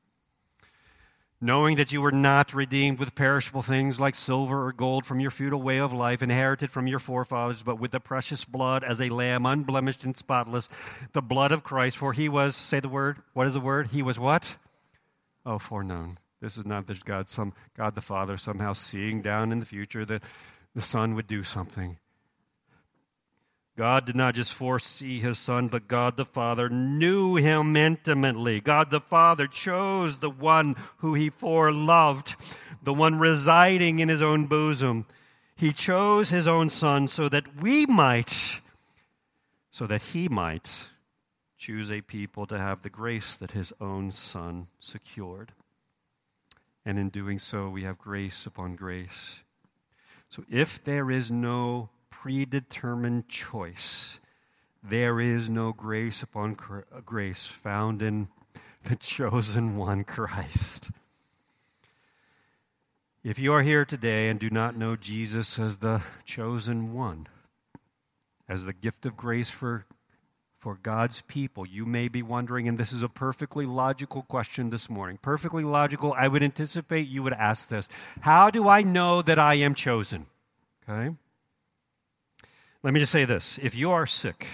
knowing 1.40 1.76
that 1.76 1.92
you 1.92 2.00
were 2.00 2.12
not 2.12 2.54
redeemed 2.54 2.98
with 2.98 3.14
perishable 3.14 3.62
things 3.62 4.00
like 4.00 4.14
silver 4.14 4.66
or 4.66 4.72
gold 4.72 5.04
from 5.04 5.20
your 5.20 5.30
futile 5.30 5.60
way 5.60 5.78
of 5.78 5.92
life, 5.92 6.22
inherited 6.22 6.70
from 6.70 6.86
your 6.86 6.98
forefathers, 6.98 7.62
but 7.62 7.78
with 7.78 7.90
the 7.90 8.00
precious 8.00 8.44
blood 8.44 8.82
as 8.82 9.00
a 9.00 9.08
lamb, 9.10 9.44
unblemished 9.44 10.04
and 10.04 10.16
spotless, 10.16 10.68
the 11.12 11.22
blood 11.22 11.52
of 11.52 11.62
Christ. 11.62 11.96
For 11.96 12.12
he 12.12 12.28
was, 12.28 12.56
say 12.56 12.80
the 12.80 12.88
word, 12.88 13.18
what 13.34 13.46
is 13.46 13.54
the 13.54 13.60
word? 13.60 13.88
He 13.88 14.02
was 14.02 14.18
what? 14.18 14.56
Oh, 15.44 15.58
foreknown. 15.58 16.16
This 16.40 16.56
is 16.56 16.66
not 16.66 16.86
that 16.86 17.04
God, 17.04 17.28
some, 17.28 17.52
God 17.76 17.94
the 17.94 18.00
Father 18.00 18.36
somehow 18.36 18.72
seeing 18.72 19.22
down 19.22 19.52
in 19.52 19.60
the 19.60 19.66
future 19.66 20.04
that 20.04 20.22
the 20.74 20.82
Son 20.82 21.14
would 21.14 21.26
do 21.26 21.42
something. 21.42 21.98
God 23.76 24.06
did 24.06 24.16
not 24.16 24.34
just 24.34 24.54
foresee 24.54 25.20
his 25.20 25.38
son, 25.38 25.68
but 25.68 25.86
God 25.86 26.16
the 26.16 26.24
Father 26.24 26.70
knew 26.70 27.36
him 27.36 27.76
intimately. 27.76 28.58
God 28.58 28.90
the 28.90 29.00
Father 29.00 29.46
chose 29.46 30.18
the 30.18 30.30
one 30.30 30.76
who 30.98 31.12
he 31.12 31.30
foreloved, 31.30 32.58
the 32.82 32.94
one 32.94 33.18
residing 33.18 33.98
in 33.98 34.08
his 34.08 34.22
own 34.22 34.46
bosom. 34.46 35.04
He 35.56 35.74
chose 35.74 36.30
his 36.30 36.46
own 36.46 36.70
son 36.70 37.06
so 37.06 37.28
that 37.28 37.60
we 37.60 37.84
might, 37.84 38.60
so 39.70 39.86
that 39.86 40.00
he 40.02 40.26
might 40.28 40.88
choose 41.58 41.92
a 41.92 42.00
people 42.00 42.46
to 42.46 42.58
have 42.58 42.80
the 42.80 42.90
grace 42.90 43.36
that 43.36 43.50
his 43.50 43.74
own 43.78 44.10
son 44.10 44.68
secured. 44.80 45.52
And 46.86 46.98
in 46.98 47.10
doing 47.10 47.38
so, 47.38 47.68
we 47.68 47.82
have 47.82 47.98
grace 47.98 48.46
upon 48.46 48.74
grace. 48.74 49.40
So 50.30 50.44
if 50.50 50.82
there 50.82 51.10
is 51.10 51.30
no 51.30 51.90
predetermined 52.22 53.28
choice. 53.28 54.20
There 54.82 55.20
is 55.20 55.50
no 55.50 55.72
grace 55.72 56.22
upon 56.22 56.56
uh, 56.70 57.00
grace 57.04 57.44
found 57.44 58.00
in 58.00 58.28
the 58.84 58.96
chosen 58.96 59.76
one, 59.76 60.02
Christ. 60.02 60.90
If 63.22 63.38
you 63.38 63.52
are 63.52 63.62
here 63.62 63.84
today 63.84 64.28
and 64.28 64.40
do 64.40 64.48
not 64.48 64.76
know 64.76 64.96
Jesus 64.96 65.58
as 65.58 65.78
the 65.78 66.02
chosen 66.24 66.94
one, 66.94 67.26
as 68.48 68.64
the 68.64 68.72
gift 68.72 69.04
of 69.04 69.16
grace 69.16 69.50
for, 69.50 69.84
for 70.58 70.78
God's 70.82 71.20
people, 71.22 71.66
you 71.66 71.84
may 71.84 72.08
be 72.08 72.22
wondering, 72.22 72.66
and 72.66 72.78
this 72.78 72.92
is 72.92 73.02
a 73.02 73.08
perfectly 73.08 73.66
logical 73.66 74.22
question 74.22 74.70
this 74.70 74.88
morning. 74.88 75.18
Perfectly 75.20 75.64
logical. 75.64 76.14
I 76.16 76.28
would 76.28 76.42
anticipate 76.42 77.08
you 77.08 77.22
would 77.22 77.34
ask 77.34 77.68
this 77.68 77.90
How 78.20 78.50
do 78.50 78.68
I 78.68 78.82
know 78.82 79.20
that 79.22 79.38
I 79.38 79.54
am 79.54 79.74
chosen? 79.74 80.26
Okay? 80.88 81.14
Let 82.86 82.92
me 82.92 83.00
just 83.00 83.10
say 83.10 83.24
this 83.24 83.58
if 83.58 83.74
you 83.74 83.90
are 83.90 84.06
sick 84.06 84.46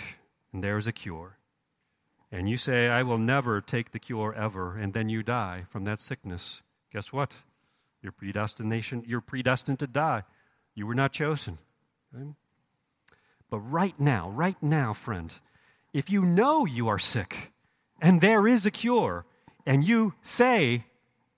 and 0.55 0.65
there 0.65 0.79
is 0.79 0.87
a 0.87 0.93
cure, 0.93 1.37
and 2.31 2.49
you 2.49 2.57
say, 2.57 2.89
I 2.89 3.03
will 3.03 3.19
never 3.19 3.61
take 3.61 3.91
the 3.91 3.99
cure 3.99 4.33
ever, 4.33 4.75
and 4.75 4.95
then 4.95 5.11
you 5.11 5.23
die 5.23 5.65
from 5.69 5.85
that 5.85 6.01
sickness, 6.01 6.63
guess 6.91 7.13
what? 7.13 7.33
Your 8.01 8.11
predestination, 8.11 9.05
you're 9.07 9.21
predestined 9.21 9.81
to 9.81 9.87
die. 9.87 10.23
You 10.75 10.87
were 10.87 10.95
not 10.95 11.13
chosen. 11.13 11.59
Okay? 12.17 12.31
But 13.51 13.59
right 13.59 14.01
now, 14.01 14.31
right 14.31 14.57
now, 14.63 14.95
friend, 14.95 15.31
if 15.93 16.09
you 16.09 16.25
know 16.25 16.65
you 16.65 16.89
are 16.89 16.99
sick 16.99 17.53
and 18.01 18.23
there 18.23 18.49
is 18.49 18.65
a 18.65 18.71
cure, 18.71 19.27
and 19.67 19.87
you 19.87 20.15
say, 20.23 20.85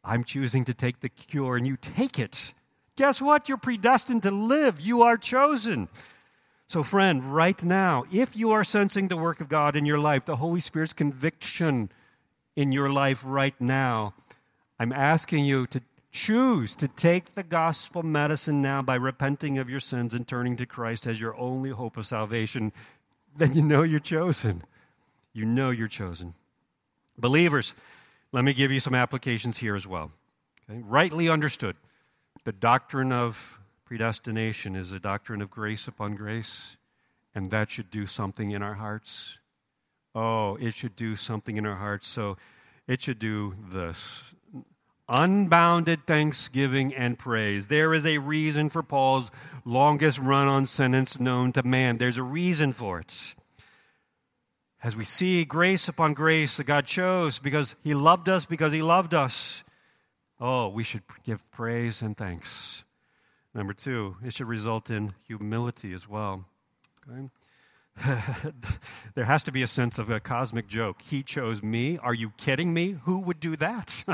I'm 0.04 0.22
choosing 0.22 0.64
to 0.66 0.74
take 0.74 1.00
the 1.00 1.08
cure, 1.08 1.56
and 1.56 1.66
you 1.66 1.76
take 1.76 2.20
it, 2.20 2.54
guess 2.94 3.20
what? 3.20 3.48
You're 3.48 3.58
predestined 3.58 4.22
to 4.22 4.30
live. 4.30 4.80
You 4.80 5.02
are 5.02 5.16
chosen. 5.16 5.88
So, 6.66 6.82
friend, 6.82 7.34
right 7.34 7.62
now, 7.62 8.04
if 8.10 8.36
you 8.36 8.52
are 8.52 8.64
sensing 8.64 9.08
the 9.08 9.16
work 9.16 9.40
of 9.40 9.48
God 9.48 9.76
in 9.76 9.84
your 9.84 9.98
life, 9.98 10.24
the 10.24 10.36
Holy 10.36 10.60
Spirit's 10.60 10.94
conviction 10.94 11.90
in 12.56 12.72
your 12.72 12.90
life 12.90 13.22
right 13.24 13.54
now, 13.60 14.14
I'm 14.78 14.92
asking 14.92 15.44
you 15.44 15.66
to 15.68 15.82
choose 16.10 16.74
to 16.76 16.88
take 16.88 17.34
the 17.34 17.42
gospel 17.42 18.02
medicine 18.02 18.62
now 18.62 18.80
by 18.80 18.94
repenting 18.94 19.58
of 19.58 19.68
your 19.68 19.80
sins 19.80 20.14
and 20.14 20.26
turning 20.26 20.56
to 20.56 20.64
Christ 20.64 21.06
as 21.06 21.20
your 21.20 21.36
only 21.36 21.70
hope 21.70 21.96
of 21.96 22.06
salvation. 22.06 22.72
Then 23.36 23.52
you 23.52 23.62
know 23.62 23.82
you're 23.82 23.98
chosen. 23.98 24.62
You 25.32 25.44
know 25.44 25.70
you're 25.70 25.88
chosen. 25.88 26.34
Believers, 27.18 27.74
let 28.32 28.44
me 28.44 28.54
give 28.54 28.72
you 28.72 28.80
some 28.80 28.94
applications 28.94 29.58
here 29.58 29.74
as 29.74 29.86
well. 29.86 30.10
Okay? 30.70 30.80
Rightly 30.84 31.28
understood, 31.28 31.76
the 32.44 32.52
doctrine 32.52 33.12
of 33.12 33.58
predestination 33.84 34.76
is 34.76 34.92
a 34.92 35.00
doctrine 35.00 35.42
of 35.42 35.50
grace 35.50 35.86
upon 35.86 36.14
grace, 36.14 36.76
and 37.34 37.50
that 37.50 37.70
should 37.70 37.90
do 37.90 38.06
something 38.06 38.50
in 38.50 38.62
our 38.62 38.74
hearts. 38.74 39.38
Oh, 40.14 40.56
it 40.56 40.74
should 40.74 40.96
do 40.96 41.16
something 41.16 41.56
in 41.56 41.66
our 41.66 41.76
hearts. 41.76 42.08
So 42.08 42.36
it 42.86 43.02
should 43.02 43.18
do 43.18 43.54
this 43.70 44.22
unbounded 45.08 46.06
thanksgiving 46.06 46.94
and 46.94 47.18
praise. 47.18 47.66
There 47.66 47.92
is 47.92 48.06
a 48.06 48.18
reason 48.18 48.70
for 48.70 48.82
Paul's 48.82 49.30
longest 49.64 50.18
run 50.18 50.48
on 50.48 50.66
sentence 50.66 51.20
known 51.20 51.52
to 51.52 51.62
man. 51.62 51.98
There's 51.98 52.16
a 52.16 52.22
reason 52.22 52.72
for 52.72 53.00
it. 53.00 53.34
As 54.82 54.96
we 54.96 55.04
see 55.04 55.44
grace 55.44 55.88
upon 55.88 56.12
grace 56.12 56.56
that 56.58 56.64
God 56.64 56.86
chose 56.86 57.38
because 57.38 57.74
He 57.82 57.94
loved 57.94 58.28
us, 58.28 58.44
because 58.44 58.72
He 58.72 58.82
loved 58.82 59.14
us, 59.14 59.64
oh, 60.40 60.68
we 60.68 60.84
should 60.84 61.02
give 61.24 61.50
praise 61.50 62.02
and 62.02 62.16
thanks. 62.16 62.83
Number 63.54 63.72
two, 63.72 64.16
it 64.24 64.34
should 64.34 64.48
result 64.48 64.90
in 64.90 65.14
humility 65.26 65.92
as 65.92 66.08
well. 66.08 66.44
Okay? 67.08 67.28
there 69.14 69.24
has 69.24 69.42
to 69.44 69.52
be 69.52 69.62
a 69.62 69.66
sense 69.66 69.98
of 69.98 70.10
a 70.10 70.18
cosmic 70.18 70.66
joke. 70.66 71.02
He 71.02 71.22
chose 71.22 71.62
me. 71.62 71.96
Are 71.98 72.14
you 72.14 72.32
kidding 72.36 72.74
me? 72.74 72.96
Who 73.04 73.20
would 73.20 73.38
do 73.38 73.54
that? 73.56 74.04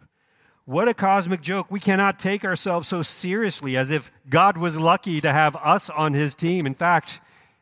what 0.64 0.88
a 0.88 0.94
cosmic 0.94 1.40
joke. 1.40 1.70
We 1.70 1.78
cannot 1.78 2.18
take 2.18 2.44
ourselves 2.44 2.88
so 2.88 3.02
seriously 3.02 3.76
as 3.76 3.90
if 3.90 4.10
God 4.28 4.58
was 4.58 4.76
lucky 4.76 5.20
to 5.20 5.32
have 5.32 5.54
us 5.56 5.88
on 5.88 6.14
his 6.14 6.34
team. 6.34 6.66
In 6.66 6.74
fact, 6.74 7.20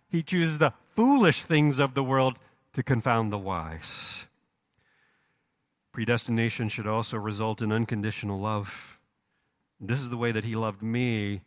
he 0.09 0.23
chooses 0.23 0.59
the 0.59 0.73
foolish 0.97 1.43
things 1.43 1.79
of 1.79 1.93
the 1.93 2.03
world 2.03 2.39
to 2.73 2.83
confound 2.83 3.31
the 3.31 3.39
wise. 3.39 4.27
Predestination 5.93 6.71
should 6.71 6.87
also 6.87 7.19
result 7.19 7.61
in 7.61 7.73
unconditional 7.73 8.41
love. 8.41 9.00
This 9.81 10.01
is 10.01 10.11
the 10.11 10.17
way 10.17 10.33
that 10.33 10.45
he 10.45 10.57
loved 10.57 10.83
me. 10.83 11.41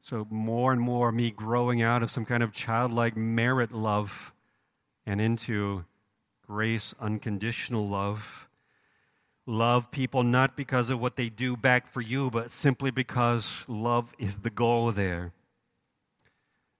So, 0.00 0.26
more 0.30 0.72
and 0.72 0.80
more, 0.80 1.12
me 1.12 1.30
growing 1.30 1.82
out 1.82 2.02
of 2.02 2.10
some 2.10 2.24
kind 2.24 2.42
of 2.42 2.52
childlike 2.52 3.16
merit 3.16 3.72
love 3.72 4.32
and 5.06 5.20
into 5.20 5.84
grace, 6.46 6.94
unconditional 7.00 7.88
love. 7.88 8.48
Love 9.46 9.90
people 9.90 10.22
not 10.22 10.56
because 10.56 10.88
of 10.88 11.00
what 11.00 11.16
they 11.16 11.28
do 11.28 11.56
back 11.56 11.86
for 11.86 12.00
you, 12.00 12.30
but 12.30 12.50
simply 12.50 12.90
because 12.90 13.64
love 13.68 14.14
is 14.18 14.38
the 14.38 14.50
goal 14.50 14.90
there. 14.92 15.32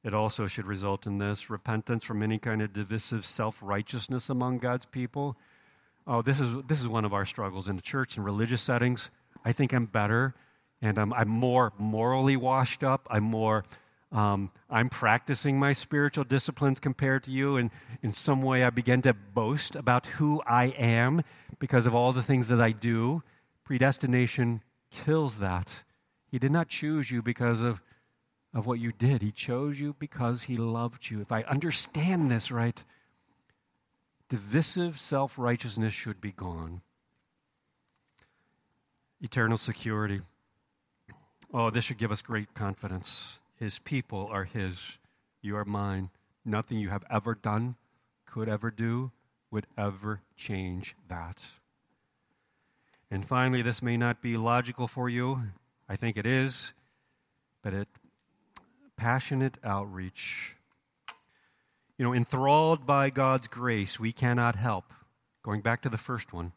It 0.02 0.14
also 0.14 0.46
should 0.46 0.66
result 0.66 1.06
in 1.06 1.18
this 1.18 1.48
repentance 1.48 2.04
from 2.04 2.22
any 2.22 2.38
kind 2.38 2.60
of 2.62 2.72
divisive 2.72 3.24
self 3.24 3.62
righteousness 3.62 4.28
among 4.28 4.58
God's 4.58 4.86
people. 4.86 5.36
Oh, 6.06 6.20
this 6.20 6.40
is, 6.40 6.62
this 6.66 6.80
is 6.80 6.88
one 6.88 7.06
of 7.06 7.14
our 7.14 7.24
struggles 7.24 7.68
in 7.68 7.76
the 7.76 7.82
church 7.82 8.16
and 8.16 8.24
religious 8.24 8.60
settings. 8.60 9.10
I 9.44 9.52
think 9.52 9.72
I'm 9.72 9.86
better 9.86 10.34
and 10.82 10.98
I'm, 10.98 11.12
I'm 11.12 11.28
more 11.28 11.72
morally 11.78 12.36
washed 12.36 12.84
up. 12.84 13.06
I'm 13.10 13.24
more, 13.24 13.64
um, 14.12 14.50
I'm 14.68 14.88
practicing 14.88 15.58
my 15.58 15.72
spiritual 15.72 16.24
disciplines 16.24 16.80
compared 16.80 17.24
to 17.24 17.30
you. 17.30 17.56
And 17.56 17.70
in 18.02 18.12
some 18.12 18.42
way, 18.42 18.64
I 18.64 18.70
begin 18.70 19.02
to 19.02 19.14
boast 19.14 19.76
about 19.76 20.06
who 20.06 20.42
I 20.46 20.66
am 20.66 21.22
because 21.58 21.86
of 21.86 21.94
all 21.94 22.12
the 22.12 22.22
things 22.22 22.48
that 22.48 22.60
I 22.60 22.72
do. 22.72 23.22
Predestination 23.64 24.62
kills 24.90 25.38
that. 25.38 25.68
He 26.30 26.38
did 26.38 26.52
not 26.52 26.68
choose 26.68 27.10
you 27.10 27.22
because 27.22 27.60
of, 27.60 27.82
of 28.52 28.66
what 28.66 28.78
you 28.80 28.92
did, 28.92 29.22
He 29.22 29.32
chose 29.32 29.80
you 29.80 29.94
because 29.98 30.42
He 30.42 30.56
loved 30.56 31.10
you. 31.10 31.20
If 31.20 31.32
I 31.32 31.42
understand 31.42 32.30
this 32.30 32.50
right, 32.50 32.82
divisive 34.28 34.98
self 34.98 35.38
righteousness 35.38 35.94
should 35.94 36.20
be 36.20 36.32
gone. 36.32 36.82
Eternal 39.20 39.56
security. 39.56 40.20
Oh, 41.56 41.70
this 41.70 41.84
should 41.84 41.98
give 41.98 42.10
us 42.10 42.20
great 42.20 42.52
confidence. 42.52 43.38
His 43.54 43.78
people 43.78 44.26
are 44.28 44.42
His. 44.42 44.98
You 45.40 45.56
are 45.56 45.64
mine. 45.64 46.10
Nothing 46.44 46.80
you 46.80 46.88
have 46.88 47.04
ever 47.08 47.36
done, 47.36 47.76
could 48.26 48.48
ever 48.48 48.72
do, 48.72 49.12
would 49.52 49.68
ever 49.78 50.20
change 50.36 50.96
that. 51.06 51.38
And 53.08 53.24
finally, 53.24 53.62
this 53.62 53.84
may 53.84 53.96
not 53.96 54.20
be 54.20 54.36
logical 54.36 54.88
for 54.88 55.08
you. 55.08 55.42
I 55.88 55.94
think 55.94 56.16
it 56.16 56.26
is. 56.26 56.72
But 57.62 57.72
it 57.72 57.88
passionate 58.96 59.56
outreach. 59.62 60.56
You 61.96 62.04
know, 62.04 62.12
enthralled 62.12 62.84
by 62.84 63.10
God's 63.10 63.46
grace, 63.46 64.00
we 64.00 64.10
cannot 64.10 64.56
help. 64.56 64.92
Going 65.44 65.60
back 65.60 65.82
to 65.82 65.88
the 65.88 65.98
first 65.98 66.32
one, 66.32 66.50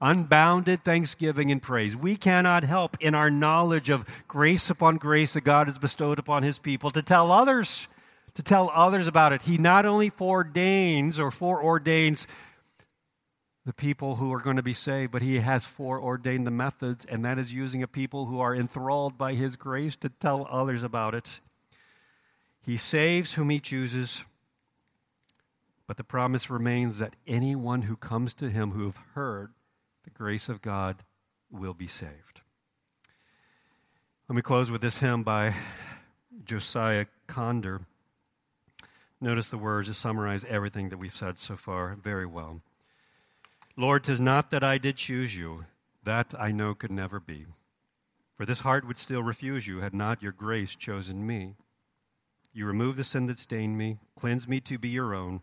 unbounded 0.00 0.82
thanksgiving 0.84 1.50
and 1.50 1.62
praise. 1.62 1.94
We 1.94 2.16
cannot 2.16 2.64
help 2.64 2.96
in 3.00 3.14
our 3.14 3.30
knowledge 3.30 3.90
of 3.90 4.24
grace 4.26 4.70
upon 4.70 4.96
grace 4.96 5.34
that 5.34 5.42
God 5.42 5.66
has 5.66 5.78
bestowed 5.78 6.18
upon 6.18 6.42
his 6.42 6.58
people 6.58 6.90
to 6.90 7.02
tell 7.02 7.30
others, 7.30 7.88
to 8.34 8.42
tell 8.42 8.70
others 8.74 9.06
about 9.06 9.32
it. 9.32 9.42
He 9.42 9.58
not 9.58 9.86
only 9.86 10.10
foreordains 10.10 11.18
or 11.18 11.30
foreordains 11.30 12.26
the 13.66 13.74
people 13.74 14.16
who 14.16 14.32
are 14.32 14.40
going 14.40 14.56
to 14.56 14.62
be 14.62 14.72
saved, 14.72 15.12
but 15.12 15.22
he 15.22 15.40
has 15.40 15.66
foreordained 15.66 16.46
the 16.46 16.50
methods, 16.50 17.04
and 17.04 17.24
that 17.24 17.38
is 17.38 17.52
using 17.52 17.82
a 17.82 17.88
people 17.88 18.26
who 18.26 18.40
are 18.40 18.54
enthralled 18.54 19.18
by 19.18 19.34
his 19.34 19.56
grace 19.56 19.96
to 19.96 20.08
tell 20.08 20.46
others 20.50 20.82
about 20.82 21.14
it. 21.14 21.40
He 22.62 22.76
saves 22.76 23.34
whom 23.34 23.50
he 23.50 23.60
chooses. 23.60 24.24
But 25.86 25.96
the 25.96 26.04
promise 26.04 26.48
remains 26.48 26.98
that 27.00 27.16
anyone 27.26 27.82
who 27.82 27.96
comes 27.96 28.32
to 28.34 28.48
him 28.48 28.70
who 28.70 28.84
have 28.84 29.00
heard 29.14 29.50
the 30.04 30.10
grace 30.10 30.48
of 30.48 30.62
God 30.62 31.02
will 31.50 31.74
be 31.74 31.86
saved. 31.86 32.40
Let 34.28 34.36
me 34.36 34.42
close 34.42 34.70
with 34.70 34.80
this 34.80 34.98
hymn 34.98 35.22
by 35.22 35.54
Josiah 36.44 37.06
Conder. 37.26 37.82
Notice 39.20 39.50
the 39.50 39.58
words 39.58 39.88
to 39.88 39.94
summarize 39.94 40.44
everything 40.44 40.88
that 40.88 40.98
we've 40.98 41.14
said 41.14 41.36
so 41.36 41.56
far 41.56 41.94
very 41.96 42.26
well. 42.26 42.62
Lord, 43.76 44.04
'tis 44.04 44.20
not 44.20 44.50
that 44.50 44.64
I 44.64 44.78
did 44.78 44.96
choose 44.96 45.36
you, 45.36 45.66
that 46.04 46.34
I 46.38 46.52
know 46.52 46.74
could 46.74 46.90
never 46.90 47.20
be. 47.20 47.46
For 48.36 48.46
this 48.46 48.60
heart 48.60 48.86
would 48.86 48.98
still 48.98 49.22
refuse 49.22 49.66
you 49.66 49.80
had 49.80 49.94
not 49.94 50.22
your 50.22 50.32
grace 50.32 50.74
chosen 50.74 51.26
me. 51.26 51.56
You 52.52 52.66
remove 52.66 52.96
the 52.96 53.04
sin 53.04 53.26
that 53.26 53.38
stained 53.38 53.76
me, 53.76 53.98
cleanse 54.16 54.48
me 54.48 54.60
to 54.60 54.78
be 54.78 54.88
your 54.88 55.14
own. 55.14 55.42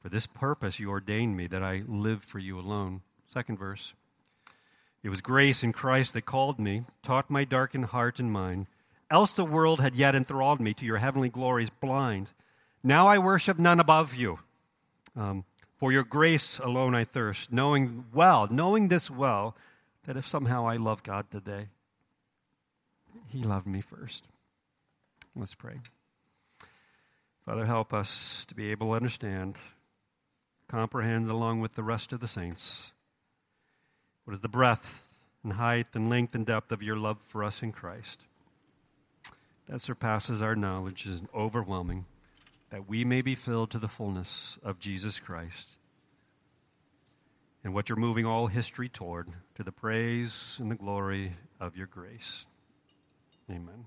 For 0.00 0.08
this 0.08 0.26
purpose 0.26 0.78
you 0.78 0.90
ordained 0.90 1.36
me 1.36 1.46
that 1.48 1.62
I 1.62 1.82
live 1.86 2.24
for 2.24 2.38
you 2.38 2.58
alone. 2.58 3.02
Second 3.28 3.58
verse. 3.58 3.92
It 5.02 5.10
was 5.10 5.20
grace 5.20 5.62
in 5.62 5.72
Christ 5.72 6.14
that 6.14 6.22
called 6.22 6.58
me, 6.58 6.84
taught 7.02 7.30
my 7.30 7.44
darkened 7.44 7.86
heart 7.86 8.18
and 8.18 8.32
mind. 8.32 8.66
Else 9.10 9.32
the 9.32 9.44
world 9.44 9.80
had 9.80 9.94
yet 9.94 10.14
enthralled 10.14 10.60
me 10.60 10.74
to 10.74 10.84
your 10.84 10.96
heavenly 10.96 11.28
glories 11.28 11.70
blind. 11.70 12.30
Now 12.82 13.06
I 13.06 13.18
worship 13.18 13.58
none 13.58 13.80
above 13.80 14.14
you. 14.14 14.40
Um, 15.14 15.44
for 15.76 15.92
your 15.92 16.04
grace 16.04 16.58
alone 16.58 16.94
I 16.94 17.04
thirst, 17.04 17.52
knowing 17.52 18.06
well, 18.12 18.48
knowing 18.50 18.88
this 18.88 19.10
well, 19.10 19.54
that 20.06 20.16
if 20.16 20.26
somehow 20.26 20.66
I 20.66 20.76
love 20.76 21.02
God 21.02 21.30
today, 21.30 21.68
He 23.28 23.42
loved 23.42 23.66
me 23.66 23.80
first. 23.80 24.26
Let's 25.36 25.54
pray. 25.54 25.80
Father, 27.44 27.66
help 27.66 27.92
us 27.92 28.44
to 28.46 28.54
be 28.54 28.70
able 28.70 28.88
to 28.88 28.94
understand, 28.94 29.56
comprehend 30.66 31.30
along 31.30 31.60
with 31.60 31.74
the 31.74 31.82
rest 31.82 32.12
of 32.12 32.20
the 32.20 32.28
saints 32.28 32.92
what 34.28 34.34
is 34.34 34.42
the 34.42 34.46
breadth 34.48 35.08
and 35.42 35.54
height 35.54 35.86
and 35.94 36.10
length 36.10 36.34
and 36.34 36.44
depth 36.44 36.70
of 36.70 36.82
your 36.82 36.98
love 36.98 37.18
for 37.18 37.42
us 37.42 37.62
in 37.62 37.72
Christ? 37.72 38.24
That 39.70 39.80
surpasses 39.80 40.42
our 40.42 40.54
knowledge 40.54 41.06
is 41.06 41.22
overwhelming, 41.34 42.04
that 42.68 42.86
we 42.86 43.06
may 43.06 43.22
be 43.22 43.34
filled 43.34 43.70
to 43.70 43.78
the 43.78 43.88
fullness 43.88 44.58
of 44.62 44.78
Jesus 44.78 45.18
Christ. 45.18 45.78
And 47.64 47.72
what 47.72 47.88
you're 47.88 47.96
moving 47.96 48.26
all 48.26 48.48
history 48.48 48.90
toward, 48.90 49.28
to 49.54 49.62
the 49.62 49.72
praise 49.72 50.58
and 50.60 50.70
the 50.70 50.74
glory 50.74 51.32
of 51.58 51.74
your 51.74 51.86
grace. 51.86 52.44
Amen. 53.50 53.86